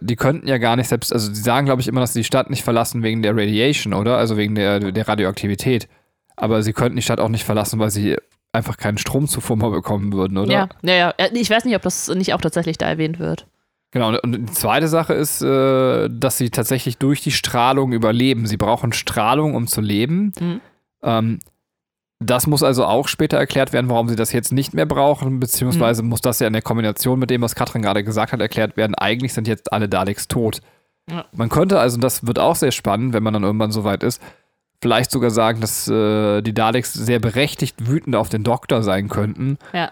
die 0.00 0.16
könnten 0.16 0.46
ja 0.48 0.58
gar 0.58 0.76
nicht 0.76 0.88
selbst, 0.88 1.12
also 1.12 1.28
die 1.28 1.34
sagen, 1.38 1.66
glaube 1.66 1.80
ich, 1.82 1.88
immer, 1.88 2.00
dass 2.00 2.14
sie 2.14 2.20
die 2.20 2.24
Stadt 2.24 2.48
nicht 2.50 2.62
verlassen 2.64 3.02
wegen 3.02 3.22
der 3.22 3.32
Radiation, 3.36 3.92
oder? 3.92 4.16
Also 4.16 4.36
wegen 4.36 4.54
der, 4.54 4.80
der 4.92 5.06
Radioaktivität. 5.06 5.88
Aber 6.36 6.62
sie 6.62 6.72
könnten 6.72 6.96
die 6.96 7.02
Stadt 7.02 7.20
auch 7.20 7.28
nicht 7.28 7.44
verlassen, 7.44 7.78
weil 7.78 7.90
sie 7.90 8.16
einfach 8.52 8.76
keinen 8.78 8.98
Stromzufuhr 8.98 9.56
mehr 9.56 9.70
bekommen 9.70 10.12
würden, 10.12 10.38
oder? 10.38 10.52
Ja, 10.52 10.68
ja, 10.82 10.94
ja. 10.94 11.10
Äh, 11.18 11.30
Ich 11.34 11.50
weiß 11.50 11.64
nicht, 11.66 11.76
ob 11.76 11.82
das 11.82 12.08
nicht 12.08 12.32
auch 12.34 12.40
tatsächlich 12.40 12.78
da 12.78 12.86
erwähnt 12.88 13.18
wird. 13.18 13.46
Genau, 13.90 14.08
und- 14.22 14.32
die 14.48 14.52
zweite 14.52 14.88
Sache 14.88 15.12
ist, 15.12 15.42
äh, 15.42 16.08
dass 16.10 16.38
sie 16.38 16.48
tatsächlich 16.48 16.96
durch 16.96 17.20
die 17.20 17.30
Strahlung 17.30 17.92
überleben. 17.92 18.46
Sie 18.46 18.56
brauchen 18.56 18.92
Strahlung, 18.94 19.54
um 19.54 19.66
zu 19.66 19.82
leben. 19.82 20.32
Mhm. 20.40 20.60
Das 22.24 22.46
muss 22.46 22.62
also 22.62 22.84
auch 22.84 23.08
später 23.08 23.36
erklärt 23.38 23.72
werden, 23.72 23.88
warum 23.88 24.08
sie 24.08 24.16
das 24.16 24.32
jetzt 24.32 24.52
nicht 24.52 24.74
mehr 24.74 24.86
brauchen, 24.86 25.40
beziehungsweise 25.40 26.02
muss 26.02 26.20
das 26.20 26.38
ja 26.40 26.46
in 26.46 26.52
der 26.52 26.62
Kombination 26.62 27.18
mit 27.18 27.30
dem, 27.30 27.42
was 27.42 27.54
Katrin 27.54 27.82
gerade 27.82 28.04
gesagt 28.04 28.32
hat, 28.32 28.40
erklärt 28.40 28.76
werden. 28.76 28.94
Eigentlich 28.94 29.32
sind 29.34 29.48
jetzt 29.48 29.72
alle 29.72 29.88
Daleks 29.88 30.28
tot. 30.28 30.60
Ja. 31.10 31.24
Man 31.32 31.48
könnte 31.48 31.78
also, 31.80 31.98
das 31.98 32.26
wird 32.26 32.38
auch 32.38 32.56
sehr 32.56 32.72
spannend, 32.72 33.12
wenn 33.12 33.22
man 33.22 33.32
dann 33.34 33.42
irgendwann 33.42 33.72
so 33.72 33.84
weit 33.84 34.02
ist, 34.02 34.22
vielleicht 34.80 35.10
sogar 35.10 35.30
sagen, 35.30 35.60
dass 35.60 35.88
äh, 35.88 36.42
die 36.42 36.54
Daleks 36.54 36.92
sehr 36.92 37.18
berechtigt 37.20 37.88
wütend 37.88 38.16
auf 38.16 38.28
den 38.28 38.42
Doktor 38.44 38.82
sein 38.82 39.08
könnten, 39.08 39.58
Ja. 39.72 39.90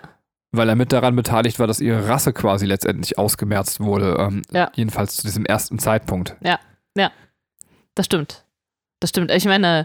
weil 0.53 0.69
er 0.69 0.77
mit 0.77 0.93
daran 0.93 1.15
beteiligt 1.17 1.59
war, 1.59 1.67
dass 1.67 1.81
ihre 1.81 2.09
Rasse 2.09 2.33
quasi 2.33 2.67
letztendlich 2.67 3.19
ausgemerzt 3.19 3.81
wurde. 3.81 4.17
Ähm, 4.19 4.43
Ja. 4.53 4.71
Jedenfalls 4.75 5.17
zu 5.17 5.23
diesem 5.23 5.45
ersten 5.47 5.79
Zeitpunkt. 5.79 6.37
Das 7.97 8.07
stimmt. 8.07 8.45
Das 9.01 9.11
stimmt. 9.11 9.31
Ich 9.33 9.45
meine, 9.47 9.85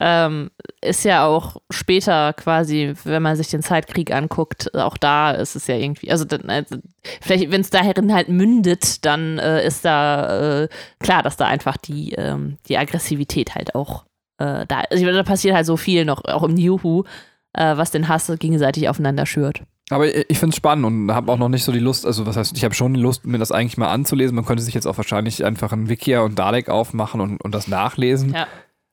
ähm, 0.00 0.50
ist 0.80 1.04
ja 1.04 1.26
auch 1.26 1.56
später 1.70 2.32
quasi, 2.32 2.94
wenn 3.04 3.22
man 3.22 3.36
sich 3.36 3.48
den 3.48 3.62
Zeitkrieg 3.62 4.12
anguckt, 4.12 4.74
auch 4.74 4.96
da 4.96 5.32
ist 5.32 5.56
es 5.56 5.66
ja 5.66 5.76
irgendwie, 5.76 6.10
also, 6.10 6.24
also 6.46 6.76
vielleicht, 7.20 7.50
wenn 7.50 7.60
es 7.60 7.68
darin 7.68 8.14
halt 8.14 8.28
mündet, 8.28 9.04
dann 9.04 9.38
äh, 9.38 9.64
ist 9.66 9.84
da 9.84 10.62
äh, 10.62 10.68
klar, 11.00 11.22
dass 11.22 11.36
da 11.36 11.46
einfach 11.46 11.76
die, 11.76 12.12
ähm, 12.12 12.56
die 12.66 12.78
Aggressivität 12.78 13.54
halt 13.54 13.74
auch 13.74 14.04
äh, 14.38 14.64
da 14.66 14.80
ist. 14.88 15.04
Also, 15.04 15.12
da 15.12 15.22
passiert 15.22 15.54
halt 15.54 15.66
so 15.66 15.76
viel 15.76 16.06
noch, 16.06 16.24
auch 16.24 16.44
im 16.44 16.56
Who, 16.56 17.04
äh, 17.52 17.76
was 17.76 17.90
den 17.90 18.08
Hass 18.08 18.32
gegenseitig 18.38 18.88
aufeinander 18.88 19.26
schürt. 19.26 19.62
Aber 19.90 20.06
ich 20.06 20.38
finde 20.38 20.54
es 20.54 20.56
spannend 20.56 20.86
und 20.86 21.12
habe 21.12 21.30
auch 21.30 21.36
noch 21.36 21.48
nicht 21.48 21.64
so 21.64 21.72
die 21.72 21.80
Lust, 21.80 22.06
also 22.06 22.24
was 22.24 22.36
heißt, 22.36 22.56
ich 22.56 22.64
habe 22.64 22.74
schon 22.74 22.94
die 22.94 23.00
Lust, 23.00 23.26
mir 23.26 23.38
das 23.38 23.50
eigentlich 23.50 23.76
mal 23.76 23.90
anzulesen. 23.90 24.36
Man 24.36 24.44
könnte 24.44 24.62
sich 24.62 24.72
jetzt 24.72 24.86
auch 24.86 24.96
wahrscheinlich 24.96 25.44
einfach 25.44 25.72
ein 25.72 25.88
Wikia 25.88 26.20
und 26.20 26.38
Dalek 26.38 26.68
aufmachen 26.68 27.20
und, 27.20 27.42
und 27.42 27.52
das 27.52 27.66
nachlesen. 27.66 28.32
Ja. 28.32 28.46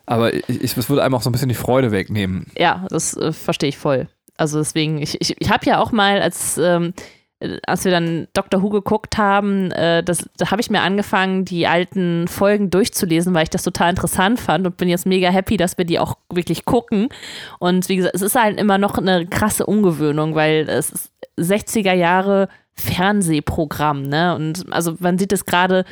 Aber 0.08 0.34
ich, 0.34 0.50
ich, 0.50 0.78
es 0.78 0.90
würde 0.90 1.04
einem 1.04 1.14
auch 1.14 1.22
so 1.22 1.30
ein 1.30 1.34
bisschen 1.34 1.50
die 1.50 1.56
Freude 1.56 1.92
wegnehmen. 1.92 2.48
Ja, 2.58 2.88
das 2.90 3.16
äh, 3.16 3.32
verstehe 3.32 3.70
ich 3.70 3.78
voll. 3.78 4.08
Also 4.38 4.58
deswegen, 4.58 5.02
ich, 5.02 5.20
ich, 5.20 5.36
ich 5.40 5.52
habe 5.52 5.66
ja 5.66 5.80
auch 5.80 5.92
mal, 5.92 6.22
als, 6.22 6.58
ähm, 6.58 6.94
äh, 7.40 7.58
als 7.68 7.84
wir 7.84 7.92
dann 7.92 8.28
Dr. 8.34 8.62
Who 8.62 8.70
geguckt 8.70 9.18
haben, 9.18 9.72
äh, 9.72 10.04
das, 10.04 10.30
da 10.38 10.50
habe 10.50 10.62
ich 10.62 10.70
mir 10.70 10.82
angefangen, 10.82 11.44
die 11.44 11.68
alten 11.68 12.30
Folgen 12.30 12.70
durchzulesen, 12.70 13.34
weil 13.34 13.44
ich 13.44 13.50
das 13.50 13.64
total 13.64 13.90
interessant 13.90 14.40
fand 14.40 14.66
und 14.66 14.78
bin 14.78 14.88
jetzt 14.88 15.06
mega 15.06 15.30
happy, 15.30 15.58
dass 15.58 15.78
wir 15.78 15.86
die 15.86 16.00
auch 16.00 16.18
wirklich 16.32 16.64
gucken. 16.64 17.10
Und 17.60 17.90
wie 17.90 17.98
gesagt, 17.98 18.16
es 18.16 18.22
ist 18.22 18.36
halt 18.36 18.58
immer 18.58 18.78
noch 18.78 18.98
eine 18.98 19.28
krasse 19.28 19.66
Ungewöhnung, 19.66 20.36
weil 20.36 20.70
es 20.70 20.90
ist 20.90 21.12
60er 21.38 21.94
Jahre 21.94 22.48
Fernsehprogramm, 22.76 24.04
ne? 24.04 24.36
Und 24.36 24.72
also 24.72 24.96
man 25.00 25.18
sieht 25.18 25.34
es 25.34 25.46
gerade 25.46 25.84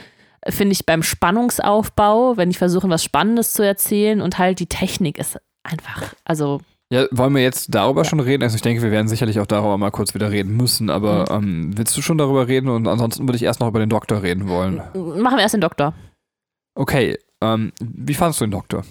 finde 0.47 0.73
ich 0.73 0.85
beim 0.85 1.03
Spannungsaufbau, 1.03 2.37
wenn 2.37 2.49
die 2.49 2.55
versuchen, 2.57 2.89
was 2.89 3.03
Spannendes 3.03 3.53
zu 3.53 3.63
erzählen 3.63 4.21
und 4.21 4.37
halt 4.37 4.59
die 4.59 4.67
Technik 4.67 5.17
ist 5.17 5.39
einfach, 5.63 6.13
also 6.23 6.61
Ja, 6.91 7.05
wollen 7.11 7.33
wir 7.33 7.41
jetzt 7.41 7.73
darüber 7.73 8.05
schon 8.05 8.19
reden? 8.19 8.43
Also 8.43 8.55
ich 8.55 8.61
denke, 8.61 8.83
wir 8.83 8.91
werden 8.91 9.07
sicherlich 9.07 9.39
auch 9.39 9.47
darüber 9.47 9.77
mal 9.77 9.89
kurz 9.91 10.13
wieder 10.13 10.29
reden 10.31 10.55
müssen, 10.55 10.89
aber 10.91 11.39
Mhm. 11.39 11.45
ähm, 11.47 11.77
willst 11.77 11.97
du 11.97 12.01
schon 12.03 12.17
darüber 12.19 12.47
reden? 12.47 12.69
Und 12.69 12.87
ansonsten 12.87 13.27
würde 13.27 13.37
ich 13.37 13.43
erst 13.43 13.59
noch 13.59 13.67
über 13.69 13.79
den 13.79 13.89
Doktor 13.89 14.21
reden 14.21 14.47
wollen. 14.47 14.75
machen 14.93 15.37
wir 15.37 15.39
erst 15.41 15.55
den 15.55 15.61
Doktor. 15.61 15.93
Okay, 16.77 17.17
ähm, 17.41 17.71
wie 17.81 18.13
fandest 18.13 18.41
du 18.41 18.45
den 18.45 18.51
Doktor? 18.51 18.83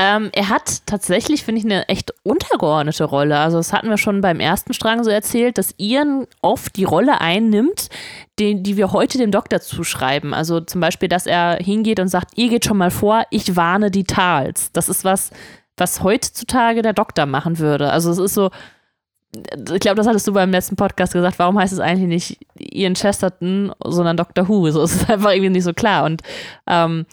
Ähm, 0.00 0.30
er 0.32 0.48
hat 0.48 0.86
tatsächlich, 0.86 1.42
finde 1.42 1.58
ich, 1.58 1.64
eine 1.64 1.88
echt 1.88 2.14
untergeordnete 2.22 3.02
Rolle. 3.02 3.36
Also, 3.36 3.56
das 3.56 3.72
hatten 3.72 3.90
wir 3.90 3.98
schon 3.98 4.20
beim 4.20 4.38
ersten 4.38 4.72
Strang 4.72 5.02
so 5.02 5.10
erzählt, 5.10 5.58
dass 5.58 5.74
Ian 5.76 6.28
oft 6.40 6.76
die 6.76 6.84
Rolle 6.84 7.20
einnimmt, 7.20 7.88
die, 8.38 8.62
die 8.62 8.76
wir 8.76 8.92
heute 8.92 9.18
dem 9.18 9.32
Doktor 9.32 9.60
zuschreiben. 9.60 10.34
Also 10.34 10.60
zum 10.60 10.80
Beispiel, 10.80 11.08
dass 11.08 11.26
er 11.26 11.56
hingeht 11.56 11.98
und 11.98 12.06
sagt, 12.06 12.38
ihr 12.38 12.48
geht 12.48 12.64
schon 12.64 12.76
mal 12.76 12.92
vor, 12.92 13.24
ich 13.30 13.56
warne 13.56 13.90
die 13.90 14.04
Tals. 14.04 14.70
Das 14.72 14.88
ist 14.88 15.04
was, 15.04 15.30
was 15.76 16.02
heutzutage 16.02 16.82
der 16.82 16.92
Doktor 16.92 17.26
machen 17.26 17.58
würde. 17.58 17.90
Also 17.90 18.10
es 18.12 18.18
ist 18.18 18.34
so, 18.34 18.50
ich 19.34 19.80
glaube, 19.80 19.96
das 19.96 20.06
hattest 20.06 20.26
du 20.26 20.32
beim 20.32 20.50
letzten 20.50 20.76
Podcast 20.76 21.12
gesagt, 21.12 21.38
warum 21.38 21.58
heißt 21.58 21.72
es 21.72 21.80
eigentlich 21.80 22.08
nicht 22.08 22.38
Ian 22.58 22.94
Chesterton, 22.94 23.72
sondern 23.84 24.16
Dr. 24.16 24.48
Who? 24.48 24.70
So, 24.70 24.82
es 24.82 24.94
ist 24.94 25.10
einfach 25.10 25.32
irgendwie 25.32 25.50
nicht 25.50 25.64
so 25.64 25.74
klar. 25.74 26.04
Und 26.04 26.22
ähm, 26.66 27.04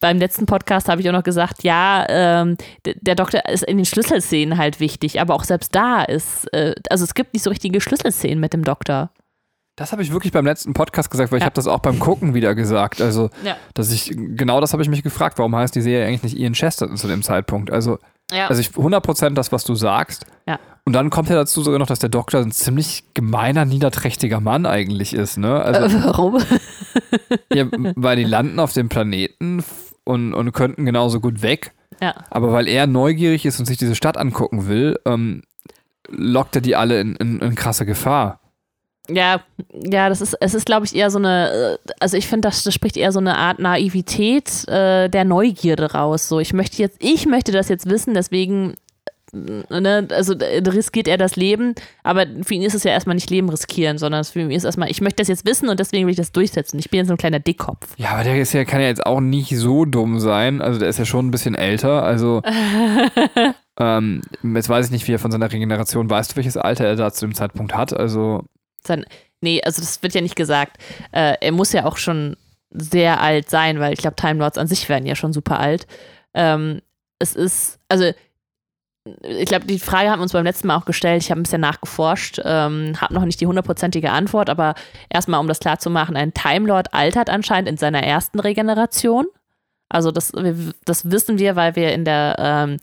beim 0.00 0.18
letzten 0.18 0.46
Podcast 0.46 0.88
habe 0.88 1.00
ich 1.02 1.08
auch 1.08 1.12
noch 1.12 1.22
gesagt, 1.24 1.62
ja, 1.62 2.06
ähm, 2.08 2.56
der 2.84 3.14
Doktor 3.14 3.46
ist 3.48 3.64
in 3.64 3.76
den 3.76 3.84
Schlüsselszenen 3.86 4.56
halt 4.56 4.80
wichtig, 4.80 5.20
aber 5.20 5.34
auch 5.34 5.44
selbst 5.44 5.74
da 5.74 6.02
ist, 6.02 6.52
äh, 6.54 6.74
also 6.88 7.04
es 7.04 7.14
gibt 7.14 7.34
nicht 7.34 7.42
so 7.42 7.50
richtige 7.50 7.80
Schlüsselszenen 7.80 8.40
mit 8.40 8.52
dem 8.54 8.64
Doktor. 8.64 9.10
Das 9.78 9.92
habe 9.92 10.02
ich 10.02 10.10
wirklich 10.10 10.32
beim 10.32 10.46
letzten 10.46 10.72
Podcast 10.72 11.10
gesagt, 11.10 11.30
weil 11.32 11.36
ich 11.36 11.42
Ja. 11.42 11.46
habe 11.46 11.54
das 11.54 11.66
auch 11.66 11.80
beim 11.80 11.98
Gucken 11.98 12.32
wieder 12.32 12.54
gesagt. 12.54 13.02
Also, 13.02 13.28
Ja. 13.44 13.58
dass 13.74 13.92
ich, 13.92 14.10
genau 14.16 14.62
das 14.62 14.72
habe 14.72 14.82
ich 14.82 14.88
mich 14.88 15.02
gefragt, 15.02 15.36
warum 15.38 15.54
heißt 15.54 15.74
die 15.74 15.82
Serie 15.82 16.06
eigentlich 16.06 16.22
nicht 16.22 16.38
Ian 16.38 16.54
Chesterton 16.54 16.96
zu 16.96 17.08
dem 17.08 17.22
Zeitpunkt? 17.22 17.70
Also, 17.70 17.98
Ja. 18.32 18.48
also 18.48 18.60
ich 18.60 18.68
100% 18.68 19.34
das, 19.34 19.52
was 19.52 19.64
du 19.64 19.74
sagst. 19.74 20.26
Ja. 20.48 20.58
Und 20.84 20.92
dann 20.92 21.10
kommt 21.10 21.28
ja 21.28 21.36
dazu 21.36 21.62
sogar 21.62 21.78
noch, 21.78 21.86
dass 21.86 21.98
der 21.98 22.08
Doktor 22.08 22.40
ein 22.40 22.52
ziemlich 22.52 23.04
gemeiner, 23.14 23.64
niederträchtiger 23.64 24.40
Mann 24.40 24.66
eigentlich 24.66 25.14
ist, 25.14 25.36
ne? 25.36 25.60
Also, 25.60 25.96
äh, 25.96 26.04
warum? 26.04 26.38
ja, 27.52 27.66
weil 27.96 28.16
die 28.16 28.24
landen 28.24 28.60
auf 28.60 28.72
dem 28.72 28.88
Planeten 28.88 29.64
und, 30.04 30.34
und 30.34 30.52
könnten 30.52 30.84
genauso 30.84 31.20
gut 31.20 31.42
weg. 31.42 31.72
Ja. 32.00 32.14
Aber 32.30 32.52
weil 32.52 32.68
er 32.68 32.86
neugierig 32.86 33.46
ist 33.46 33.58
und 33.58 33.66
sich 33.66 33.78
diese 33.78 33.94
Stadt 33.94 34.16
angucken 34.16 34.68
will, 34.68 34.98
ähm, 35.06 35.42
lockt 36.08 36.56
er 36.56 36.62
die 36.62 36.76
alle 36.76 37.00
in, 37.00 37.16
in, 37.16 37.40
in 37.40 37.54
krasse 37.54 37.86
Gefahr. 37.86 38.40
Ja, 39.08 39.40
ja, 39.72 40.08
das 40.08 40.20
ist, 40.20 40.36
es 40.40 40.54
ist, 40.54 40.66
glaube 40.66 40.86
ich, 40.86 40.94
eher 40.94 41.10
so 41.10 41.18
eine, 41.18 41.78
äh, 41.86 41.92
also 42.00 42.16
ich 42.16 42.26
finde, 42.26 42.48
das, 42.48 42.64
das 42.64 42.74
spricht 42.74 42.96
eher 42.96 43.12
so 43.12 43.18
eine 43.18 43.36
Art 43.36 43.58
Naivität 43.58 44.66
äh, 44.68 45.08
der 45.08 45.24
Neugierde 45.24 45.92
raus. 45.92 46.28
So, 46.28 46.40
ich 46.40 46.52
möchte 46.52 46.82
jetzt, 46.82 46.96
ich 47.00 47.26
möchte 47.26 47.52
das 47.52 47.68
jetzt 47.68 47.88
wissen, 47.88 48.14
deswegen, 48.14 48.74
äh, 49.32 49.80
ne, 49.80 50.08
also 50.10 50.34
äh, 50.34 50.58
riskiert 50.68 51.08
er 51.08 51.18
das 51.18 51.36
Leben, 51.36 51.74
aber 52.02 52.26
für 52.42 52.54
ihn 52.54 52.62
ist 52.62 52.74
es 52.74 52.84
ja 52.84 52.92
erstmal 52.92 53.14
nicht 53.14 53.30
Leben 53.30 53.48
riskieren, 53.48 53.98
sondern 53.98 54.24
für 54.24 54.40
ihn 54.40 54.50
ist 54.50 54.64
erstmal, 54.64 54.90
ich 54.90 55.00
möchte 55.00 55.22
das 55.22 55.28
jetzt 55.28 55.46
wissen 55.46 55.68
und 55.68 55.78
deswegen 55.80 56.06
will 56.06 56.12
ich 56.12 56.18
das 56.18 56.32
durchsetzen. 56.32 56.78
Ich 56.78 56.90
bin 56.90 56.98
jetzt 56.98 57.08
so 57.08 57.14
ein 57.14 57.18
kleiner 57.18 57.40
Dickkopf. 57.40 57.94
Ja, 57.96 58.10
aber 58.10 58.24
der 58.24 58.40
ist 58.40 58.52
ja, 58.52 58.64
kann 58.64 58.80
ja 58.80 58.88
jetzt 58.88 59.04
auch 59.06 59.20
nicht 59.20 59.56
so 59.56 59.84
dumm 59.84 60.20
sein. 60.20 60.60
Also 60.60 60.78
der 60.78 60.88
ist 60.88 60.98
ja 60.98 61.04
schon 61.04 61.28
ein 61.28 61.30
bisschen 61.30 61.54
älter. 61.54 62.02
Also 62.02 62.42
ähm, 63.78 64.22
jetzt 64.54 64.68
weiß 64.68 64.86
ich 64.86 64.92
nicht, 64.92 65.06
wie 65.08 65.12
er 65.12 65.18
von 65.18 65.30
seiner 65.30 65.52
Regeneration 65.52 66.10
weißt 66.10 66.32
du, 66.32 66.36
welches 66.36 66.56
Alter 66.56 66.84
er 66.84 66.96
da 66.96 67.12
zu 67.12 67.26
dem 67.26 67.34
Zeitpunkt 67.34 67.74
hat. 67.74 67.92
Also 67.92 68.44
Sein, 68.86 69.04
nee, 69.40 69.60
also 69.62 69.80
das 69.80 70.02
wird 70.02 70.14
ja 70.14 70.20
nicht 70.20 70.36
gesagt. 70.36 70.78
Äh, 71.12 71.34
er 71.40 71.52
muss 71.52 71.72
ja 71.72 71.84
auch 71.84 71.96
schon 71.96 72.36
sehr 72.70 73.20
alt 73.20 73.48
sein, 73.50 73.80
weil 73.80 73.92
ich 73.92 74.00
glaube, 74.00 74.16
Time 74.16 74.40
Lords 74.40 74.58
an 74.58 74.66
sich 74.66 74.88
werden 74.88 75.06
ja 75.06 75.14
schon 75.14 75.32
super 75.32 75.60
alt. 75.60 75.86
Ähm, 76.34 76.82
es 77.18 77.34
ist, 77.34 77.78
also 77.88 78.12
ich 79.22 79.46
glaube, 79.46 79.66
die 79.66 79.78
Frage 79.78 80.10
haben 80.10 80.18
wir 80.18 80.24
uns 80.24 80.32
beim 80.32 80.44
letzten 80.44 80.66
Mal 80.66 80.76
auch 80.76 80.84
gestellt. 80.84 81.22
Ich 81.22 81.30
habe 81.30 81.40
ein 81.40 81.44
bisschen 81.44 81.60
nachgeforscht, 81.60 82.40
ähm, 82.44 83.00
habe 83.00 83.14
noch 83.14 83.24
nicht 83.24 83.40
die 83.40 83.46
hundertprozentige 83.46 84.10
Antwort, 84.10 84.50
aber 84.50 84.74
erstmal, 85.08 85.40
um 85.40 85.46
das 85.46 85.60
klar 85.60 85.78
zu 85.78 85.90
machen, 85.90 86.16
ein 86.16 86.34
Time 86.34 86.66
Lord 86.66 86.92
altert 86.92 87.30
anscheinend 87.30 87.68
in 87.68 87.76
seiner 87.76 88.02
ersten 88.02 88.40
Regeneration. 88.40 89.26
Also 89.88 90.10
das, 90.10 90.32
das 90.84 91.10
wissen 91.10 91.38
wir, 91.38 91.54
weil 91.54 91.76
wir 91.76 91.92
in 91.92 92.04
der 92.04 92.34
ähm, 92.38 92.78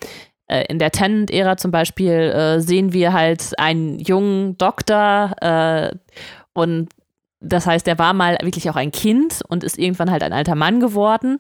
äh, 0.54 0.66
in 0.70 0.80
der 0.80 0.92
Tenant-Ära 0.92 1.58
zum 1.58 1.72
Beispiel 1.72 2.12
äh, 2.12 2.60
sehen 2.60 2.94
wir 2.94 3.14
halt 3.14 3.58
einen 3.58 4.00
jungen 4.00 4.58
Doktor 4.58 5.34
äh, 5.42 5.96
und 6.54 6.90
das 7.46 7.68
heißt, 7.68 7.88
er 7.90 8.00
war 8.00 8.14
mal 8.14 8.38
wirklich 8.42 8.70
auch 8.70 8.78
ein 8.78 8.92
Kind 8.92 9.42
und 9.50 9.66
ist 9.66 9.78
irgendwann 9.78 10.10
halt 10.10 10.24
ein 10.24 10.32
alter 10.32 10.56
Mann 10.56 10.80
geworden 10.80 11.40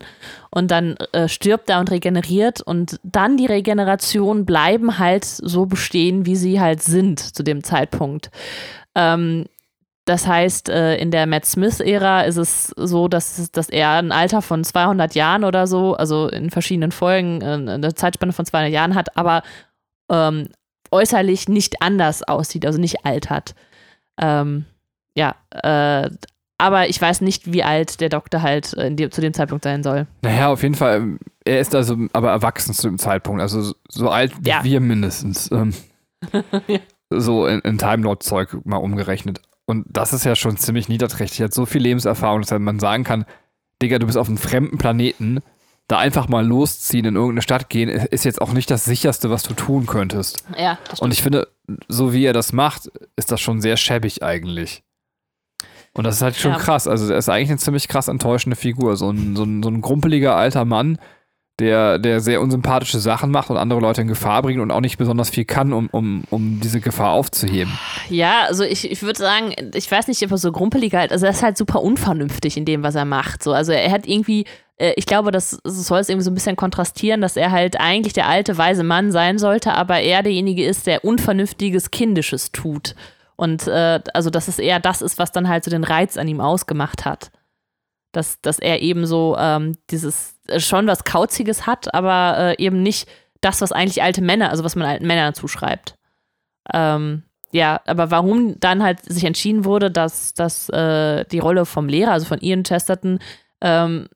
und 0.52 0.70
dann 0.70 0.98
äh, 1.14 1.30
stirbt 1.30 1.70
er 1.70 1.80
und 1.80 1.92
regeneriert 1.92 2.62
und 2.62 3.00
dann 3.04 3.38
die 3.38 3.46
Regeneration 3.46 4.46
bleiben 4.46 5.00
halt 5.00 5.24
so 5.24 5.66
bestehen, 5.66 6.26
wie 6.26 6.36
sie 6.36 6.60
halt 6.60 6.84
sind 6.84 7.20
zu 7.20 7.42
dem 7.42 7.64
Zeitpunkt. 7.64 8.32
Ähm, 8.96 9.46
das 10.06 10.28
heißt, 10.28 10.70
äh, 10.70 10.98
in 10.98 11.12
der 11.12 11.26
Matt 11.28 11.46
Smith-Ära 11.46 12.22
ist 12.22 12.38
es 12.38 12.68
so, 12.76 13.08
dass, 13.08 13.52
dass 13.52 13.70
er 13.70 13.92
ein 13.92 14.12
Alter 14.12 14.42
von 14.42 14.64
200 14.64 15.16
Jahren 15.16 15.46
oder 15.46 15.66
so, 15.66 15.96
also 15.96 16.28
in 16.28 16.50
verschiedenen 16.50 16.92
Folgen 16.92 17.42
äh, 17.42 17.72
eine 17.72 17.94
Zeitspanne 17.96 18.34
von 18.34 18.46
200 18.46 18.72
Jahren 18.72 18.96
hat, 18.96 19.16
aber 19.16 19.44
ähm, 20.12 20.50
äußerlich 20.92 21.48
nicht 21.48 21.82
anders 21.82 22.22
aussieht, 22.24 22.66
also 22.66 22.80
nicht 22.80 23.06
altert. 23.06 23.56
Ähm, 24.20 24.66
ja, 25.16 25.36
äh, 25.52 26.10
aber 26.58 26.90
ich 26.90 27.02
weiß 27.02 27.22
nicht, 27.22 27.52
wie 27.52 27.64
alt 27.64 28.02
der 28.02 28.10
Doktor 28.10 28.42
halt 28.42 28.74
äh, 28.74 28.94
die, 28.94 29.10
zu 29.10 29.22
dem 29.22 29.34
Zeitpunkt 29.34 29.64
sein 29.64 29.84
soll. 29.84 30.08
Naja, 30.22 30.50
auf 30.50 30.64
jeden 30.64 30.76
Fall. 30.76 30.98
Ähm, 30.98 31.20
er 31.46 31.60
ist 31.60 31.76
also 31.76 31.98
aber 32.14 32.32
erwachsen 32.32 32.74
zu 32.74 32.88
dem 32.88 32.98
Zeitpunkt, 32.98 33.42
also 33.42 33.74
so 33.90 34.10
alt 34.10 34.34
wie 34.42 34.50
ja. 34.50 34.64
wir 34.64 34.80
mindestens. 34.80 35.52
Ähm, 35.52 35.74
ja. 36.68 36.80
So 37.10 37.48
in, 37.48 37.60
in 37.62 37.78
Time 37.78 38.04
Lord-Zeug 38.04 38.66
mal 38.66 38.78
umgerechnet. 38.78 39.42
Und 39.66 39.86
das 39.90 40.14
ist 40.14 40.26
ja 40.26 40.36
schon 40.36 40.58
ziemlich 40.58 40.90
niederträchtig. 40.90 41.40
Er 41.40 41.46
hat 41.46 41.54
so 41.54 41.66
viel 41.66 41.82
Lebenserfahrung, 41.82 42.42
dass 42.42 42.52
man 42.60 42.80
sagen 42.80 43.04
kann, 43.04 43.26
Digga, 43.82 44.00
du 44.00 44.06
bist 44.06 44.18
auf 44.18 44.28
einem 44.28 44.38
fremden 44.38 44.78
Planeten. 44.78 45.40
Da 45.88 45.98
einfach 45.98 46.30
mal 46.30 46.46
losziehen, 46.46 47.06
in 47.06 47.16
irgendeine 47.16 47.42
Stadt 47.42 47.70
gehen, 47.70 47.90
ist 47.90 48.24
jetzt 48.24 48.42
auch 48.42 48.54
nicht 48.54 48.72
das 48.72 48.86
sicherste, 48.86 49.30
was 49.30 49.44
du 49.44 49.54
tun 49.54 49.86
könntest. 49.86 50.46
Ja. 50.58 50.78
Und 51.00 51.12
ich 51.12 51.22
finde, 51.22 51.50
so 51.90 52.14
wie 52.14 52.24
er 52.24 52.32
das 52.32 52.54
macht, 52.54 52.90
ist 53.18 53.32
das 53.32 53.42
schon 53.42 53.60
sehr 53.60 53.76
schäbig 53.76 54.24
eigentlich. 54.24 54.84
Und 55.94 56.06
das 56.06 56.16
ist 56.16 56.22
halt 56.22 56.36
schon 56.36 56.54
ja. 56.54 56.58
krass. 56.58 56.88
Also, 56.88 57.12
er 57.12 57.20
ist 57.20 57.30
eigentlich 57.30 57.50
eine 57.50 57.60
ziemlich 57.60 57.88
krass 57.88 58.08
enttäuschende 58.08 58.56
Figur. 58.56 58.96
So 58.98 59.12
ein, 59.12 59.36
so 59.36 59.44
ein, 59.44 59.62
so 59.62 59.70
ein 59.70 59.82
grumpeliger 59.82 60.36
alter 60.36 60.66
Mann, 60.66 60.98
der, 61.60 62.00
der 62.00 62.20
sehr 62.20 62.42
unsympathische 62.42 63.00
Sachen 63.00 63.30
macht 63.30 63.50
und 63.50 63.58
andere 63.58 63.80
Leute 63.80 64.02
in 64.02 64.08
Gefahr 64.08 64.42
bringt 64.42 64.60
und 64.60 64.72
auch 64.72 64.82
nicht 64.82 64.98
besonders 64.98 65.30
viel 65.30 65.46
kann, 65.46 65.72
um, 65.72 65.88
um, 65.92 66.24
um 66.32 66.60
diese 66.60 66.82
Gefahr 66.82 67.12
aufzuheben. 67.12 67.72
Ja, 68.10 68.46
also 68.48 68.64
ich, 68.64 68.90
ich 68.90 69.04
würde 69.04 69.20
sagen, 69.20 69.54
ich 69.76 69.90
weiß 69.90 70.08
nicht, 70.08 70.24
ob 70.24 70.32
er 70.32 70.38
so 70.38 70.52
grumpeliger 70.52 71.00
halt, 71.00 71.12
also 71.12 71.26
er 71.26 71.32
ist 71.32 71.44
halt 71.44 71.58
super 71.58 71.84
unvernünftig 71.84 72.58
in 72.58 72.66
dem, 72.66 72.82
was 72.82 72.96
er 72.96 73.06
macht. 73.06 73.44
So, 73.44 73.54
also 73.54 73.72
er 73.72 73.92
hat 73.92 74.08
irgendwie, 74.08 74.46
äh, 74.78 74.94
ich 74.96 75.06
glaube, 75.06 75.32
das, 75.32 75.60
das 75.64 75.86
soll 75.86 76.00
es 76.00 76.10
irgendwie 76.10 76.26
so 76.26 76.32
ein 76.32 76.36
bisschen 76.36 76.56
kontrastieren, 76.56 77.22
dass 77.22 77.38
er 77.38 77.52
halt 77.52 77.80
eigentlich 77.80 78.14
der 78.14 78.28
alte, 78.28 78.58
weise 78.58 78.84
Mann 78.84 79.12
sein 79.12 79.38
sollte, 79.38 79.74
aber 79.74 80.00
er 80.00 80.24
derjenige 80.24 80.66
ist, 80.66 80.88
der 80.88 81.06
Unvernünftiges, 81.06 81.92
Kindisches 81.92 82.52
tut. 82.52 82.96
Und 83.36 83.68
äh, 83.68 84.00
also, 84.14 84.30
dass 84.32 84.48
es 84.48 84.58
eher 84.58 84.80
das 84.80 85.02
ist, 85.02 85.20
was 85.20 85.32
dann 85.32 85.50
halt 85.50 85.64
so 85.64 85.72
den 85.72 85.84
Reiz 85.84 86.18
an 86.18 86.28
ihm 86.28 86.40
ausgemacht 86.40 87.06
hat. 87.06 87.32
Dass, 88.12 88.40
dass 88.42 88.60
er 88.60 88.82
eben 88.82 89.08
so 89.08 89.36
ähm, 89.40 89.76
dieses 89.90 90.33
schon 90.58 90.88
was 90.88 91.04
Kauziges 91.04 91.66
hat, 91.66 91.94
aber 91.94 92.56
äh, 92.58 92.64
eben 92.64 92.84
nicht 92.84 93.08
das, 93.42 93.62
was 93.62 93.72
eigentlich 93.72 94.02
alte 94.02 94.22
Männer, 94.22 94.50
also 94.50 94.64
was 94.64 94.76
man 94.76 94.88
alten 94.88 95.08
Männern 95.08 95.34
zuschreibt. 95.34 95.96
Ähm, 96.74 97.24
ja, 97.52 97.82
aber 97.86 98.10
warum 98.10 98.60
dann 98.60 98.82
halt 98.82 99.04
sich 99.06 99.26
entschieden 99.26 99.64
wurde, 99.66 99.92
dass, 99.92 100.34
dass 100.34 100.70
äh, 100.70 101.26
die 101.26 101.40
Rolle 101.40 101.66
vom 101.66 101.88
Lehrer, 101.88 102.12
also 102.12 102.26
von 102.26 102.40
Ian 102.42 102.64
Chesterton, 102.64 103.20
ähm, 103.62 104.08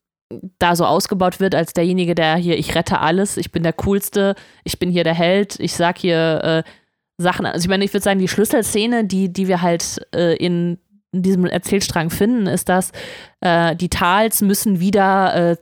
da 0.60 0.76
so 0.76 0.86
ausgebaut 0.86 1.40
wird 1.40 1.56
als 1.56 1.74
derjenige, 1.74 2.16
der 2.16 2.36
hier, 2.36 2.58
ich 2.58 2.76
rette 2.76 3.00
alles, 3.00 3.38
ich 3.38 3.52
bin 3.52 3.64
der 3.64 3.74
Coolste, 3.74 4.36
ich 4.64 4.80
bin 4.80 4.90
hier 4.90 5.04
der 5.04 5.14
Held, 5.14 5.60
ich 5.60 5.74
sag 5.74 5.98
hier 6.00 6.44
äh, 6.44 6.70
Sachen. 7.18 7.46
Also 7.46 7.66
ich 7.66 7.70
meine, 7.70 7.86
ich 7.86 7.94
würde 7.94 8.04
sagen, 8.04 8.20
die 8.20 8.28
Schlüsselszene, 8.28 9.06
die, 9.06 9.32
die 9.32 9.48
wir 9.48 9.62
halt 9.62 10.06
äh, 10.14 10.36
in, 10.36 10.80
in, 11.12 11.22
diesem 11.22 11.46
Erzählstrang 11.46 12.10
finden, 12.10 12.48
ist, 12.48 12.70
dass 12.70 12.92
äh, 13.42 13.76
die 13.76 13.90
Tals 13.90 14.42
müssen 14.42 14.80
wieder, 14.80 15.52
äh, 15.52 15.58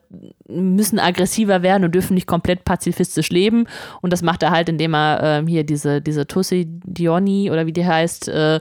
müssen 0.48 1.00
aggressiver 1.00 1.62
werden 1.62 1.84
und 1.84 1.94
dürfen 1.94 2.14
nicht 2.14 2.28
komplett 2.28 2.66
pazifistisch 2.66 3.30
leben. 3.30 3.68
Und 4.02 4.14
das 4.14 4.22
macht 4.22 4.44
er 4.44 4.52
halt, 4.52 4.70
indem 4.70 4.96
er 4.96 5.20
ähm, 5.24 5.48
hier 5.48 5.64
diese, 5.64 6.02
diese 6.02 6.28
Tussi 6.28 6.66
Dioni 6.68 7.52
oder 7.52 7.66
wie 7.66 7.74
die 7.74 7.86
heißt, 7.86 8.28
äh, 8.28 8.60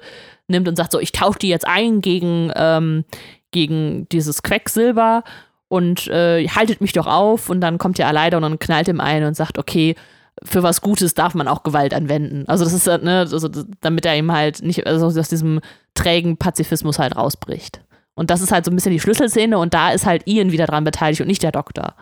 nimmt 0.49 0.68
und 0.68 0.76
sagt 0.76 0.93
so, 0.93 1.01
ich 1.01 1.12
tausche 1.12 1.39
die 1.39 1.49
jetzt 1.49 1.66
ein 1.66 2.01
gegen, 2.01 2.53
ähm, 2.55 3.05
gegen 3.51 4.09
dieses 4.11 4.43
Quecksilber 4.43 5.24
und 5.68 6.07
äh, 6.09 6.47
haltet 6.49 6.80
mich 6.80 6.93
doch 6.93 7.07
auf 7.07 7.49
und 7.51 7.61
dann 7.61 7.78
kommt 7.78 7.99
er 7.99 8.12
leider 8.12 8.37
und 8.37 8.43
dann 8.43 8.59
knallt 8.59 8.89
ihm 8.89 9.01
ein 9.01 9.24
und 9.24 9.35
sagt, 9.35 9.59
okay, 9.59 9.95
für 10.47 10.62
was 10.62 10.80
Gutes 10.80 11.14
darf 11.14 11.34
man 11.34 11.49
auch 11.49 11.62
Gewalt 11.62 11.95
anwenden. 11.95 12.45
Also 12.47 12.64
das 12.64 12.72
ist, 12.72 12.86
ne, 12.86 13.20
also 13.20 13.49
damit 13.80 14.05
er 14.05 14.16
ihm 14.16 14.30
halt 14.30 14.62
nicht, 14.62 14.86
also 14.86 15.07
aus 15.07 15.28
diesem 15.28 15.61
trägen 15.95 16.36
Pazifismus 16.36 16.99
halt 16.99 17.16
rausbricht. 17.16 17.80
Und 18.14 18.30
das 18.30 18.40
ist 18.40 18.53
halt 18.53 18.64
so 18.64 18.70
ein 18.70 18.76
bisschen 18.76 18.92
die 18.92 19.01
Schlüsselszene 19.01 19.59
und 19.59 19.74
da 19.74 19.90
ist 19.90 20.07
halt 20.07 20.26
Ian 20.26 20.53
wieder 20.53 20.66
dran 20.66 20.84
beteiligt 20.84 21.20
und 21.20 21.26
nicht 21.26 21.42
der 21.42 21.53
Doktor. 21.53 21.95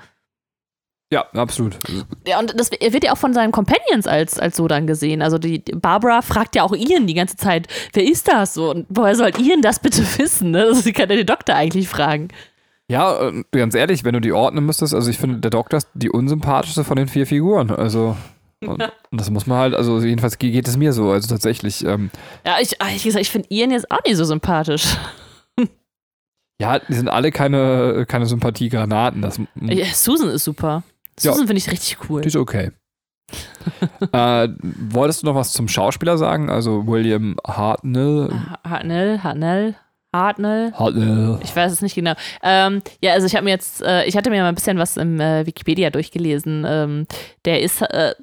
Ja, 1.13 1.27
absolut. 1.35 1.79
Ja, 2.27 2.39
und 2.39 2.59
das 2.59 2.71
wird 2.71 3.05
ja 3.05 3.13
auch 3.13 3.19
von 3.19 3.35
seinen 3.35 3.53
Companions 3.53 4.07
als, 4.07 4.39
als 4.39 4.57
so 4.57 4.67
dann 4.67 4.87
gesehen. 4.87 5.21
Also 5.21 5.37
die 5.37 5.59
Barbara 5.59 6.23
fragt 6.23 6.57
ja 6.57 6.63
auch 6.63 6.75
Ian 6.75 7.07
die 7.07 7.13
ganze 7.13 7.37
Zeit, 7.37 7.69
wer 7.93 8.05
ist 8.05 8.29
das 8.29 8.55
so? 8.55 8.71
Und 8.71 8.87
woher 8.89 9.15
soll 9.15 9.31
Ian 9.39 9.61
das 9.61 9.79
bitte 9.79 10.03
wissen? 10.19 10.53
Ne? 10.53 10.63
Also 10.73 10.81
sie 10.81 10.93
kann 10.95 11.11
ja 11.11 11.17
den 11.17 11.27
Doktor 11.27 11.55
eigentlich 11.55 11.87
fragen. 11.87 12.29
Ja, 12.93 13.33
ganz 13.53 13.75
ehrlich, 13.75 14.05
wenn 14.05 14.13
du 14.13 14.21
die 14.21 14.33
ordnen 14.33 14.67
müsstest, 14.67 14.95
also 14.95 15.09
ich 15.11 15.17
finde, 15.17 15.39
der 15.39 15.51
Doktor 15.51 15.79
ist 15.79 15.89
die 15.95 16.11
unsympathischste 16.11 16.85
von 16.85 16.97
den 16.97 17.09
vier 17.09 17.27
Figuren. 17.27 17.71
Also. 17.71 18.17
Und, 18.61 18.83
das 19.11 19.31
muss 19.31 19.47
man 19.47 19.59
halt, 19.59 19.75
also 19.75 19.99
jedenfalls 20.01 20.39
geht 20.39 20.69
es 20.69 20.77
mir 20.77 20.93
so, 20.93 21.11
also 21.11 21.27
tatsächlich. 21.27 21.85
Ähm, 21.87 22.11
ja, 22.45 22.57
ich, 22.61 22.77
ich, 22.95 23.07
ich 23.17 23.31
finde 23.31 23.49
Ian 23.51 23.71
jetzt 23.71 23.91
auch 23.91 24.05
nicht 24.05 24.17
so 24.17 24.25
sympathisch. 24.25 24.95
Ja, 26.61 26.79
die 26.79 26.93
sind 26.93 27.09
alle 27.09 27.33
keine, 27.33 28.05
keine 28.07 28.27
Sympathiegranaten. 28.27 29.23
Das, 29.23 29.41
ja, 29.61 29.87
Susan 29.87 30.29
ist 30.29 30.45
super. 30.45 30.85
Susan 31.19 31.41
ja, 31.41 31.47
finde 31.47 31.59
ich 31.59 31.71
richtig 31.73 31.97
cool. 32.09 32.21
Die 32.21 32.29
ist 32.29 32.37
okay. 32.37 32.71
äh, 34.13 34.49
wolltest 34.61 35.23
du 35.23 35.27
noch 35.27 35.35
was 35.35 35.53
zum 35.53 35.67
Schauspieler 35.67 36.19
sagen? 36.19 36.51
Also 36.51 36.87
William 36.87 37.37
Hartnell? 37.45 38.31
Hartnell, 38.63 39.21
Hartnell. 39.25 39.77
Hartnell. 40.13 40.73
Hartnell. 40.73 41.39
Ich 41.43 41.55
weiß 41.55 41.73
es 41.73 41.83
nicht 41.83 41.95
genau. 41.95 42.15
Ähm, 42.43 42.83
ja, 43.01 43.13
also 43.13 43.27
ich 43.27 43.35
habe 43.35 43.45
mir 43.45 43.51
jetzt, 43.51 43.83
äh, 43.83 44.05
ich 44.05 44.17
hatte 44.17 44.31
mir 44.31 44.43
mal 44.43 44.49
ein 44.49 44.55
bisschen 44.55 44.79
was 44.79 44.97
im 44.97 45.19
äh, 45.21 45.47
Wikipedia 45.47 45.91
durchgelesen. 45.91 46.65
Ähm, 46.67 47.07
der 47.45 47.63
ist, 47.63 47.83
äh, 47.83 48.15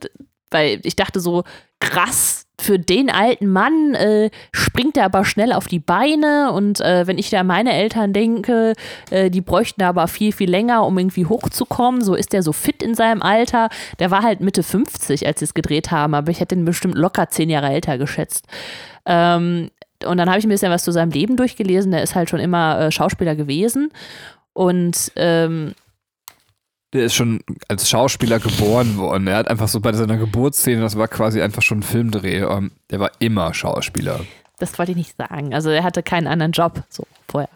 weil 0.52 0.80
ich 0.84 0.96
dachte 0.96 1.20
so, 1.20 1.44
krass, 1.80 2.46
für 2.60 2.78
den 2.78 3.10
alten 3.10 3.48
Mann 3.48 3.96
äh, 3.96 4.30
springt 4.52 4.98
er 4.98 5.06
aber 5.06 5.26
schnell 5.26 5.54
auf 5.54 5.68
die 5.68 5.80
Beine 5.80 6.52
und 6.52 6.82
äh, 6.82 7.08
wenn 7.08 7.18
ich 7.18 7.30
da 7.30 7.40
an 7.40 7.48
meine 7.48 7.74
Eltern 7.74 8.14
denke, 8.14 8.74
äh, 9.10 9.30
die 9.32 9.42
bräuchten 9.42 9.82
aber 9.82 10.08
viel, 10.08 10.32
viel 10.32 10.50
länger, 10.50 10.86
um 10.86 10.98
irgendwie 10.98 11.26
hochzukommen. 11.26 12.02
So 12.02 12.16
ist 12.16 12.34
der 12.34 12.44
so 12.44 12.52
fit 12.52 12.84
in 12.84 12.96
seinem 12.96 13.22
Alter. 13.22 13.70
Der 14.00 14.12
war 14.12 14.24
halt 14.24 14.42
Mitte 14.42 14.62
50, 14.64 15.26
als 15.26 15.40
sie 15.40 15.46
es 15.46 15.54
gedreht 15.54 15.90
haben, 15.92 16.14
aber 16.14 16.32
ich 16.32 16.42
hätte 16.42 16.56
ihn 16.56 16.66
bestimmt 16.66 16.96
locker 16.96 17.30
zehn 17.30 17.50
Jahre 17.50 17.70
älter 17.70 17.98
geschätzt. 17.98 18.46
Ähm, 19.06 19.72
und 20.06 20.18
dann 20.18 20.30
habe 20.30 20.40
ich 20.40 20.46
ein 20.46 20.50
bisschen 20.50 20.72
was 20.72 20.84
zu 20.84 20.92
seinem 20.92 21.12
Leben 21.12 21.36
durchgelesen. 21.38 21.92
Der 21.92 22.04
ist 22.04 22.16
halt 22.16 22.30
schon 22.30 22.40
immer 22.40 22.80
äh, 22.80 22.92
Schauspieler 22.92 23.36
gewesen. 23.36 23.92
Und 24.54 25.12
ähm, 25.16 25.74
der 26.94 27.06
ist 27.06 27.14
schon 27.14 27.42
als 27.68 27.90
Schauspieler 27.90 28.40
geboren 28.40 28.98
worden. 28.98 29.28
Er 29.28 29.38
hat 29.38 29.48
einfach 29.48 29.68
so 29.68 29.80
bei 29.80 29.94
seiner 29.94 30.18
Geburtsszene, 30.18 30.82
das 30.82 30.98
war 30.98 31.08
quasi 31.08 31.42
einfach 31.42 31.62
schon 31.62 31.80
ein 31.80 31.84
Filmdreh. 31.84 32.40
Ähm, 32.40 32.72
der 32.90 33.00
war 33.00 33.12
immer 33.20 33.54
Schauspieler. 33.54 34.22
Das 34.58 34.78
wollte 34.78 34.92
ich 34.92 34.98
nicht 34.98 35.16
sagen. 35.18 35.54
Also 35.54 35.70
er 35.70 35.84
hatte 35.84 36.04
keinen 36.04 36.28
anderen 36.28 36.52
Job 36.52 36.84
so 36.90 37.06
vorher. 37.28 37.50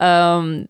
Ähm, 0.00 0.66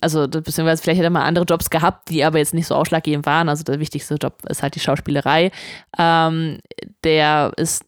also 0.00 0.28
beziehungsweise 0.28 0.82
vielleicht 0.82 0.98
hätte 0.98 1.08
er 1.08 1.10
mal 1.10 1.24
andere 1.24 1.44
Jobs 1.44 1.70
gehabt, 1.70 2.10
die 2.10 2.24
aber 2.24 2.38
jetzt 2.38 2.54
nicht 2.54 2.66
so 2.66 2.74
ausschlaggebend 2.74 3.26
waren. 3.26 3.48
Also 3.48 3.64
der 3.64 3.80
wichtigste 3.80 4.14
Job 4.14 4.34
ist 4.48 4.62
halt 4.62 4.74
die 4.74 4.80
Schauspielerei. 4.80 5.50
Ähm, 5.98 6.58
der 7.04 7.52
ist 7.56 7.84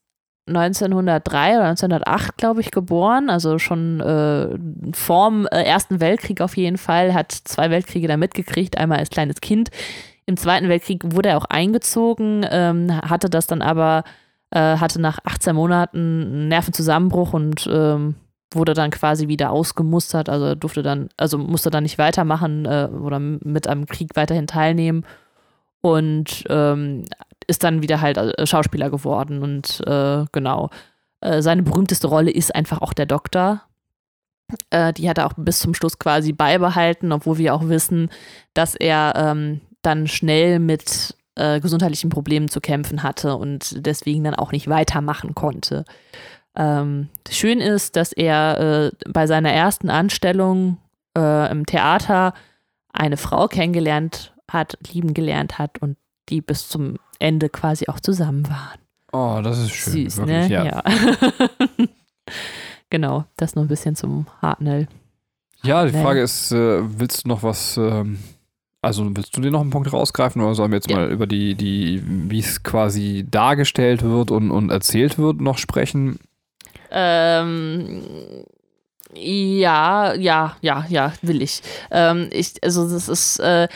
1903 0.46 1.56
oder 1.56 1.64
1908, 1.68 2.36
glaube 2.36 2.60
ich, 2.60 2.70
geboren, 2.70 3.30
also 3.30 3.58
schon 3.58 4.00
äh, 4.00 4.58
vorm 4.94 5.46
äh, 5.46 5.62
Ersten 5.62 6.00
Weltkrieg 6.00 6.40
auf 6.40 6.56
jeden 6.56 6.78
Fall, 6.78 7.14
hat 7.14 7.32
zwei 7.32 7.70
Weltkriege 7.70 8.08
da 8.08 8.16
mitgekriegt, 8.16 8.76
einmal 8.76 8.98
als 8.98 9.10
kleines 9.10 9.40
Kind. 9.40 9.70
Im 10.26 10.36
Zweiten 10.36 10.68
Weltkrieg 10.68 11.02
wurde 11.04 11.30
er 11.30 11.36
auch 11.36 11.44
eingezogen, 11.44 12.44
ähm, 12.50 13.00
hatte 13.02 13.30
das 13.30 13.46
dann 13.46 13.62
aber, 13.62 14.02
äh, 14.50 14.76
hatte 14.76 15.00
nach 15.00 15.18
18 15.24 15.54
Monaten 15.54 15.98
einen 15.98 16.48
Nervenzusammenbruch 16.48 17.32
und 17.32 17.68
ähm, 17.70 18.16
wurde 18.52 18.74
dann 18.74 18.90
quasi 18.90 19.28
wieder 19.28 19.50
ausgemustert, 19.50 20.28
also 20.28 20.54
durfte 20.54 20.82
dann, 20.82 21.08
also 21.16 21.38
musste 21.38 21.70
dann 21.70 21.84
nicht 21.84 21.98
weitermachen 21.98 22.66
äh, 22.66 22.88
oder 22.92 23.18
mit 23.18 23.68
am 23.68 23.86
Krieg 23.86 24.10
weiterhin 24.14 24.46
teilnehmen. 24.46 25.04
Und 25.80 26.44
ähm, 26.48 27.04
ist 27.52 27.62
dann 27.64 27.82
wieder 27.82 28.00
halt 28.00 28.16
äh, 28.16 28.46
Schauspieler 28.46 28.90
geworden 28.90 29.42
und 29.42 29.82
äh, 29.86 30.24
genau. 30.32 30.70
Äh, 31.20 31.42
seine 31.42 31.62
berühmteste 31.62 32.06
Rolle 32.06 32.30
ist 32.30 32.54
einfach 32.54 32.80
auch 32.80 32.94
der 32.94 33.04
Doktor. 33.06 33.62
Äh, 34.70 34.94
die 34.94 35.08
hat 35.08 35.18
er 35.18 35.26
auch 35.26 35.34
bis 35.36 35.60
zum 35.60 35.74
Schluss 35.74 35.98
quasi 35.98 36.32
beibehalten, 36.32 37.12
obwohl 37.12 37.36
wir 37.36 37.54
auch 37.54 37.68
wissen, 37.68 38.10
dass 38.54 38.74
er 38.74 39.12
ähm, 39.16 39.60
dann 39.82 40.08
schnell 40.08 40.58
mit 40.60 41.14
äh, 41.36 41.60
gesundheitlichen 41.60 42.08
Problemen 42.08 42.48
zu 42.48 42.60
kämpfen 42.62 43.02
hatte 43.02 43.36
und 43.36 43.86
deswegen 43.86 44.24
dann 44.24 44.34
auch 44.34 44.52
nicht 44.52 44.68
weitermachen 44.68 45.34
konnte. 45.34 45.84
ähm, 46.56 47.08
schön 47.30 47.60
ist, 47.60 47.96
dass 47.96 48.12
er 48.12 48.60
äh, 48.60 49.10
bei 49.10 49.26
seiner 49.26 49.52
ersten 49.52 49.90
Anstellung 49.90 50.78
im 51.14 51.66
Theater 51.66 52.32
eine 52.90 53.18
Frau 53.18 53.46
kennengelernt 53.46 54.32
hat, 54.50 54.78
lieben 54.90 55.12
gelernt 55.12 55.58
hat 55.58 55.82
und 55.82 55.98
die 56.30 56.40
bis 56.40 56.70
zum 56.70 56.96
Ende 57.22 57.48
quasi 57.48 57.86
auch 57.88 58.00
zusammen 58.00 58.48
waren. 58.48 58.78
Oh, 59.12 59.40
das 59.42 59.58
ist 59.58 59.70
schön. 59.70 59.92
Süß, 59.92 60.16
wirklich, 60.18 60.48
ne? 60.48 60.52
ja. 60.52 60.64
Ja. 60.64 60.82
genau, 62.90 63.24
das 63.36 63.54
noch 63.54 63.62
ein 63.62 63.68
bisschen 63.68 63.94
zum 63.96 64.26
Hartnell. 64.40 64.88
Ja, 65.62 65.84
die. 65.84 65.92
Frage 65.92 66.20
ist, 66.22 66.50
äh, 66.52 66.80
willst 66.98 67.24
du 67.24 67.28
noch 67.28 67.42
was, 67.42 67.76
ähm, 67.76 68.18
also 68.80 69.08
willst 69.14 69.36
du 69.36 69.40
dir 69.40 69.50
noch 69.50 69.60
einen 69.60 69.70
Punkt 69.70 69.92
rausgreifen 69.92 70.42
oder 70.42 70.54
sollen 70.54 70.72
wir 70.72 70.76
jetzt 70.76 70.90
Ja. 70.90 70.96
mal 70.96 71.10
über 71.10 71.26
die, 71.26 71.54
die, 71.54 72.02
wie 72.04 72.40
es 72.40 72.62
quasi 72.62 73.24
dargestellt 73.30 74.02
wird 74.02 74.30
und, 74.30 74.50
und 74.50 74.70
erzählt 74.70 75.18
wird, 75.18 75.40
noch 75.40 75.58
sprechen? 75.58 76.18
Ähm, 76.90 78.02
ja, 79.14 80.14
ja, 80.14 80.56
ja, 80.62 80.86
ja, 80.88 81.12
will 81.20 81.42
ich. 81.42 81.62
Ähm, 81.90 82.28
ich 82.32 82.54
also 82.62 82.88
das 82.88 83.08
ist, 83.08 83.40
äh, 83.40 83.68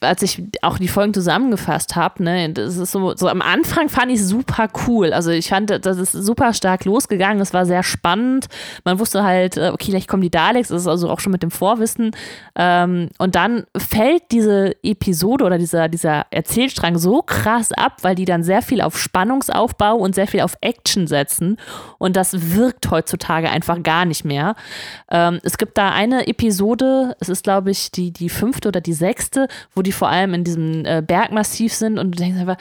als 0.00 0.22
ich 0.22 0.42
auch 0.62 0.78
die 0.78 0.88
Folgen 0.88 1.12
zusammengefasst 1.12 1.94
habe, 1.94 2.22
ne, 2.22 2.50
das 2.50 2.76
ist 2.76 2.92
so, 2.92 3.14
so 3.14 3.28
am 3.28 3.42
Anfang 3.42 3.88
fand 3.88 4.10
ich 4.10 4.24
super 4.24 4.68
cool. 4.86 5.12
Also 5.12 5.30
ich 5.30 5.48
fand, 5.48 5.70
das 5.70 5.98
ist 5.98 6.12
super 6.12 6.54
stark 6.54 6.84
losgegangen. 6.86 7.40
Es 7.42 7.52
war 7.52 7.66
sehr 7.66 7.82
spannend. 7.82 8.46
Man 8.84 8.98
wusste 8.98 9.22
halt, 9.22 9.58
äh, 9.58 9.70
okay, 9.72 9.90
gleich 9.90 10.08
kommen 10.08 10.22
die 10.22 10.30
Daleks. 10.30 10.68
Das 10.68 10.82
ist 10.82 10.88
also 10.88 11.10
auch 11.10 11.20
schon 11.20 11.32
mit 11.32 11.42
dem 11.42 11.50
Vorwissen. 11.50 12.12
Ähm, 12.56 13.10
und 13.18 13.34
dann 13.34 13.64
fällt 13.76 14.22
diese 14.30 14.74
Episode 14.82 15.44
oder 15.44 15.58
dieser, 15.58 15.88
dieser 15.88 16.26
Erzählstrang 16.30 16.96
so 16.96 17.20
krass 17.20 17.72
ab, 17.72 17.98
weil 18.02 18.14
die 18.14 18.24
dann 18.24 18.42
sehr 18.42 18.62
viel 18.62 18.80
auf 18.80 18.98
Spannungsaufbau 18.98 19.96
und 19.96 20.14
sehr 20.14 20.26
viel 20.26 20.40
auf 20.40 20.56
Action 20.62 21.06
setzen. 21.06 21.58
Und 21.98 22.16
das 22.16 22.54
wirkt 22.54 22.90
heutzutage 22.90 23.50
einfach 23.50 23.82
gar 23.82 24.06
nicht 24.06 24.24
mehr. 24.24 24.54
Ähm, 25.10 25.40
es 25.42 25.58
gibt 25.58 25.78
da 25.78 25.90
eine 25.90 26.26
Episode, 26.26 27.16
es 27.20 27.28
ist, 27.28 27.44
glaube 27.44 27.70
ich, 27.70 27.90
die, 27.90 28.12
die 28.12 28.28
fünfte 28.28 28.68
oder 28.68 28.80
die 28.80 28.92
sechste, 28.92 29.48
wo 29.74 29.82
die 29.82 29.92
vor 29.92 30.08
allem 30.08 30.34
in 30.34 30.44
diesem 30.44 30.84
äh, 30.84 31.02
Bergmassiv 31.06 31.72
sind 31.72 31.98
und 31.98 32.12
du 32.12 32.18
denkst 32.18 32.40
einfach, 32.40 32.58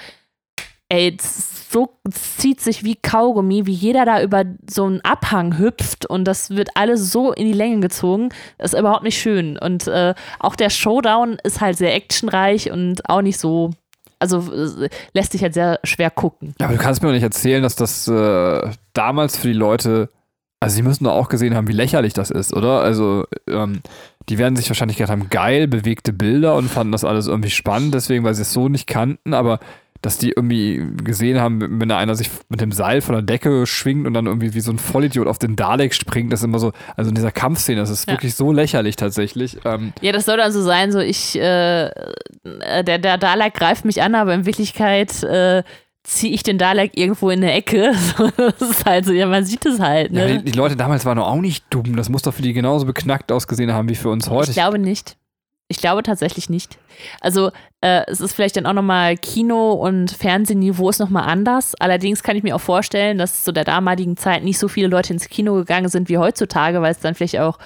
ey, 0.91 1.15
so 1.21 1.89
zieht 2.09 2.59
sich 2.59 2.83
wie 2.83 2.95
Kaugummi, 2.95 3.65
wie 3.65 3.71
jeder 3.71 4.03
da 4.03 4.21
über 4.21 4.43
so 4.69 4.83
einen 4.83 4.99
Abhang 5.01 5.57
hüpft 5.57 6.05
und 6.05 6.25
das 6.25 6.49
wird 6.49 6.71
alles 6.75 7.13
so 7.13 7.31
in 7.31 7.45
die 7.45 7.53
Länge 7.53 7.79
gezogen. 7.79 8.27
Ist 8.57 8.77
überhaupt 8.77 9.03
nicht 9.03 9.17
schön. 9.17 9.57
Und 9.57 9.87
äh, 9.87 10.13
auch 10.39 10.57
der 10.57 10.69
Showdown 10.69 11.37
ist 11.43 11.61
halt 11.61 11.77
sehr 11.77 11.95
actionreich 11.95 12.71
und 12.71 13.09
auch 13.09 13.21
nicht 13.21 13.39
so, 13.39 13.71
also 14.19 14.51
äh, 14.51 14.89
lässt 15.13 15.31
sich 15.31 15.41
halt 15.43 15.53
sehr 15.53 15.79
schwer 15.85 16.09
gucken. 16.09 16.55
Ja, 16.59 16.65
aber 16.65 16.75
du 16.75 16.83
kannst 16.83 17.01
mir 17.01 17.07
doch 17.07 17.13
nicht 17.13 17.23
erzählen, 17.23 17.63
dass 17.63 17.77
das 17.77 18.09
äh, 18.09 18.69
damals 18.91 19.37
für 19.37 19.47
die 19.47 19.53
Leute, 19.53 20.09
also 20.61 20.75
sie 20.75 20.83
müssen 20.83 21.03
doch 21.03 21.13
auch 21.13 21.27
gesehen 21.27 21.55
haben, 21.55 21.67
wie 21.67 21.73
lächerlich 21.73 22.13
das 22.13 22.31
ist, 22.31 22.53
oder? 22.55 22.79
Also, 22.81 23.25
ähm, 23.49 23.81
die 24.29 24.37
werden 24.37 24.55
sich 24.55 24.69
wahrscheinlich 24.69 24.97
gedacht 24.97 25.11
haben, 25.11 25.29
geil, 25.29 25.67
bewegte 25.67 26.13
Bilder 26.13 26.55
und 26.55 26.69
fanden 26.69 26.91
das 26.93 27.03
alles 27.03 27.27
irgendwie 27.27 27.49
spannend, 27.49 27.93
deswegen, 27.93 28.23
weil 28.23 28.35
sie 28.35 28.43
es 28.43 28.53
so 28.53 28.69
nicht 28.69 28.87
kannten, 28.87 29.33
aber 29.33 29.59
dass 30.03 30.17
die 30.17 30.29
irgendwie 30.31 30.83
gesehen 31.03 31.39
haben, 31.39 31.79
wenn 31.79 31.87
da 31.89 31.97
einer 31.97 32.15
sich 32.15 32.31
mit 32.49 32.59
dem 32.59 32.71
Seil 32.71 33.01
von 33.01 33.13
der 33.13 33.21
Decke 33.21 33.67
schwingt 33.67 34.07
und 34.07 34.15
dann 34.15 34.25
irgendwie 34.25 34.55
wie 34.55 34.59
so 34.61 34.71
ein 34.71 34.79
Vollidiot 34.79 35.27
auf 35.27 35.37
den 35.37 35.55
Dalek 35.55 35.93
springt, 35.93 36.33
das 36.33 36.39
ist 36.39 36.45
immer 36.45 36.57
so, 36.57 36.71
also 36.97 37.09
in 37.09 37.15
dieser 37.15 37.31
Kampfszene, 37.31 37.79
das 37.81 37.91
ist 37.91 38.07
Ja. 38.07 38.13
wirklich 38.15 38.33
so 38.33 38.51
lächerlich 38.51 38.95
tatsächlich. 38.95 39.57
Ähm, 39.63 39.93
Ja, 40.01 40.11
das 40.11 40.25
soll 40.25 40.37
dann 40.37 40.51
so 40.51 40.63
sein, 40.63 40.91
so 40.91 40.97
ich, 40.99 41.37
äh, 41.39 41.85
äh, 41.85 42.83
der, 42.83 42.97
der 42.97 43.19
Dalek 43.19 43.53
greift 43.53 43.85
mich 43.85 44.01
an, 44.01 44.15
aber 44.15 44.33
in 44.33 44.47
Wirklichkeit 44.47 45.21
äh, 45.21 45.61
ziehe 46.03 46.33
ich 46.33 46.43
den 46.43 46.57
Dalek 46.57 46.97
irgendwo 46.97 47.29
in 47.29 47.39
eine 47.39 47.53
Ecke. 47.53 47.93
das 48.37 48.61
ist 48.61 48.85
halt 48.85 49.05
so, 49.05 49.11
ja, 49.11 49.27
man 49.27 49.45
sieht 49.45 49.65
es 49.65 49.79
halt, 49.79 50.11
ja, 50.11 50.25
ne? 50.25 50.39
die, 50.39 50.51
die 50.51 50.57
Leute 50.57 50.75
damals 50.75 51.05
waren 51.05 51.17
doch 51.17 51.27
auch 51.27 51.41
nicht 51.41 51.65
dumm, 51.69 51.95
das 51.95 52.09
muss 52.09 52.21
doch 52.23 52.33
für 52.33 52.41
die 52.41 52.53
genauso 52.53 52.85
beknackt 52.85 53.31
ausgesehen 53.31 53.73
haben 53.73 53.89
wie 53.89 53.95
für 53.95 54.09
uns 54.09 54.29
heute. 54.29 54.51
Ich 54.51 54.55
glaube 54.55 54.79
nicht. 54.79 55.17
Ich 55.71 55.77
glaube 55.77 56.03
tatsächlich 56.03 56.49
nicht. 56.49 56.77
Also 57.21 57.49
äh, 57.79 58.03
es 58.07 58.19
ist 58.19 58.33
vielleicht 58.33 58.57
dann 58.57 58.65
auch 58.65 58.73
nochmal 58.73 59.15
Kino- 59.15 59.71
und 59.71 60.11
Fernsehniveau 60.11 60.89
ist 60.89 60.99
nochmal 60.99 61.29
anders. 61.29 61.75
Allerdings 61.79 62.23
kann 62.23 62.35
ich 62.35 62.43
mir 62.43 62.57
auch 62.57 62.61
vorstellen, 62.61 63.17
dass 63.17 63.45
zu 63.45 63.53
der 63.53 63.63
damaligen 63.63 64.17
Zeit 64.17 64.43
nicht 64.43 64.59
so 64.59 64.67
viele 64.67 64.87
Leute 64.87 65.13
ins 65.13 65.29
Kino 65.29 65.53
gegangen 65.55 65.87
sind 65.87 66.09
wie 66.09 66.17
heutzutage, 66.17 66.81
weil 66.81 66.91
es 66.91 66.99
dann 66.99 67.15
vielleicht 67.15 67.39
auch, 67.39 67.57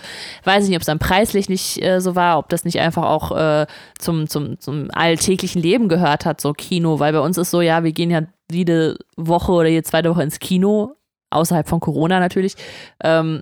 weiß 0.44 0.66
ich 0.66 0.70
nicht, 0.70 0.78
ob 0.78 0.84
es 0.84 0.86
dann 0.86 1.00
preislich 1.00 1.50
nicht 1.50 1.82
äh, 1.82 2.00
so 2.00 2.16
war, 2.16 2.38
ob 2.38 2.48
das 2.50 2.64
nicht 2.64 2.80
einfach 2.80 3.06
auch 3.06 3.36
äh, 3.36 3.66
zum, 3.98 4.30
zum, 4.30 4.60
zum 4.60 4.92
alltäglichen 4.92 5.64
Leben 5.64 5.90
gehört 5.90 6.26
hat, 6.26 6.40
so 6.40 6.54
Kino. 6.54 7.00
Weil 7.00 7.12
bei 7.12 7.22
uns 7.22 7.40
ist 7.40 7.50
so, 7.50 7.62
ja, 7.62 7.84
wir 7.84 7.92
gehen 7.92 8.12
ja 8.12 8.22
jede 8.52 9.00
Woche 9.18 9.52
oder 9.52 9.70
jede 9.70 9.82
zweite 9.82 10.12
Woche 10.12 10.22
ins 10.22 10.38
Kino, 10.38 10.96
außerhalb 11.32 11.68
von 11.68 11.80
Corona 11.80 12.20
natürlich. 12.20 12.54
Ähm, 13.04 13.42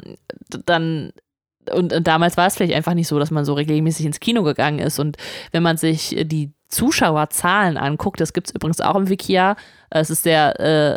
dann 0.65 1.11
und, 1.71 1.93
und 1.93 2.07
damals 2.07 2.37
war 2.37 2.47
es 2.47 2.55
vielleicht 2.55 2.73
einfach 2.73 2.93
nicht 2.93 3.07
so, 3.07 3.19
dass 3.19 3.31
man 3.31 3.45
so 3.45 3.53
regelmäßig 3.53 4.05
ins 4.05 4.19
Kino 4.19 4.43
gegangen 4.43 4.79
ist. 4.79 4.99
Und 4.99 5.17
wenn 5.51 5.63
man 5.63 5.77
sich 5.77 6.15
die 6.25 6.51
Zuschauerzahlen 6.73 7.77
anguckt, 7.77 8.19
das 8.19 8.33
gibt 8.33 8.47
es 8.47 8.55
übrigens 8.55 8.81
auch 8.81 8.95
im 8.95 9.09
Wikia, 9.09 9.55
äh, 9.91 9.99
es 9.99 10.09
ist 10.09 10.23
sehr 10.23 10.59
äh, 10.59 10.93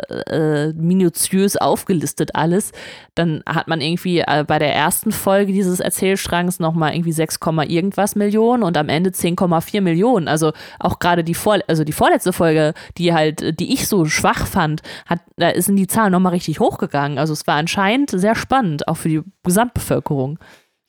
äh, 0.67 0.73
minutiös 0.73 1.55
aufgelistet 1.55 2.35
alles, 2.35 2.71
dann 3.15 3.43
hat 3.47 3.67
man 3.67 3.79
irgendwie 3.79 4.19
äh, 4.19 4.43
bei 4.45 4.59
der 4.59 4.73
ersten 4.73 5.11
Folge 5.11 5.53
dieses 5.53 5.79
Erzählstrangs 5.79 6.59
nochmal 6.59 6.93
irgendwie 6.93 7.11
6, 7.11 7.39
irgendwas 7.67 8.15
Millionen 8.15 8.63
und 8.63 8.75
am 8.77 8.89
Ende 8.89 9.11
10,4 9.11 9.81
Millionen. 9.81 10.27
Also 10.27 10.51
auch 10.79 10.99
gerade 10.99 11.23
die, 11.23 11.35
vor, 11.35 11.59
also 11.67 11.83
die 11.83 11.93
vorletzte 11.93 12.33
Folge, 12.33 12.73
die 12.97 13.13
halt, 13.13 13.41
äh, 13.41 13.53
die 13.53 13.73
ich 13.73 13.87
so 13.87 14.05
schwach 14.05 14.47
fand, 14.47 14.81
hat, 15.05 15.19
da 15.37 15.59
sind 15.61 15.75
die 15.75 15.87
Zahlen 15.87 16.11
nochmal 16.11 16.33
richtig 16.33 16.59
hochgegangen. 16.59 17.19
Also 17.19 17.33
es 17.33 17.45
war 17.47 17.55
anscheinend 17.55 18.09
sehr 18.09 18.35
spannend, 18.35 18.87
auch 18.87 18.97
für 18.97 19.09
die 19.09 19.21
Gesamtbevölkerung. 19.43 20.39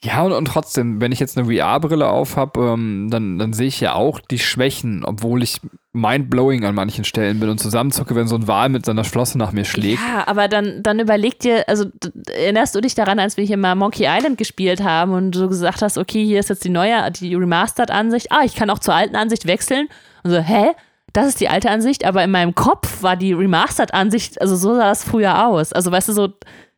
Ja, 0.05 0.23
und, 0.23 0.33
und 0.33 0.45
trotzdem, 0.45 1.01
wenn 1.01 1.11
ich 1.11 1.19
jetzt 1.19 1.37
eine 1.37 1.53
VR-Brille 1.53 2.09
auf 2.09 2.37
habe, 2.37 2.61
ähm, 2.61 3.09
dann, 3.11 3.37
dann 3.39 3.53
sehe 3.53 3.67
ich 3.67 3.81
ja 3.81 3.95
auch 3.95 4.21
die 4.21 4.39
Schwächen, 4.39 5.05
obwohl 5.05 5.43
ich 5.43 5.61
mindblowing 5.93 6.65
an 6.65 6.77
manchen 6.77 7.03
Stellen 7.03 7.41
bin 7.41 7.49
und 7.49 7.59
zusammenzucke, 7.59 8.15
wenn 8.15 8.29
so 8.29 8.37
ein 8.37 8.47
Wal 8.47 8.69
mit 8.69 8.87
seiner 8.87 9.03
Flosse 9.03 9.39
nach 9.39 9.51
mir 9.51 9.65
schlägt. 9.65 10.01
Ja, 10.01 10.29
aber 10.29 10.47
dann, 10.47 10.85
dann 10.85 11.01
überleg 11.01 11.41
dir, 11.41 11.69
also 11.69 11.87
erinnerst 12.33 12.77
du 12.77 12.81
dich 12.81 12.95
daran, 12.95 13.19
als 13.19 13.37
wir 13.37 13.45
hier 13.45 13.57
mal 13.57 13.75
Monkey 13.75 14.07
Island 14.07 14.39
gespielt 14.39 14.85
haben 14.85 15.13
und 15.13 15.33
du 15.33 15.49
gesagt 15.49 15.83
hast, 15.83 15.99
okay, 15.99 16.25
hier 16.25 16.39
ist 16.39 16.51
jetzt 16.51 16.65
die 16.65 16.71
neue, 16.71 17.11
die 17.11 17.35
Remastered-Ansicht. 17.35 18.31
Ah, 18.31 18.43
ich 18.45 18.55
kann 18.55 18.71
auch 18.71 18.79
zur 18.79 18.95
alten 18.95 19.17
Ansicht 19.17 19.47
wechseln. 19.47 19.89
Und 20.23 20.31
so, 20.31 20.39
hä? 20.39 20.75
Das 21.13 21.27
ist 21.27 21.41
die 21.41 21.49
alte 21.49 21.71
Ansicht, 21.71 22.05
aber 22.05 22.23
in 22.23 22.31
meinem 22.31 22.55
Kopf 22.55 23.03
war 23.03 23.17
die 23.17 23.33
Remastered-Ansicht, 23.33 24.41
also 24.41 24.57
so 24.57 24.75
sah 24.75 24.89
das 24.89 25.05
früher 25.05 25.47
aus. 25.47 25.73
Also 25.73 25.91
weißt 25.91 26.09
du, 26.09 26.13
so, 26.13 26.29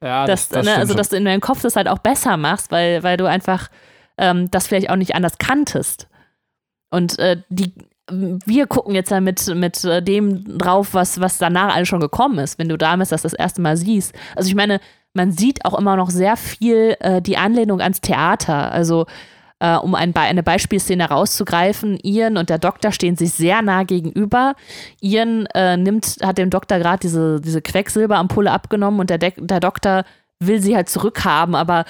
Ja, 0.03 0.25
dass, 0.25 0.51
ne, 0.51 0.61
stimmt 0.63 0.79
also 0.79 0.93
schon. 0.93 0.97
dass 0.99 1.09
du 1.09 1.17
in 1.17 1.25
deinem 1.25 1.41
Kopf 1.41 1.63
das 1.63 1.77
halt 1.77 1.89
auch 1.89 1.99
besser 1.99 2.37
machst, 2.37 2.71
weil, 2.71 3.03
weil 3.03 3.17
du 3.17 3.27
einfach 3.27 3.69
ähm, 4.19 4.51
das 4.51 4.67
vielleicht 4.69 4.89
auch 4.91 4.97
nicht 4.97 5.15
anders 5.15 5.39
kanntest. 5.39 6.07
Und 6.91 7.19
äh, 7.19 7.39
die, 7.49 7.73
wir 8.11 8.67
gucken 8.67 8.95
jetzt 8.95 9.11
ja 9.11 9.21
mit, 9.21 9.47
mit 9.55 9.85
äh, 9.85 10.03
dem 10.03 10.59
drauf, 10.59 10.95
was, 10.95 11.21
was 11.21 11.39
danach 11.39 11.75
alles 11.75 11.89
schon 11.89 12.01
gekommen 12.01 12.39
ist, 12.39 12.59
wenn 12.59 12.69
du 12.69 12.77
damals 12.77 13.11
das 13.11 13.23
das 13.23 13.33
erste 13.35 13.61
Mal 13.61 13.77
siehst. 13.77 14.15
Also 14.37 14.49
ich 14.49 14.55
meine, 14.55 14.81
man 15.13 15.33
sieht 15.33 15.65
auch 15.65 15.77
immer 15.79 15.97
noch 15.97 16.11
sehr 16.11 16.37
viel 16.37 16.97
äh, 17.01 17.21
die 17.23 17.37
Anlehnung 17.37 17.81
ans 17.81 18.01
Theater. 18.01 18.71
Also 18.73 19.07
äh, 19.61 19.77
um 19.77 19.95
ein, 19.95 20.15
eine 20.17 20.43
Beispielszene 20.43 21.09
rauszugreifen, 21.09 21.99
Ian 22.03 22.37
und 22.37 22.51
der 22.51 22.59
Doktor 22.59 22.93
stehen 22.93 23.17
sich 23.17 23.33
sehr 23.33 23.63
nah 23.63 23.85
gegenüber. 23.85 24.55
Ian 25.01 25.47
äh, 25.55 25.77
nimmt, 25.77 26.17
hat 26.23 26.39
dem 26.39 26.51
Doktor 26.51 26.79
gerade 26.79 27.01
diese, 27.01 27.41
diese 27.41 27.63
Quecksilberampulle 27.63 28.51
abgenommen 28.51 29.01
und 29.01 29.11
der, 29.11 29.19
Dek 29.19 29.35
der 29.39 29.61
Doktor 29.61 30.05
will 30.41 30.61
sie 30.61 30.75
halt 30.75 30.89
zurückhaben, 30.89 31.55
aber 31.55 31.85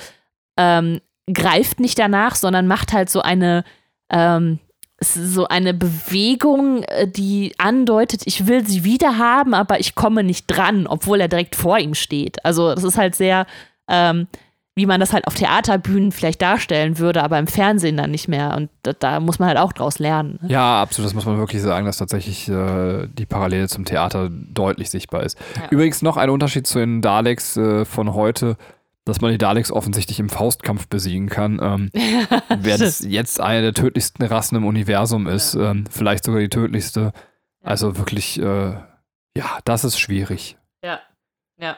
ähm, 0.57 1.01
greift 1.33 1.81
nicht 1.81 1.99
danach, 1.99 2.35
sondern 2.35 2.66
macht 2.66 2.93
halt 2.93 3.09
so 3.09 3.23
eine 3.23 3.64
ähm, 4.11 4.59
so 5.03 5.49
eine 5.49 5.73
Bewegung, 5.73 6.83
äh, 6.83 7.09
die 7.09 7.55
andeutet, 7.57 8.23
ich 8.27 8.47
will 8.47 8.66
sie 8.66 8.85
wieder 8.85 9.16
haben, 9.16 9.55
aber 9.55 9.81
ich 9.81 9.95
komme 9.95 10.23
nicht 10.23 10.47
dran, 10.47 10.87
obwohl 10.87 11.21
er 11.21 11.29
direkt 11.29 11.57
vor 11.57 11.79
ihm 11.79 11.95
steht. 11.95 12.45
Also 12.45 12.75
das 12.75 12.85
ist 12.85 12.99
halt 12.99 13.14
sehr, 13.14 13.47
ähm, 13.89 14.27
wie 14.77 14.87
man 14.87 15.01
das 15.01 15.12
halt 15.12 15.27
auf 15.27 15.35
Theaterbühnen 15.35 16.12
vielleicht 16.12 16.41
darstellen 16.41 16.99
würde, 16.99 17.23
aber 17.23 17.39
im 17.39 17.47
Fernsehen 17.47 17.97
dann 17.97 18.11
nicht 18.11 18.29
mehr. 18.29 18.57
Und 18.57 18.71
da, 18.83 18.93
da 18.93 19.21
muss 19.21 19.39
man 19.39 19.49
halt 19.49 19.59
auch 19.59 19.73
draus 19.73 19.99
lernen. 19.99 20.39
Ne? 20.43 20.49
Ja, 20.51 20.81
absolut, 20.81 21.07
das 21.07 21.14
muss 21.14 21.27
man 21.27 21.39
wirklich 21.39 21.61
sagen, 21.61 21.87
dass 21.87 21.99
tatsächlich 21.99 22.49
äh, 22.49 23.07
die 23.09 23.27
Parallele 23.27 23.68
zum 23.68 23.85
Theater 23.85 24.31
deutlich 24.31 24.91
sichtbar 24.91 25.25
ist. 25.25 25.39
Ja. 25.57 25.68
Übrigens 25.71 26.03
noch 26.03 26.16
ein 26.16 26.31
Unterschied 26.31 26.66
zu 26.66 26.79
den 26.79 27.03
Daleks 27.03 27.57
äh, 27.57 27.85
von 27.85 28.14
heute, 28.14 28.57
dass 29.05 29.21
man 29.21 29.33
die 29.33 29.39
Daleks 29.39 29.73
offensichtlich 29.73 30.21
im 30.21 30.29
Faustkampf 30.29 30.87
besiegen 30.87 31.29
kann. 31.29 31.59
Ähm, 31.61 31.91
wer 32.59 32.79
das 32.79 33.01
jetzt 33.01 33.41
eine 33.41 33.62
der 33.62 33.75
tödlichsten 33.75 34.25
Rassen 34.25 34.57
im 34.57 34.64
Universum 34.64 35.27
ist, 35.27 35.55
ähm, 35.55 35.85
vielleicht 35.91 36.25
sogar 36.25 36.41
die 36.41 36.49
tödlichste. 36.49 37.12
Also 37.62 37.99
wirklich, 37.99 38.41
äh, 38.41 38.75
ja, 39.37 39.59
das 39.64 39.85
ist 39.85 39.99
schwierig. 39.99 40.57
Ja, 40.83 41.01
ja. 41.59 41.77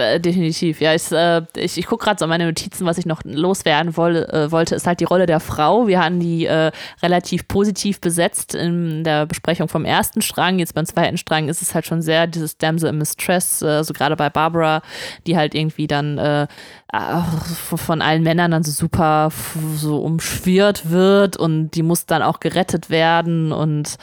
Äh, 0.00 0.20
definitiv, 0.20 0.80
ja. 0.80 0.94
Ich, 0.94 1.12
äh, 1.12 1.42
ich, 1.56 1.78
ich 1.78 1.86
gucke 1.86 2.04
gerade 2.04 2.18
so 2.18 2.26
meine 2.26 2.46
Notizen, 2.46 2.86
was 2.86 2.98
ich 2.98 3.06
noch 3.06 3.20
loswerden 3.24 3.96
woll, 3.96 4.16
äh, 4.16 4.50
wollte, 4.50 4.74
ist 4.74 4.86
halt 4.86 5.00
die 5.00 5.04
Rolle 5.04 5.26
der 5.26 5.40
Frau. 5.40 5.86
Wir 5.86 6.02
hatten 6.02 6.20
die 6.20 6.46
äh, 6.46 6.70
relativ 7.02 7.46
positiv 7.46 8.00
besetzt 8.00 8.54
in 8.54 9.04
der 9.04 9.26
Besprechung 9.26 9.68
vom 9.68 9.84
ersten 9.84 10.22
Strang. 10.22 10.58
Jetzt 10.58 10.74
beim 10.74 10.86
zweiten 10.86 11.18
Strang 11.18 11.48
ist 11.48 11.62
es 11.62 11.74
halt 11.74 11.86
schon 11.86 12.02
sehr 12.02 12.26
dieses 12.26 12.56
Damsel 12.56 12.90
in 12.90 12.98
Mistress, 12.98 13.62
äh, 13.62 13.84
so 13.84 13.92
gerade 13.92 14.16
bei 14.16 14.30
Barbara, 14.30 14.82
die 15.26 15.36
halt 15.36 15.54
irgendwie 15.54 15.86
dann 15.86 16.48
von 16.90 18.02
allen 18.02 18.24
Männern 18.24 18.50
dann 18.50 18.64
so 18.64 18.72
super 18.72 19.30
so 19.76 19.98
umschwirrt 19.98 20.90
wird 20.90 21.36
und 21.36 21.70
die 21.70 21.84
muss 21.84 22.06
dann 22.06 22.22
auch 22.22 22.40
gerettet 22.40 22.90
werden 22.90 23.52
und 23.52 23.96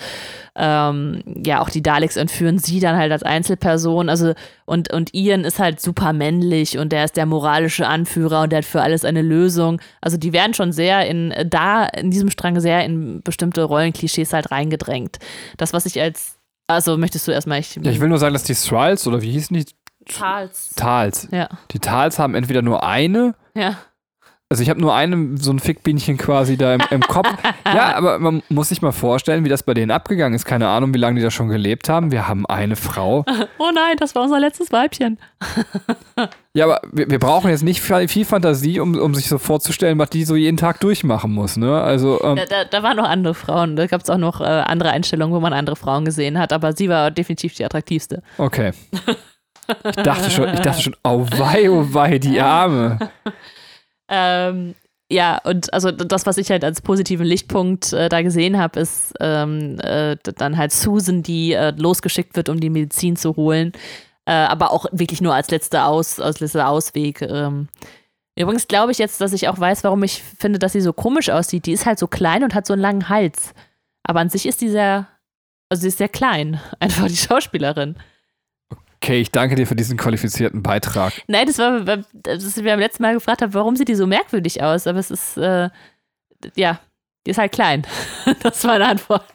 ähm, 0.57 1.21
ja, 1.45 1.61
auch 1.61 1.69
die 1.69 1.83
Daleks 1.83 2.17
entführen 2.17 2.57
sie 2.57 2.79
dann 2.79 2.97
halt 2.97 3.11
als 3.11 3.21
Einzelperson. 3.23 4.09
Also, 4.09 4.33
und, 4.65 4.91
und 4.91 5.13
Ian 5.13 5.43
ist 5.43 5.59
halt 5.59 5.79
super 5.79 6.13
männlich 6.13 6.79
und 6.79 6.91
der 6.91 7.05
ist 7.05 7.15
der 7.15 7.27
moralische 7.27 7.87
Anführer 7.87 8.41
und 8.41 8.51
der 8.51 8.57
hat 8.57 8.65
für 8.65 8.81
alles 8.81 9.05
eine 9.05 9.21
Lösung. 9.21 9.79
Also, 10.01 10.17
die 10.17 10.33
werden 10.33 10.55
schon 10.55 10.71
sehr 10.71 11.07
in, 11.07 11.33
da, 11.45 11.85
in 11.85 12.09
diesem 12.09 12.31
Strang 12.31 12.59
sehr 12.59 12.83
in 12.83 13.21
bestimmte 13.21 13.63
Rollenklischees 13.63 14.33
halt 14.33 14.51
reingedrängt. 14.51 15.19
Das, 15.57 15.73
was 15.73 15.85
ich 15.85 16.01
als, 16.01 16.37
also 16.65 16.97
möchtest 16.97 17.27
du 17.27 17.31
erstmal, 17.31 17.59
ich. 17.59 17.75
Ja, 17.75 17.91
ich 17.91 17.99
will 17.99 18.09
nur 18.09 18.17
sagen, 18.17 18.33
dass 18.33 18.43
die 18.43 18.55
Thralls 18.55 19.05
oder 19.07 19.21
wie 19.21 19.31
hießen 19.31 19.55
die? 19.55 19.65
Tals. 20.05 20.73
Tals. 20.75 21.27
Ja. 21.31 21.49
Die 21.71 21.79
Tals 21.79 22.17
haben 22.17 22.33
entweder 22.33 22.61
nur 22.61 22.83
eine 22.83 23.35
Ja. 23.53 23.75
Also 24.49 24.63
ich 24.63 24.69
habe 24.69 24.79
nur 24.79 24.95
eine, 24.95 25.37
so 25.37 25.51
ein 25.51 25.59
Fickbienchen 25.59 26.17
quasi 26.17 26.55
da 26.55 26.73
im, 26.73 26.81
im 26.89 27.01
Kopf. 27.01 27.27
ja, 27.65 27.95
aber 27.95 28.17
man 28.19 28.41
muss 28.47 28.69
sich 28.69 28.81
mal 28.81 28.93
vorstellen, 28.93 29.43
wie 29.43 29.49
das 29.49 29.61
bei 29.63 29.73
denen 29.73 29.91
abgegangen 29.91 30.33
ist. 30.35 30.45
Keine 30.45 30.69
Ahnung, 30.69 30.93
wie 30.93 30.99
lange 30.99 31.17
die 31.19 31.21
da 31.21 31.31
schon 31.31 31.49
gelebt 31.49 31.89
haben. 31.89 32.11
Wir 32.13 32.29
haben 32.29 32.45
eine 32.45 32.75
Frau. 32.75 33.25
Oh 33.59 33.71
nein, 33.73 33.97
das 33.97 34.13
war 34.15 34.23
unser 34.23 34.39
letztes 34.39 34.71
Weibchen. 34.71 35.17
Ja, 36.53 36.65
aber 36.65 36.81
wir, 36.91 37.07
wir 37.07 37.19
brauchen 37.19 37.51
jetzt 37.51 37.61
nicht 37.61 37.81
viel, 37.81 38.07
viel 38.07 38.25
Fantasie, 38.25 38.79
um, 38.79 38.97
um 38.97 39.13
sich 39.13 39.27
so 39.27 39.37
vorzustellen, 39.37 39.99
was 39.99 40.09
die 40.09 40.23
so 40.23 40.35
jeden 40.35 40.57
Tag 40.57 40.79
durchmachen 40.79 41.31
muss. 41.31 41.55
Ne? 41.55 41.79
Also, 41.79 42.19
ähm, 42.23 42.35
Da, 42.35 42.45
da, 42.45 42.63
da 42.65 42.81
waren 42.81 42.97
noch 42.97 43.07
andere 43.07 43.35
Frauen. 43.35 43.75
Da 43.75 43.85
gab 43.85 44.01
es 44.01 44.09
auch 44.09 44.17
noch 44.17 44.41
äh, 44.41 44.45
andere 44.45 44.89
Einstellungen, 44.89 45.35
wo 45.35 45.39
man 45.39 45.53
andere 45.53 45.75
Frauen 45.75 46.03
gesehen 46.03 46.39
hat. 46.39 46.51
Aber 46.53 46.75
sie 46.75 46.89
war 46.89 47.11
definitiv 47.11 47.53
die 47.53 47.63
attraktivste. 47.63 48.23
okay. 48.39 48.71
Ich 49.85 49.95
dachte 49.97 50.31
schon, 50.31 50.51
ich 50.51 50.61
dachte 50.61 50.81
schon, 50.81 50.95
oh 51.03 51.27
wei, 51.37 51.69
oh 51.69 51.85
wei, 51.91 52.17
die 52.17 52.39
Arme. 52.41 52.97
Ähm, 54.09 54.75
ja, 55.09 55.39
und 55.43 55.73
also 55.73 55.91
das, 55.91 56.25
was 56.25 56.37
ich 56.37 56.49
halt 56.49 56.65
als 56.65 56.81
positiven 56.81 57.25
Lichtpunkt 57.25 57.93
äh, 57.93 58.09
da 58.09 58.21
gesehen 58.21 58.57
habe, 58.57 58.81
ist 58.81 59.13
ähm, 59.21 59.79
äh, 59.79 60.17
dann 60.35 60.57
halt 60.57 60.73
Susan, 60.73 61.23
die 61.23 61.53
äh, 61.53 61.71
losgeschickt 61.71 62.35
wird, 62.35 62.49
um 62.49 62.59
die 62.59 62.69
Medizin 62.69 63.15
zu 63.15 63.35
holen. 63.37 63.71
Äh, 64.25 64.33
aber 64.33 64.71
auch 64.71 64.85
wirklich 64.91 65.21
nur 65.21 65.33
als 65.33 65.49
letzter, 65.49 65.87
Aus, 65.87 66.19
als 66.19 66.41
letzter 66.41 66.67
Ausweg. 66.67 67.21
Ähm. 67.21 67.69
Übrigens 68.37 68.67
glaube 68.67 68.91
ich 68.91 68.97
jetzt, 68.97 69.21
dass 69.21 69.31
ich 69.31 69.47
auch 69.47 69.57
weiß, 69.57 69.85
warum 69.85 70.03
ich 70.03 70.21
finde, 70.21 70.59
dass 70.59 70.73
sie 70.73 70.81
so 70.81 70.91
komisch 70.91 71.29
aussieht. 71.29 71.65
Die 71.65 71.71
ist 71.71 71.85
halt 71.85 71.99
so 71.99 72.07
klein 72.07 72.43
und 72.43 72.53
hat 72.53 72.67
so 72.67 72.73
einen 72.73 72.81
langen 72.81 73.07
Hals. 73.07 73.53
Aber 74.03 74.19
an 74.19 74.29
sich 74.29 74.45
ist 74.45 74.59
die 74.59 74.69
sehr, 74.69 75.07
also 75.69 75.81
sie 75.81 75.87
ist 75.87 75.99
sehr 75.99 76.09
klein. 76.09 76.59
Einfach 76.81 77.07
die 77.07 77.15
Schauspielerin. 77.15 77.95
Okay, 79.01 79.21
ich 79.21 79.31
danke 79.31 79.55
dir 79.55 79.67
für 79.67 79.75
diesen 79.75 79.97
qualifizierten 79.97 80.63
Beitrag. 80.63 81.13
Nein, 81.27 81.45
das 81.45 81.59
war, 81.59 82.03
das 82.13 82.43
ist, 82.43 82.57
wir 82.57 82.71
beim 82.71 82.79
letzten 82.79 83.03
Mal 83.03 83.13
gefragt 83.13 83.41
haben, 83.41 83.53
warum 83.53 83.75
sieht 83.75 83.87
die 83.87 83.95
so 83.95 84.07
merkwürdig 84.07 84.63
aus? 84.63 84.87
Aber 84.87 84.99
es 84.99 85.11
ist, 85.11 85.37
äh, 85.37 85.69
ja, 86.55 86.79
die 87.25 87.31
ist 87.31 87.37
halt 87.37 87.51
klein. 87.51 87.85
das 88.41 88.63
war 88.63 88.73
eine 88.73 88.87
Antwort. 88.87 89.25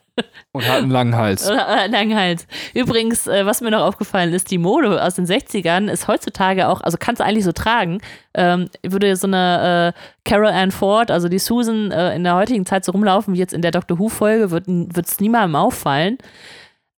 Und 0.52 0.68
hat 0.68 0.82
einen 0.82 0.90
langen 0.90 1.16
Hals. 1.16 1.46
Oder 1.46 1.64
oder 1.64 1.82
einen 1.82 1.92
langen 1.92 2.14
Hals. 2.14 2.46
Übrigens, 2.74 3.26
äh, 3.26 3.46
was 3.46 3.62
mir 3.62 3.70
noch 3.70 3.80
aufgefallen 3.82 4.34
ist, 4.34 4.50
die 4.50 4.58
Mode 4.58 5.02
aus 5.02 5.14
den 5.14 5.26
60ern 5.26 5.90
ist 5.90 6.06
heutzutage 6.08 6.68
auch, 6.68 6.82
also 6.82 6.98
kannst 7.00 7.20
du 7.20 7.24
eigentlich 7.24 7.44
so 7.44 7.52
tragen, 7.52 8.00
ähm, 8.34 8.68
würde 8.82 9.16
so 9.16 9.26
eine 9.26 9.94
äh, 9.94 10.00
Carol 10.28 10.48
Ann 10.48 10.70
Ford, 10.70 11.10
also 11.10 11.28
die 11.28 11.38
Susan 11.38 11.90
äh, 11.90 12.14
in 12.14 12.24
der 12.24 12.34
heutigen 12.34 12.66
Zeit 12.66 12.84
so 12.84 12.92
rumlaufen 12.92 13.32
wie 13.32 13.38
jetzt 13.38 13.54
in 13.54 13.62
der 13.62 13.70
Doctor 13.70 13.98
Who-Folge, 13.98 14.50
wird 14.50 15.06
es 15.06 15.20
niemandem 15.20 15.56
auffallen. 15.56 16.18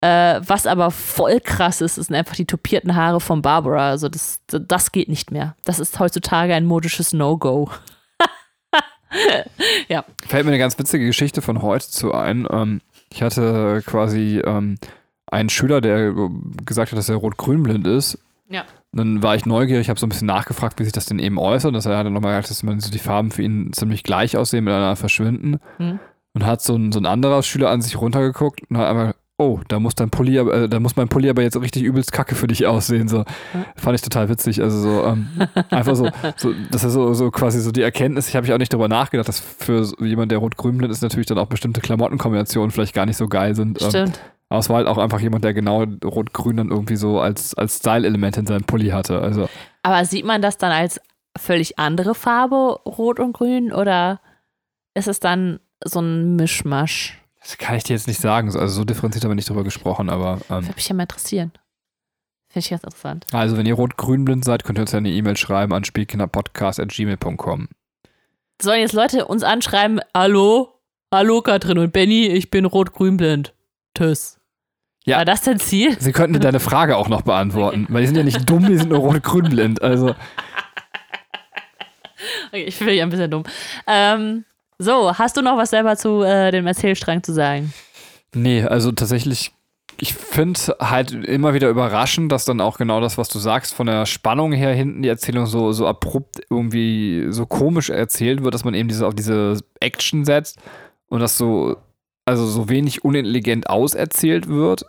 Äh, 0.04 0.42
was 0.46 0.68
aber 0.68 0.92
voll 0.92 1.40
krass 1.40 1.80
ist, 1.80 1.96
sind 1.96 2.14
einfach 2.14 2.36
die 2.36 2.44
tupierten 2.44 2.94
Haare 2.94 3.22
von 3.22 3.42
Barbara. 3.42 3.90
Also 3.90 4.10
das, 4.10 4.42
das 4.48 4.92
geht 4.92 5.08
nicht 5.08 5.32
mehr. 5.32 5.56
Das 5.64 5.80
ist 5.80 5.98
heutzutage 5.98 6.54
ein 6.54 6.66
modisches 6.66 7.14
No-Go. 7.14 7.70
ja. 9.88 10.04
Fällt 10.28 10.44
mir 10.44 10.52
eine 10.52 10.60
ganz 10.60 10.78
witzige 10.78 11.06
Geschichte 11.06 11.42
von 11.42 11.62
heute 11.62 11.90
zu 11.90 12.14
ein. 12.14 12.46
Ähm, 12.52 12.82
ich 13.14 13.24
hatte 13.24 13.82
quasi 13.86 14.42
ähm, 14.46 14.76
einen 15.28 15.48
Schüler, 15.48 15.80
der 15.80 16.14
gesagt 16.66 16.92
hat, 16.92 17.00
dass 17.00 17.08
er 17.08 17.16
rot-grün-blind 17.16 17.88
ist. 17.88 18.20
Ja. 18.50 18.66
Dann 18.92 19.24
war 19.24 19.38
ich 19.38 19.46
neugierig, 19.46 19.88
habe 19.88 20.02
so 20.02 20.06
ein 20.06 20.10
bisschen 20.10 20.28
nachgefragt, 20.28 20.82
wie 20.82 20.84
sich 20.84 20.92
das 20.92 21.06
denn 21.06 21.20
eben 21.20 21.40
äußert. 21.40 21.74
Dass 21.74 21.86
er 21.86 21.98
hat 21.98 22.06
dann 22.06 22.12
nochmal 22.12 22.42
gesagt, 22.42 22.66
dass 22.66 22.84
so 22.84 22.92
die 22.92 23.00
Farben 23.00 23.32
für 23.32 23.42
ihn 23.42 23.72
ziemlich 23.72 24.04
gleich 24.04 24.36
aussehen, 24.36 24.66
miteinander 24.66 24.98
verschwinden. 24.98 25.62
Hm. 25.78 26.00
Und 26.34 26.46
hat 26.46 26.62
so 26.62 26.76
ein, 26.76 26.92
so 26.92 27.00
ein 27.00 27.06
anderer 27.06 27.42
Schüler 27.42 27.70
an 27.70 27.82
sich 27.82 27.96
runtergeguckt 27.96 28.70
und 28.70 28.78
hat 28.78 28.88
einmal, 28.88 29.16
oh, 29.44 29.60
da 29.68 29.80
muss 29.80 29.96
dein 29.96 30.10
Pulli, 30.10 30.40
aber- 30.40 30.54
äh, 30.54 30.70
da 30.70 30.80
muss 30.80 30.96
mein 30.96 31.08
Pulli 31.10 31.30
aber 31.30 31.42
jetzt 31.42 31.60
richtig 31.60 31.84
übelst 31.84 32.12
kacke 32.12 32.36
für 32.36 32.48
dich 32.48 32.66
aussehen. 32.66 33.08
So. 33.08 33.26
Fand 33.76 33.96
ich 33.96 34.02
total 34.02 34.30
witzig. 34.30 34.62
Also 34.62 34.80
so, 34.80 35.04
ähm, 35.06 35.28
einfach 35.70 35.96
so, 35.96 36.10
so, 36.38 36.54
das 36.72 36.84
ist 36.84 36.94
so, 36.94 37.14
so 37.14 37.30
quasi 37.32 37.60
so 37.62 37.72
die 37.72 37.82
Erkenntnis, 37.82 38.28
ich 38.30 38.36
habe 38.36 38.46
ich 38.46 38.54
auch 38.54 38.58
nicht 38.58 38.72
darüber 38.74 38.88
nachgedacht, 38.88 39.28
dass 39.28 39.40
für 39.40 39.86
jemand, 40.00 40.32
der 40.32 40.40
rot-grün 40.40 40.78
blind 40.78 40.92
ist, 40.92 41.02
natürlich 41.02 41.28
dann 41.28 41.38
auch 41.38 41.48
bestimmte 41.48 41.82
Klamottenkombinationen 41.82 42.72
vielleicht 42.72 42.94
gar 42.96 43.06
nicht 43.06 43.18
so 43.18 43.28
geil 43.28 43.56
sind. 43.56 43.82
Ähm, 43.82 43.90
Stimmt. 43.90 44.20
aber 44.50 44.60
es 44.60 44.70
war 44.70 44.78
halt 44.78 44.88
auch 44.88 44.98
einfach 44.98 45.20
jemand, 45.20 45.44
der 45.44 45.54
genau 45.54 45.84
rot-grün 46.04 46.58
dann 46.58 46.70
irgendwie 46.70 46.96
so 46.96 47.20
als, 47.20 47.54
als 47.56 47.78
Style-Element 47.78 48.38
in 48.38 48.46
seinem 48.48 48.64
Pulli 48.64 48.90
hatte. 48.90 49.20
Also 49.22 49.50
Aber 49.84 50.06
sieht 50.06 50.26
man 50.26 50.42
das 50.42 50.58
dann 50.58 50.72
als 50.72 51.00
völlig 51.38 51.80
andere 51.80 52.14
Farbe, 52.16 52.80
rot 52.86 53.20
und 53.20 53.34
grün, 53.34 53.74
oder 53.74 54.20
ist 54.94 55.08
es 55.08 55.20
dann 55.20 55.60
so 55.84 56.00
ein 56.00 56.36
Mischmasch? 56.36 57.20
Das 57.44 57.58
kann 57.58 57.76
ich 57.76 57.84
dir 57.84 57.94
jetzt 57.94 58.08
nicht 58.08 58.20
sagen. 58.22 58.48
Also 58.48 58.68
so 58.68 58.84
differenziert 58.86 59.24
haben 59.24 59.32
wir 59.32 59.36
nicht 59.36 59.50
drüber 59.50 59.64
gesprochen, 59.64 60.10
aber 60.10 60.40
ähm, 60.50 60.64
Würde 60.66 60.76
mich 60.76 60.88
ja 60.88 60.96
mal 60.96 61.04
interessieren. 61.04 61.52
Finde 62.50 62.66
ich 62.66 62.70
ganz 62.70 62.84
interessant. 62.84 63.26
also 63.32 63.58
wenn 63.58 63.66
ihr 63.66 63.74
rot-grün 63.74 64.26
blind 64.26 64.46
seid, 64.46 64.64
könnt 64.64 64.78
ihr 64.78 64.82
uns 64.84 64.92
ja 64.92 65.00
eine 65.00 65.10
E-Mail 65.10 65.36
schreiben 65.38 65.74
an 65.74 65.84
spielkinderpodcast.gmail.com. 65.84 67.68
Sollen 68.62 68.80
jetzt 68.82 68.94
Leute 68.94 69.26
uns 69.26 69.44
anschreiben, 69.44 70.00
hallo, 70.16 70.80
hallo 71.12 71.42
Katrin 71.42 71.80
und 71.80 71.92
Benny, 71.92 72.28
ich 72.28 72.50
bin 72.52 72.66
rot-grün-blind. 72.66 73.54
Tschüss. 73.98 74.40
Ja. 75.06 75.18
War 75.18 75.26
das 75.26 75.42
dein 75.42 75.60
Ziel? 75.60 76.00
Sie 76.00 76.12
könnten 76.14 76.34
dir 76.34 76.40
deine 76.40 76.60
Frage 76.62 76.96
auch 76.96 77.10
noch 77.10 77.24
beantworten, 77.24 77.88
weil 77.90 78.02
die 78.02 78.08
sind 78.08 78.16
ja 78.18 78.24
nicht 78.24 78.50
dumm, 78.50 78.68
die 78.68 78.78
sind 78.78 78.90
nur 78.90 79.00
rot-grün 79.00 79.50
blind. 79.50 79.82
Also 79.82 80.16
Okay, 82.48 82.64
ich 82.66 82.80
bin 82.80 82.90
ja 82.90 83.04
ein 83.04 83.10
bisschen 83.10 83.32
dumm. 83.32 83.44
Ähm, 83.88 84.46
so, 84.80 85.18
hast 85.18 85.38
du 85.38 85.42
noch 85.42 85.58
was 85.58 85.70
selber 85.70 85.96
zu 85.96 86.24
äh, 86.24 86.52
dem 86.52 86.68
Erzählstrang 86.68 87.24
zu 87.24 87.34
sagen? 87.34 87.74
Nee, 88.36 88.64
also 88.64 88.92
tatsächlich, 88.92 89.52
ich 90.00 90.14
finde 90.14 90.60
halt 90.80 91.12
immer 91.12 91.54
wieder 91.54 91.70
überraschend, 91.70 92.32
dass 92.32 92.46
dann 92.46 92.62
auch 92.62 92.78
genau 92.78 93.00
das, 93.00 93.18
was 93.18 93.30
du 93.30 93.40
sagst, 93.40 93.74
von 93.74 93.88
der 93.88 94.06
Spannung 94.06 94.52
her 94.52 94.74
hinten 94.74 95.04
die 95.04 95.10
Erzählung 95.10 95.46
so, 95.46 95.72
so 95.72 95.88
abrupt 95.88 96.42
irgendwie 96.50 97.28
so 97.30 97.46
komisch 97.46 97.90
erzählt 97.90 98.44
wird, 98.44 98.54
dass 98.54 98.66
man 98.66 98.74
eben 98.74 98.90
diese, 98.90 99.08
auf 99.08 99.16
diese 99.16 99.60
Action 99.80 100.26
setzt 100.26 100.60
und 101.08 101.20
das 101.20 101.38
so, 101.38 101.78
also 102.26 102.46
so 102.46 102.70
wenig 102.70 103.04
unintelligent 103.04 103.70
auserzählt 103.70 104.48
wird. 104.48 104.86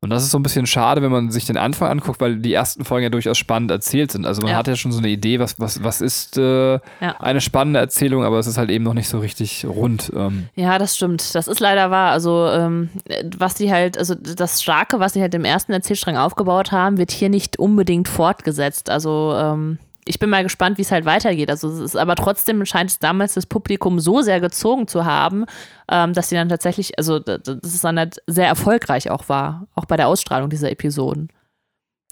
Und 0.00 0.10
das 0.10 0.22
ist 0.22 0.30
so 0.30 0.38
ein 0.38 0.44
bisschen 0.44 0.66
schade, 0.66 1.02
wenn 1.02 1.10
man 1.10 1.32
sich 1.32 1.44
den 1.46 1.56
Anfang 1.56 1.88
anguckt, 1.90 2.20
weil 2.20 2.36
die 2.36 2.52
ersten 2.52 2.84
Folgen 2.84 3.02
ja 3.02 3.10
durchaus 3.10 3.36
spannend 3.36 3.72
erzählt 3.72 4.12
sind. 4.12 4.26
Also 4.26 4.42
man 4.42 4.52
Ja. 4.52 4.56
hat 4.58 4.68
ja 4.68 4.76
schon 4.76 4.92
so 4.92 4.98
eine 4.98 5.08
Idee, 5.08 5.40
was, 5.40 5.58
was, 5.58 5.82
was 5.82 6.00
ist 6.00 6.38
äh, 6.38 6.74
Ja. 6.74 6.80
eine 7.18 7.40
spannende 7.40 7.80
Erzählung, 7.80 8.22
aber 8.22 8.38
es 8.38 8.46
ist 8.46 8.58
halt 8.58 8.70
eben 8.70 8.84
noch 8.84 8.94
nicht 8.94 9.08
so 9.08 9.18
richtig 9.18 9.64
rund. 9.66 10.12
Ähm, 10.14 10.46
Ja, 10.54 10.78
das 10.78 10.94
stimmt. 10.96 11.34
Das 11.34 11.48
ist 11.48 11.58
leider 11.58 11.90
wahr. 11.90 12.12
Also, 12.12 12.46
ähm, 12.48 12.90
was 13.38 13.54
die 13.56 13.72
halt, 13.72 13.98
also 13.98 14.14
das 14.14 14.62
Starke, 14.62 15.00
was 15.00 15.14
sie 15.14 15.20
halt 15.20 15.34
im 15.34 15.44
ersten 15.44 15.72
Erzählstrang 15.72 16.16
aufgebaut 16.16 16.70
haben, 16.70 16.96
wird 16.98 17.10
hier 17.10 17.28
nicht 17.28 17.58
unbedingt 17.58 18.06
fortgesetzt. 18.06 18.90
Also, 18.90 19.34
ähm, 19.36 19.78
ich 20.08 20.18
bin 20.18 20.30
mal 20.30 20.42
gespannt, 20.42 20.78
wie 20.78 20.82
es 20.82 20.90
halt 20.90 21.04
weitergeht. 21.04 21.50
Also, 21.50 21.68
es 21.68 21.78
ist 21.78 21.96
aber 21.96 22.14
trotzdem 22.16 22.64
scheint 22.64 22.90
es 22.90 22.98
damals 22.98 23.34
das 23.34 23.46
Publikum 23.46 24.00
so 24.00 24.22
sehr 24.22 24.40
gezogen 24.40 24.88
zu 24.88 25.04
haben, 25.04 25.44
ähm, 25.90 26.12
dass 26.12 26.28
sie 26.28 26.34
dann 26.34 26.48
tatsächlich, 26.48 26.98
also, 26.98 27.18
dass 27.18 27.56
es 27.62 27.80
dann 27.80 27.98
halt 27.98 28.22
sehr 28.26 28.46
erfolgreich 28.46 29.10
auch 29.10 29.28
war, 29.28 29.66
auch 29.74 29.84
bei 29.84 29.96
der 29.96 30.08
Ausstrahlung 30.08 30.50
dieser 30.50 30.70
Episoden. 30.70 31.28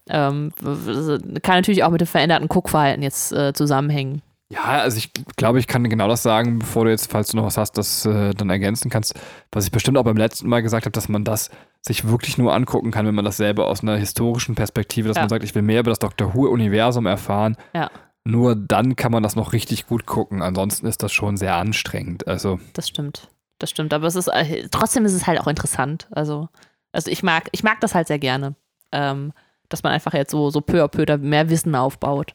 Ähm, 0.09 0.53
w- 0.61 1.39
kann 1.41 1.55
natürlich 1.57 1.83
auch 1.83 1.91
mit 1.91 1.99
dem 2.01 2.07
veränderten 2.07 2.47
Guckverhalten 2.47 3.03
jetzt 3.03 3.33
äh, 3.33 3.53
zusammenhängen. 3.53 4.21
Ja, 4.49 4.63
also 4.63 4.97
ich 4.97 5.11
glaube, 5.35 5.59
ich 5.59 5.67
kann 5.67 5.89
genau 5.89 6.07
das 6.07 6.23
sagen, 6.23 6.59
bevor 6.59 6.85
du 6.85 6.91
jetzt, 6.91 7.11
falls 7.11 7.29
du 7.29 7.35
noch 7.35 7.43
was 7.43 7.57
hast, 7.57 7.77
das 7.77 8.05
äh, 8.05 8.33
dann 8.33 8.49
ergänzen 8.49 8.89
kannst, 8.89 9.13
was 9.51 9.65
ich 9.65 9.71
bestimmt 9.71 9.97
auch 9.97 10.05
beim 10.05 10.15
letzten 10.15 10.47
Mal 10.47 10.61
gesagt 10.61 10.85
habe, 10.85 10.93
dass 10.93 11.09
man 11.09 11.25
das 11.25 11.49
sich 11.87 12.07
wirklich 12.07 12.37
nur 12.37 12.53
angucken 12.53 12.91
kann, 12.91 13.05
wenn 13.07 13.15
man 13.15 13.25
das 13.25 13.37
selber 13.37 13.67
aus 13.67 13.81
einer 13.81 13.95
historischen 13.97 14.55
Perspektive, 14.55 15.07
dass 15.07 15.15
Ja. 15.17 15.23
man 15.23 15.29
sagt, 15.29 15.43
ich 15.43 15.55
will 15.55 15.61
mehr 15.61 15.79
über 15.79 15.91
das 15.91 15.99
Doctor 15.99 16.33
Who-Universum 16.33 17.05
erfahren. 17.05 17.55
Ja. 17.73 17.89
Nur 18.23 18.55
dann 18.55 18.95
kann 18.95 19.11
man 19.11 19.23
das 19.23 19.35
noch 19.35 19.53
richtig 19.53 19.87
gut 19.87 20.05
gucken. 20.05 20.41
Ansonsten 20.41 20.85
ist 20.85 21.01
das 21.01 21.13
schon 21.13 21.37
sehr 21.37 21.55
anstrengend. 21.55 22.27
Also, 22.27 22.59
Das 22.73 22.87
stimmt. 22.89 23.29
Das 23.59 23.69
stimmt. 23.69 23.93
Aber 23.93 24.05
es 24.05 24.15
ist 24.15 24.27
äh, 24.27 24.67
trotzdem 24.69 25.05
ist 25.05 25.13
es 25.13 25.25
halt 25.25 25.39
auch 25.39 25.47
interessant. 25.47 26.07
Also, 26.11 26.49
also 26.91 27.09
ich 27.09 27.23
mag, 27.23 27.47
ich 27.53 27.63
mag 27.63 27.79
das 27.79 27.95
halt 27.95 28.07
sehr 28.07 28.19
gerne. 28.19 28.55
Ähm, 28.91 29.33
dass 29.69 29.83
man 29.83 29.91
einfach 29.93 30.13
jetzt 30.13 30.31
so, 30.31 30.49
so 30.49 30.61
peu 30.61 30.83
à 30.83 30.87
peu 30.87 31.05
da 31.05 31.17
mehr 31.17 31.49
Wissen 31.49 31.73
aufbaut. 31.75 32.33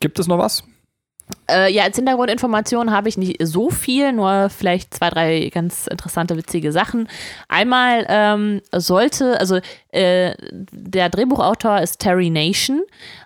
Gibt 0.00 0.18
es 0.18 0.26
noch 0.26 0.38
was? 0.38 0.64
Äh, 1.50 1.72
ja, 1.72 1.84
als 1.84 1.96
Hintergrundinformation 1.96 2.90
habe 2.90 3.08
ich 3.08 3.16
nicht 3.16 3.36
so 3.40 3.70
viel, 3.70 4.12
nur 4.12 4.50
vielleicht 4.50 4.94
zwei, 4.94 5.08
drei 5.10 5.50
ganz 5.52 5.86
interessante, 5.86 6.36
witzige 6.36 6.72
Sachen. 6.72 7.08
Einmal 7.48 8.06
ähm, 8.08 8.60
sollte, 8.72 9.40
also 9.40 9.58
äh, 9.90 10.34
der 10.70 11.08
Drehbuchautor 11.08 11.80
ist 11.80 12.00
Terry 12.00 12.30
Nation. 12.30 12.82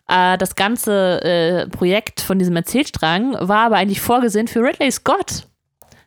Äh, 0.08 0.38
das 0.38 0.54
ganze 0.54 1.22
äh, 1.22 1.68
Projekt 1.68 2.20
von 2.20 2.38
diesem 2.38 2.54
Erzählstrang 2.56 3.34
war 3.40 3.66
aber 3.66 3.76
eigentlich 3.76 4.00
vorgesehen 4.00 4.46
für 4.46 4.60
Ridley 4.60 4.90
Scott. 4.92 5.46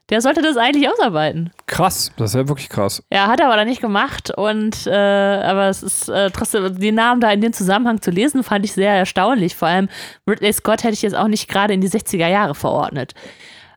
Der 0.09 0.21
sollte 0.21 0.43
das 0.43 0.55
eigentlich 0.55 0.87
ausarbeiten. 0.87 1.51
Krass, 1.65 2.11
das 2.17 2.31
ist 2.31 2.35
ja 2.35 2.47
wirklich 2.47 2.69
krass. 2.69 3.01
Ja, 3.11 3.27
hat 3.27 3.39
er 3.39 3.47
aber 3.47 3.55
dann 3.55 3.67
nicht 3.67 3.81
gemacht 3.81 4.29
und 4.29 4.85
äh, 4.85 4.91
aber 4.91 5.67
es 5.67 5.81
ist 5.81 6.09
äh, 6.09 6.29
trotzdem, 6.29 6.77
die 6.79 6.91
Namen 6.91 7.21
da 7.21 7.31
in 7.31 7.41
dem 7.41 7.53
Zusammenhang 7.53 8.01
zu 8.01 8.11
lesen, 8.11 8.43
fand 8.43 8.65
ich 8.65 8.73
sehr 8.73 8.93
erstaunlich. 8.93 9.55
Vor 9.55 9.67
allem 9.67 9.89
Ridley 10.29 10.53
Scott 10.53 10.83
hätte 10.83 10.93
ich 10.93 11.01
jetzt 11.01 11.15
auch 11.15 11.27
nicht 11.27 11.47
gerade 11.47 11.73
in 11.73 11.81
die 11.81 11.89
60er 11.89 12.27
Jahre 12.27 12.53
verordnet. 12.53 13.13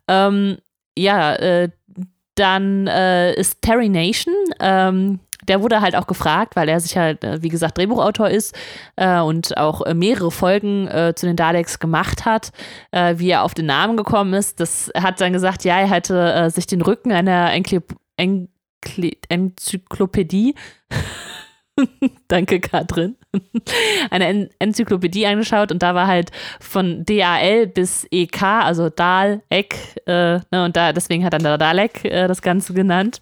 Ähm, 0.07 0.59
ja, 0.99 1.35
äh, 1.37 1.71
dann 2.35 2.87
äh, 2.87 3.35
ist 3.35 3.63
Terry 3.63 3.89
Nation, 3.89 4.35
ähm, 4.61 5.21
der 5.49 5.63
wurde 5.63 5.81
halt 5.81 5.97
auch 5.97 6.07
gefragt, 6.07 6.57
weil 6.57 6.69
er 6.69 6.81
sich 6.81 6.97
halt, 6.97 7.25
äh, 7.25 7.43
wie 7.43 7.49
gesagt, 7.49 7.79
Drehbuchautor 7.79 8.29
ist 8.29 8.57
äh, 8.97 9.21
und 9.21 9.57
auch 9.57 9.83
äh, 9.83 9.95
mehrere 9.95 10.31
Folgen 10.31 10.89
äh, 10.89 11.15
zu 11.17 11.27
den 11.27 11.37
Daleks 11.37 11.79
gemacht 11.79 12.25
hat, 12.25 12.51
äh, 12.91 13.15
wie 13.19 13.31
er 13.31 13.43
auf 13.43 13.55
den 13.55 13.67
Namen 13.67 13.97
gekommen 13.97 14.35
ist. 14.35 14.61
Das 14.61 14.91
hat 14.97 15.21
dann 15.21 15.33
gesagt, 15.33 15.65
ja, 15.65 15.79
er 15.79 15.91
hätte 15.91 16.33
äh, 16.33 16.51
sich 16.51 16.67
den 16.67 16.83
Rücken 16.83 17.13
einer 17.13 17.53
Enkli 17.53 17.81
Enkli 18.17 19.19
Enzyklopädie 19.29 20.55
Danke, 22.29 22.61
Katrin. 22.61 23.17
Eine 24.11 24.27
en 24.27 24.51
Enzyklopädie 24.59 25.27
angeschaut 25.27 25.73
und 25.73 25.83
da 25.83 25.95
war 25.95 26.07
halt 26.07 26.31
von 26.61 27.05
DAL 27.05 27.67
bis 27.67 28.07
EK, 28.11 28.43
also 28.43 28.89
Dal, 28.89 29.43
Eck, 29.49 29.77
äh, 30.07 30.41
ne, 30.51 30.65
und 30.65 30.77
da, 30.77 30.93
deswegen 30.93 31.25
hat 31.25 31.35
dann 31.35 31.59
Dalek 31.59 32.05
äh, 32.05 32.27
das 32.27 32.43
Ganze 32.43 32.75
genannt. 32.75 33.21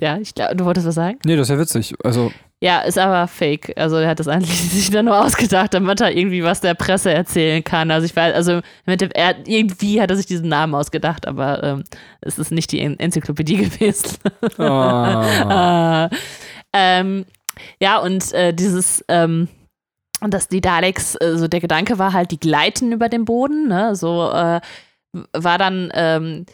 Ja, 0.00 0.18
ich 0.18 0.34
glaube, 0.34 0.56
du 0.56 0.64
wolltest 0.64 0.86
was 0.86 0.94
sagen? 0.94 1.18
Nee, 1.24 1.36
das 1.36 1.48
ist 1.48 1.54
ja 1.54 1.58
witzig. 1.60 1.94
Also, 2.04 2.32
Ja, 2.60 2.80
ist 2.80 2.98
aber 2.98 3.28
fake. 3.28 3.72
Also 3.76 3.96
er 3.96 4.08
hat 4.08 4.20
das 4.20 4.28
eigentlich 4.28 4.60
sich 4.70 4.90
dann 4.90 5.06
nur 5.06 5.22
ausgedacht, 5.24 5.74
damit 5.74 6.00
er 6.00 6.16
irgendwie 6.16 6.42
was 6.42 6.60
der 6.60 6.74
Presse 6.74 7.12
erzählen 7.12 7.62
kann. 7.62 7.90
Also 7.90 8.04
ich 8.06 8.14
weiß, 8.16 8.34
also 8.34 8.60
mit 8.86 9.00
dem, 9.00 9.10
er, 9.12 9.36
irgendwie 9.46 10.00
hat 10.00 10.10
er 10.10 10.16
sich 10.16 10.26
diesen 10.26 10.48
Namen 10.48 10.74
ausgedacht, 10.74 11.26
aber 11.26 11.62
ähm, 11.62 11.84
es 12.20 12.38
ist 12.38 12.50
nicht 12.50 12.72
die 12.72 12.80
En 12.80 12.98
Enzyklopädie 12.98 13.56
gewesen. 13.68 14.18
Ah. 14.58 16.10
ähm, 16.72 17.24
ja, 17.80 17.98
und 17.98 18.32
äh, 18.32 18.52
dieses, 18.52 19.04
ähm, 19.08 19.48
und 20.20 20.34
dass 20.34 20.48
die 20.48 20.60
Daleks, 20.60 21.14
äh, 21.16 21.36
so 21.36 21.48
der 21.48 21.60
Gedanke 21.60 21.98
war 21.98 22.12
halt, 22.12 22.30
die 22.30 22.40
gleiten 22.40 22.92
über 22.92 23.08
den 23.08 23.24
Boden, 23.24 23.68
ne? 23.68 23.94
So 23.94 24.30
äh, 24.30 24.60
war 25.32 25.58
dann, 25.58 25.90
ähm, 25.94 26.46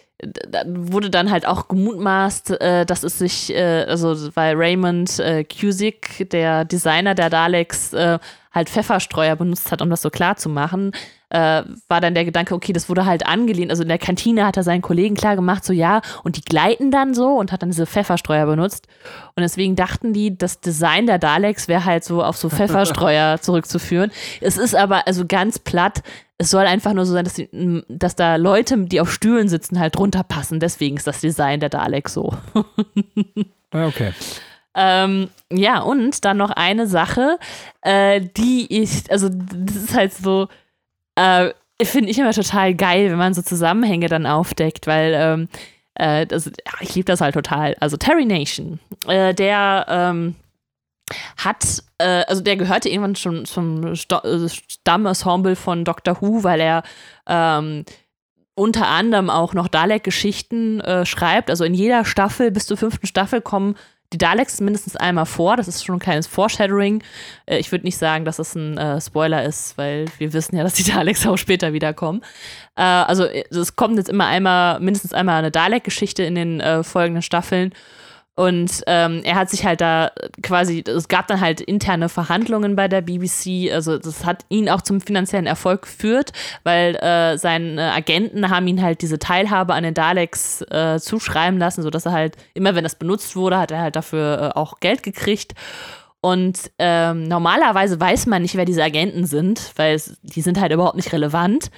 wurde 0.66 1.10
dann 1.10 1.30
halt 1.30 1.46
auch 1.46 1.68
gemutmaßt, 1.68 2.60
äh, 2.60 2.86
dass 2.86 3.02
es 3.02 3.18
sich, 3.18 3.54
äh, 3.54 3.84
also 3.88 4.34
weil 4.34 4.54
Raymond 4.56 5.18
äh, 5.18 5.44
Cusick, 5.44 6.28
der 6.30 6.64
Designer 6.64 7.14
der 7.14 7.30
Daleks, 7.30 7.92
äh, 7.92 8.18
halt 8.54 8.70
Pfefferstreuer 8.70 9.36
benutzt 9.36 9.72
hat, 9.72 9.82
um 9.82 9.90
das 9.90 10.00
so 10.02 10.10
klar 10.10 10.36
zu 10.36 10.48
machen, 10.48 10.92
äh, 11.34 11.64
war 11.88 12.00
dann 12.00 12.14
der 12.14 12.24
Gedanke, 12.24 12.54
okay, 12.54 12.72
das 12.72 12.88
wurde 12.88 13.04
halt 13.04 13.26
angelehnt. 13.26 13.72
Also 13.72 13.82
in 13.82 13.88
der 13.88 13.98
Kantine 13.98 14.46
hat 14.46 14.56
er 14.56 14.62
seinen 14.62 14.82
Kollegen 14.82 15.16
klar 15.16 15.34
gemacht, 15.34 15.64
so 15.64 15.72
ja, 15.72 16.00
und 16.22 16.36
die 16.36 16.42
gleiten 16.42 16.92
dann 16.92 17.12
so 17.12 17.26
und 17.30 17.50
hat 17.50 17.62
dann 17.62 17.70
diese 17.70 17.86
Pfefferstreuer 17.86 18.46
benutzt. 18.46 18.86
Und 19.34 19.42
deswegen 19.42 19.74
dachten 19.74 20.12
die, 20.12 20.38
das 20.38 20.60
Design 20.60 21.06
der 21.06 21.18
Daleks 21.18 21.66
wäre 21.66 21.84
halt 21.84 22.04
so 22.04 22.22
auf 22.22 22.36
so 22.36 22.48
Pfefferstreuer 22.48 23.38
zurückzuführen. 23.42 24.12
Es 24.40 24.56
ist 24.56 24.76
aber 24.76 25.08
also 25.08 25.24
ganz 25.26 25.58
platt. 25.58 26.04
Es 26.38 26.50
soll 26.50 26.66
einfach 26.66 26.92
nur 26.92 27.06
so 27.06 27.12
sein, 27.14 27.24
dass, 27.24 27.34
die, 27.34 27.48
dass 27.88 28.14
da 28.14 28.36
Leute, 28.36 28.76
die 28.78 29.00
auf 29.00 29.12
Stühlen 29.12 29.48
sitzen, 29.48 29.80
halt 29.80 29.96
drunter 29.96 30.13
passen. 30.22 30.60
Deswegen 30.60 30.96
ist 30.96 31.06
das 31.06 31.20
Design 31.20 31.60
der 31.60 31.68
Daleks 31.68 32.14
so. 32.14 32.32
ja, 33.72 33.86
okay. 33.86 34.12
Ähm, 34.76 35.30
ja, 35.52 35.80
und 35.80 36.24
dann 36.24 36.36
noch 36.36 36.50
eine 36.50 36.86
Sache, 36.86 37.38
äh, 37.82 38.20
die 38.20 38.66
ich, 38.82 39.10
also 39.10 39.28
das 39.30 39.76
ist 39.76 39.94
halt 39.94 40.12
so, 40.12 40.48
äh, 41.14 41.50
finde 41.82 42.10
ich 42.10 42.18
immer 42.18 42.32
total 42.32 42.74
geil, 42.74 43.10
wenn 43.10 43.18
man 43.18 43.34
so 43.34 43.42
Zusammenhänge 43.42 44.08
dann 44.08 44.26
aufdeckt, 44.26 44.86
weil 44.86 45.14
ähm, 45.16 45.48
äh, 45.94 46.26
das, 46.26 46.46
ja, 46.46 46.72
ich 46.80 46.94
liebe 46.94 47.06
das 47.06 47.20
halt 47.20 47.34
total. 47.34 47.76
Also 47.80 47.96
Terry 47.96 48.24
Nation, 48.24 48.80
äh, 49.06 49.32
der 49.32 49.86
ähm, 49.88 50.34
hat, 51.36 51.82
äh, 51.98 52.24
also 52.26 52.42
der 52.42 52.56
gehörte 52.56 52.88
irgendwann 52.88 53.16
schon 53.16 53.44
zum 53.44 53.94
Sto 53.94 54.18
äh, 54.18 54.48
Stammensemble 54.48 55.54
von 55.56 55.84
Doctor 55.84 56.20
Who, 56.20 56.42
weil 56.42 56.60
er 56.60 56.82
ähm, 57.28 57.84
unter 58.54 58.86
anderem 58.86 59.30
auch 59.30 59.54
noch 59.54 59.68
Dalek-Geschichten 59.68 60.80
äh, 60.80 61.06
schreibt. 61.06 61.50
Also 61.50 61.64
in 61.64 61.74
jeder 61.74 62.04
Staffel 62.04 62.50
bis 62.50 62.66
zur 62.66 62.76
fünften 62.76 63.06
Staffel 63.06 63.40
kommen 63.40 63.74
die 64.12 64.18
Daleks 64.18 64.60
mindestens 64.60 64.96
einmal 64.96 65.26
vor. 65.26 65.56
Das 65.56 65.66
ist 65.66 65.84
schon 65.84 65.96
ein 65.96 66.00
kleines 66.00 66.26
Foreshadowing. 66.26 67.02
Äh, 67.46 67.58
ich 67.58 67.72
würde 67.72 67.84
nicht 67.84 67.98
sagen, 67.98 68.24
dass 68.24 68.38
es 68.38 68.54
ein 68.54 68.78
äh, 68.78 69.00
Spoiler 69.00 69.44
ist, 69.44 69.76
weil 69.76 70.06
wir 70.18 70.32
wissen 70.32 70.56
ja, 70.56 70.62
dass 70.62 70.74
die 70.74 70.84
Daleks 70.90 71.26
auch 71.26 71.36
später 71.36 71.72
wiederkommen. 71.72 72.22
Äh, 72.76 72.82
also 72.82 73.24
es 73.24 73.76
kommt 73.76 73.98
jetzt 73.98 74.08
immer 74.08 74.26
einmal, 74.26 74.78
mindestens 74.80 75.12
einmal 75.12 75.38
eine 75.38 75.50
Dalek-Geschichte 75.50 76.22
in 76.22 76.36
den 76.36 76.60
äh, 76.60 76.84
folgenden 76.84 77.22
Staffeln. 77.22 77.72
Und 78.36 78.82
ähm, 78.88 79.20
er 79.22 79.36
hat 79.36 79.50
sich 79.50 79.64
halt 79.64 79.80
da 79.80 80.10
quasi, 80.42 80.82
es 80.84 81.06
gab 81.06 81.28
dann 81.28 81.40
halt 81.40 81.60
interne 81.60 82.08
Verhandlungen 82.08 82.74
bei 82.74 82.88
der 82.88 83.00
BBC, 83.00 83.72
also 83.72 83.96
das 83.96 84.24
hat 84.24 84.44
ihn 84.48 84.68
auch 84.68 84.82
zum 84.82 85.00
finanziellen 85.00 85.46
Erfolg 85.46 85.82
geführt, 85.82 86.32
weil 86.64 86.96
äh, 86.96 87.38
seine 87.38 87.92
Agenten 87.92 88.50
haben 88.50 88.66
ihn 88.66 88.82
halt 88.82 89.02
diese 89.02 89.20
Teilhabe 89.20 89.74
an 89.74 89.84
den 89.84 89.94
Daleks 89.94 90.62
äh, 90.62 90.98
zuschreiben 90.98 91.60
lassen, 91.60 91.82
sodass 91.82 92.06
er 92.06 92.12
halt, 92.12 92.36
immer 92.54 92.74
wenn 92.74 92.82
das 92.82 92.96
benutzt 92.96 93.36
wurde, 93.36 93.58
hat 93.58 93.70
er 93.70 93.80
halt 93.80 93.94
dafür 93.94 94.52
äh, 94.54 94.58
auch 94.58 94.80
Geld 94.80 95.04
gekriegt. 95.04 95.54
Und 96.20 96.72
ähm, 96.78 97.28
normalerweise 97.28 98.00
weiß 98.00 98.26
man 98.26 98.42
nicht, 98.42 98.56
wer 98.56 98.64
diese 98.64 98.82
Agenten 98.82 99.26
sind, 99.26 99.72
weil 99.76 99.94
es, 99.94 100.16
die 100.22 100.40
sind 100.40 100.58
halt 100.60 100.72
überhaupt 100.72 100.96
nicht 100.96 101.12
relevant. 101.12 101.70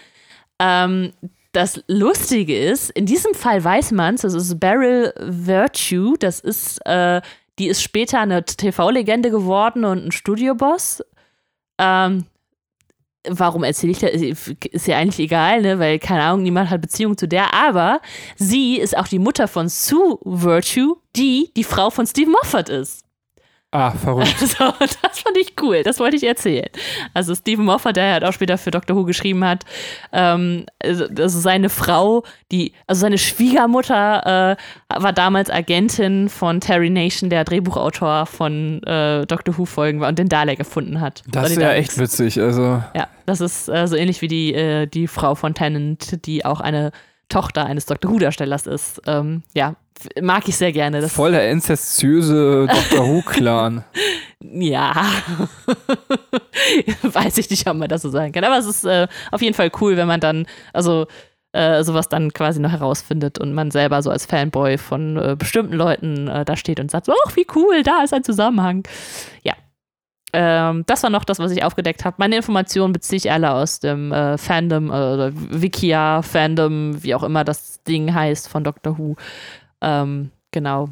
Ähm, 0.58 1.12
das 1.56 1.82
Lustige 1.88 2.58
ist, 2.58 2.90
in 2.90 3.06
diesem 3.06 3.32
Fall 3.32 3.64
weiß 3.64 3.92
man 3.92 4.16
es, 4.16 4.20
das 4.20 4.34
ist 4.34 4.60
Beryl 4.60 5.14
Virtue, 5.18 6.14
das 6.18 6.40
ist, 6.40 6.84
äh, 6.84 7.22
die 7.58 7.68
ist 7.68 7.82
später 7.82 8.20
eine 8.20 8.44
TV-Legende 8.44 9.30
geworden 9.30 9.86
und 9.86 10.04
ein 10.04 10.12
Studioboss. 10.12 11.02
Ähm, 11.78 12.26
warum 13.26 13.64
erzähle 13.64 13.92
ich 13.92 14.00
das? 14.00 14.10
Ist 14.70 14.86
ja 14.86 14.98
eigentlich 14.98 15.18
egal, 15.18 15.62
ne? 15.62 15.78
weil 15.78 15.98
keine 15.98 16.24
Ahnung, 16.24 16.42
niemand 16.42 16.68
hat 16.68 16.82
Beziehung 16.82 17.16
zu 17.16 17.26
der, 17.26 17.54
aber 17.54 18.02
sie 18.36 18.76
ist 18.76 18.94
auch 18.94 19.08
die 19.08 19.18
Mutter 19.18 19.48
von 19.48 19.70
Sue 19.70 20.18
Virtue, 20.24 20.98
die 21.16 21.50
die 21.56 21.64
Frau 21.64 21.88
von 21.88 22.06
Steve 22.06 22.30
Moffat 22.30 22.68
ist. 22.68 23.05
Ah, 23.72 23.90
verrückt. 23.90 24.36
So, 24.38 24.72
das 24.78 25.20
fand 25.20 25.36
ich 25.36 25.54
cool, 25.60 25.82
das 25.82 25.98
wollte 25.98 26.16
ich 26.16 26.24
erzählen. 26.24 26.68
Also 27.14 27.34
Stephen 27.34 27.64
Moffat, 27.64 27.96
der 27.96 28.12
halt 28.12 28.24
auch 28.24 28.32
später 28.32 28.58
für 28.58 28.70
Doctor 28.70 28.96
Who 28.96 29.04
geschrieben 29.04 29.44
hat, 29.44 29.64
ähm, 30.12 30.66
also 30.82 31.06
seine 31.40 31.68
Frau, 31.68 32.22
die, 32.52 32.72
also 32.86 33.00
seine 33.00 33.18
Schwiegermutter 33.18 34.56
äh, 34.88 35.00
war 35.02 35.12
damals 35.12 35.50
Agentin 35.50 36.28
von 36.28 36.60
Terry 36.60 36.90
Nation, 36.90 37.28
der 37.28 37.44
Drehbuchautor 37.44 38.26
von 38.26 38.82
äh, 38.84 39.26
Doctor 39.26 39.58
Who-Folgen 39.58 40.00
war 40.00 40.08
und 40.08 40.18
den 40.18 40.28
Dalek 40.28 40.58
gefunden 40.58 41.00
hat. 41.00 41.22
Das 41.26 41.50
ist 41.50 41.60
ja 41.60 41.72
echt 41.72 41.98
witzig, 41.98 42.40
also. 42.40 42.82
Ja, 42.94 43.08
das 43.26 43.40
ist 43.40 43.68
äh, 43.68 43.86
so 43.88 43.96
ähnlich 43.96 44.22
wie 44.22 44.28
die, 44.28 44.54
äh, 44.54 44.86
die 44.86 45.08
Frau 45.08 45.34
von 45.34 45.54
Tennant, 45.54 46.24
die 46.26 46.44
auch 46.44 46.60
eine 46.60 46.92
Tochter 47.28 47.66
eines 47.66 47.86
Doctor 47.86 48.10
Who-Darstellers 48.10 48.66
ist. 48.66 49.00
Ähm, 49.06 49.42
ja, 49.54 49.76
mag 50.20 50.48
ich 50.48 50.56
sehr 50.56 50.72
gerne. 50.72 51.00
Das 51.00 51.12
Voll 51.12 51.32
der 51.32 51.50
inzestiöse 51.50 52.66
Doctor 52.66 53.06
Who-Clan. 53.06 53.84
ja. 54.42 54.92
Weiß 57.02 57.38
ich 57.38 57.50
nicht, 57.50 57.68
ob 57.68 57.76
man 57.76 57.88
das 57.88 58.02
so 58.02 58.10
sagen 58.10 58.32
kann. 58.32 58.44
Aber 58.44 58.58
es 58.58 58.66
ist 58.66 58.84
äh, 58.84 59.08
auf 59.32 59.42
jeden 59.42 59.54
Fall 59.54 59.70
cool, 59.80 59.96
wenn 59.96 60.06
man 60.06 60.20
dann, 60.20 60.46
also 60.72 61.06
äh, 61.52 61.82
sowas 61.82 62.08
dann 62.08 62.32
quasi 62.32 62.60
noch 62.60 62.70
herausfindet 62.70 63.38
und 63.38 63.54
man 63.54 63.70
selber 63.70 64.02
so 64.02 64.10
als 64.10 64.26
Fanboy 64.26 64.78
von 64.78 65.16
äh, 65.16 65.36
bestimmten 65.36 65.74
Leuten 65.74 66.28
äh, 66.28 66.44
da 66.44 66.56
steht 66.56 66.80
und 66.80 66.90
sagt, 66.90 67.08
ach, 67.08 67.36
wie 67.36 67.46
cool, 67.54 67.82
da 67.82 68.02
ist 68.04 68.12
ein 68.12 68.24
Zusammenhang. 68.24 68.86
Ja. 69.42 69.54
Ähm, 70.38 70.84
das 70.84 71.02
war 71.02 71.08
noch 71.08 71.24
das, 71.24 71.38
was 71.38 71.50
ich 71.50 71.64
aufgedeckt 71.64 72.04
habe. 72.04 72.16
Meine 72.18 72.36
Informationen 72.36 72.92
beziehe 72.92 73.16
ich 73.16 73.32
alle 73.32 73.52
aus 73.52 73.80
dem 73.80 74.12
äh, 74.12 74.36
Fandom 74.36 74.90
oder 74.90 75.32
Wikia, 75.34 76.20
Fandom, 76.20 77.02
wie 77.02 77.14
auch 77.14 77.22
immer 77.22 77.42
das 77.42 77.82
Ding 77.84 78.12
heißt 78.12 78.46
von 78.46 78.62
Doctor 78.62 78.98
Who. 78.98 79.16
Ähm, 79.80 80.30
genau. 80.50 80.90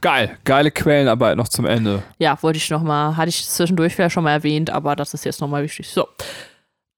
Geil, 0.00 0.36
geile 0.42 0.72
Quellenarbeit 0.72 1.36
noch 1.36 1.46
zum 1.46 1.64
Ende. 1.64 2.02
Ja, 2.18 2.36
wollte 2.42 2.56
ich 2.56 2.68
noch 2.70 2.82
mal, 2.82 3.16
hatte 3.16 3.28
ich 3.28 3.48
zwischendurch 3.48 3.94
vielleicht 3.94 4.14
schon 4.14 4.24
mal 4.24 4.32
erwähnt, 4.32 4.68
aber 4.68 4.96
das 4.96 5.14
ist 5.14 5.24
jetzt 5.24 5.40
noch 5.40 5.48
mal 5.48 5.62
wichtig. 5.62 5.88
So. 5.88 6.08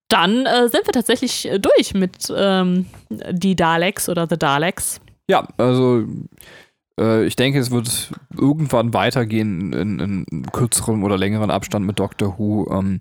Dann 0.09 0.47
äh, 0.47 0.69
sind 0.69 0.87
wir 0.87 0.93
tatsächlich 0.93 1.51
äh, 1.51 1.59
durch 1.59 1.93
mit 1.93 2.33
ähm, 2.35 2.87
die 3.11 3.57
Daleks 3.57 4.09
oder 4.09 4.27
The 4.27 4.39
Daleks. 4.39 5.03
Ja, 5.29 5.47
also 5.59 6.01
Äh, 6.01 6.07
ich 6.99 7.37
denke, 7.37 7.59
es 7.59 7.71
wird 7.71 8.11
irgendwann 8.37 8.95
weitergehen 8.95 9.73
in, 9.73 10.01
in, 10.01 10.25
in 10.31 10.47
kürzerem 10.51 11.05
oder 11.05 11.19
längeren 11.19 11.51
Abstand 11.51 11.87
mit 11.87 11.99
Doctor 11.99 12.39
Who. 12.39 12.69
Ähm, 12.71 12.99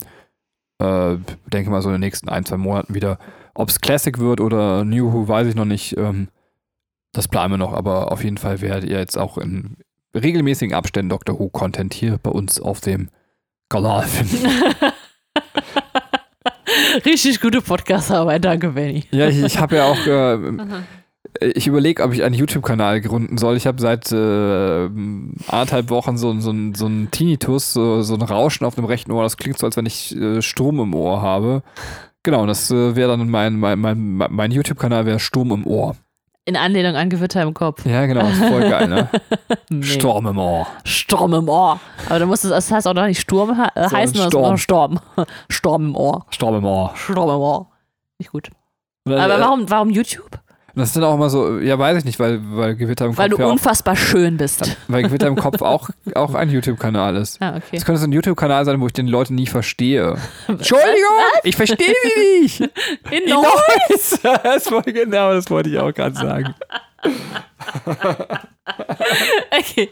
äh, 0.80 1.18
denke 1.52 1.70
mal 1.70 1.82
so 1.82 1.90
in 1.90 1.96
den 1.96 2.02
nächsten 2.02 2.30
ein, 2.30 2.46
zwei 2.46 2.58
Monaten 2.58 2.94
wieder. 2.94 3.18
Ob 3.54 3.70
es 3.70 3.80
Classic 3.80 4.20
wird 4.20 4.42
oder 4.42 4.84
New 4.84 5.14
Who, 5.14 5.28
weiß 5.28 5.48
ich 5.48 5.56
noch 5.56 5.66
nicht. 5.66 5.98
Ähm, 5.98 6.28
das 7.14 7.30
planen 7.30 7.54
wir 7.54 7.58
noch, 7.58 7.74
aber 7.74 8.12
auf 8.12 8.24
jeden 8.24 8.38
Fall 8.38 8.60
werdet 8.60 8.90
ihr 8.90 9.00
jetzt 9.00 9.18
auch 9.18 9.38
in 9.38 9.78
regelmäßigen 10.14 10.76
Abständen 10.76 11.10
Doctor 11.10 11.40
Who 11.40 11.50
Content 11.50 11.94
hier 11.94 12.20
bei 12.22 12.32
uns 12.32 12.60
auf 12.60 12.82
dem 12.82 13.10
Kanal 13.70 14.04
finden. 14.04 14.46
Richtig 17.06 17.40
gute 17.40 17.62
Podcast-Arbeit, 17.62 18.44
danke, 18.44 18.72
Benny. 18.72 19.06
Ja, 19.12 19.28
ich, 19.28 19.42
ich 19.42 19.58
habe 19.58 19.78
ja 19.78 19.86
auch, 19.86 20.06
äh, 20.06 20.38
ich 21.42 21.68
überlege, 21.68 22.04
ob 22.04 22.14
ich 22.14 22.24
einen 22.24 22.36
YouTube-Kanal 22.36 23.02
gründen 23.02 23.38
soll. 23.38 23.58
Ich 23.58 23.68
habe 23.68 23.82
seit 23.82 24.12
äh, 24.12 24.86
anderthalb 25.48 25.90
Wochen 25.90 26.18
so, 26.18 26.34
so, 26.40 26.54
so 26.74 26.86
einen 26.86 27.12
Tinnitus, 27.12 27.74
so, 27.74 28.02
so 28.02 28.16
ein 28.16 28.22
Rauschen 28.22 28.66
auf 28.66 28.76
dem 28.76 28.86
rechten 28.86 29.12
Ohr. 29.12 29.24
Das 29.24 29.38
klingt 29.38 29.58
so, 29.58 29.66
als 29.66 29.78
wenn 29.78 29.86
ich 29.86 30.16
äh, 30.16 30.42
Strom 30.42 30.80
im 30.80 30.94
Ohr 30.96 31.22
habe. 31.22 31.64
Genau, 32.24 32.46
das 32.46 32.72
äh, 32.72 32.96
wäre 32.96 33.18
dann 33.18 33.30
mein, 33.30 33.60
mein, 33.60 33.80
mein, 33.80 34.18
mein 34.30 34.52
YouTube-Kanal 34.52 35.06
wäre 35.06 35.20
Sturm 35.20 35.52
im 35.52 35.68
Ohr. 35.68 35.96
In 36.48 36.56
Anlehnung 36.56 36.96
an 36.96 37.10
Gewitter 37.10 37.42
im 37.42 37.56
Kopf. 37.56 37.86
Ja, 37.88 38.06
genau, 38.06 38.28
ist 38.28 38.38
voll 38.44 38.70
geil, 38.70 38.88
ne? 38.88 39.10
Nee. 39.70 39.84
Sturm 39.84 40.28
im 40.28 40.38
Ohr. 40.38 40.68
Sturm 40.84 41.34
im 41.34 41.50
Ohr. 41.50 41.80
Aber 42.08 42.20
da 42.20 42.26
muss 42.28 42.44
es, 42.44 42.52
das 42.52 42.72
heißt 42.72 42.88
auch 42.88 42.94
noch 42.94 43.08
nicht 43.08 43.20
Sturm 43.20 43.56
he- 43.56 43.70
äh, 43.80 43.90
So, 43.90 43.96
heißen, 43.98 44.30
sondern 44.32 44.58
Sturm. 44.60 45.00
Sturm 45.50 45.88
im 45.88 45.96
Ohr. 45.96 46.26
Sturm 46.30 46.56
im 46.58 46.66
Ohr. 46.66 46.92
Sturm 46.96 47.30
im 47.30 47.36
Ohr. 47.42 47.68
Nicht 48.20 48.32
gut. 48.32 48.50
Aber 49.06 49.26
äh, 49.38 49.40
warum, 49.40 49.70
warum 49.70 49.90
YouTube? 49.90 50.40
Das 50.76 50.94
sind 50.94 51.04
auch 51.04 51.16
immer 51.16 51.30
so, 51.30 51.60
ja, 51.60 51.80
weiß 51.80 52.00
ich 52.00 52.06
nicht, 52.06 52.20
weil, 52.20 52.40
weil 52.44 52.76
Gewitter 52.76 53.06
im 53.06 53.18
Weil 53.18 53.30
Kopf 53.30 53.38
du 53.38 53.44
ja 53.44 53.48
auch, 53.48 53.54
unfassbar 53.54 53.96
schön 53.96 54.36
bist. 54.38 54.76
weil 54.90 55.04
Gewitter 55.04 55.28
im 55.28 55.38
Kopf 55.38 55.62
auch, 55.62 55.90
auch 56.16 56.34
ein 56.36 56.50
YouTube-Kanal 56.50 57.16
ist. 57.16 57.42
Ah, 57.42 57.56
okay. 57.56 57.64
Das 57.78 57.86
könnte 57.86 58.02
so 58.02 58.08
ein 58.08 58.12
YouTube-Kanal 58.12 58.66
sein, 58.66 58.80
wo 58.82 58.88
ich 58.88 58.94
den 58.94 59.08
Leuten 59.08 59.36
nie 59.36 59.48
verstehe. 59.48 60.18
Entschuldigung, 60.48 60.92
ich 61.44 61.56
verstehe 61.56 61.94
sie 62.04 62.42
nicht. 62.42 62.60
In 62.60 63.24
Nice. 63.30 64.20
Das 64.44 64.70
wollte, 64.72 64.92
genau, 64.94 65.34
das 65.34 65.50
wollte 65.50 65.70
ich 65.70 65.80
auch 65.80 65.94
gerade 65.94 66.16
sagen. 66.16 66.54
Okay, 69.58 69.90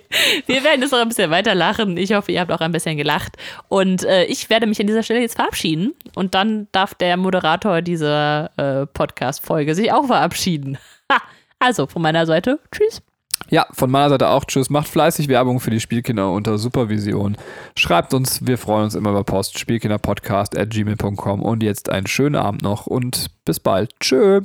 wir 0.47 0.63
werden 0.63 0.81
jetzt 0.81 0.91
noch 0.91 0.99
ein 0.99 1.07
bisschen 1.07 1.29
weiter 1.29 1.53
lachen. 1.53 1.95
Ich 1.97 2.13
hoffe, 2.13 2.31
ihr 2.31 2.39
habt 2.39 2.51
auch 2.51 2.59
ein 2.59 2.71
bisschen 2.71 2.97
gelacht. 2.97 3.37
Und 3.67 4.03
äh, 4.03 4.25
ich 4.25 4.49
werde 4.49 4.65
mich 4.65 4.79
an 4.79 4.87
dieser 4.87 5.03
Stelle 5.03 5.21
jetzt 5.21 5.35
verabschieden. 5.35 5.93
Und 6.15 6.33
dann 6.33 6.67
darf 6.71 6.95
der 6.95 7.17
Moderator 7.17 7.81
dieser 7.81 8.49
äh, 8.57 8.87
Podcast-Folge 8.87 9.75
sich 9.75 9.91
auch 9.91 10.07
verabschieden. 10.07 10.77
Ha! 11.11 11.21
Also, 11.59 11.87
von 11.87 12.01
meiner 12.01 12.25
Seite, 12.25 12.59
tschüss. 12.71 13.01
Ja, 13.49 13.67
von 13.71 13.91
meiner 13.91 14.09
Seite 14.09 14.29
auch 14.29 14.45
Tschüss. 14.45 14.69
Macht 14.69 14.87
fleißig 14.87 15.27
Werbung 15.27 15.59
für 15.59 15.69
die 15.69 15.79
Spielkinder 15.79 16.31
unter 16.31 16.57
Supervision. 16.57 17.37
Schreibt 17.75 18.13
uns, 18.13 18.45
wir 18.45 18.57
freuen 18.57 18.85
uns 18.85 18.95
immer 18.95 19.11
über 19.11 19.23
Post. 19.23 19.59
Spielkinderpodcast 19.59 20.57
at 20.57 20.69
gmail.com. 20.69 21.41
Und 21.41 21.61
jetzt 21.61 21.89
einen 21.89 22.07
schönen 22.07 22.35
Abend 22.35 22.63
noch 22.63 22.87
und 22.87 23.27
bis 23.45 23.59
bald. 23.59 23.91
Tschö. 23.99 24.41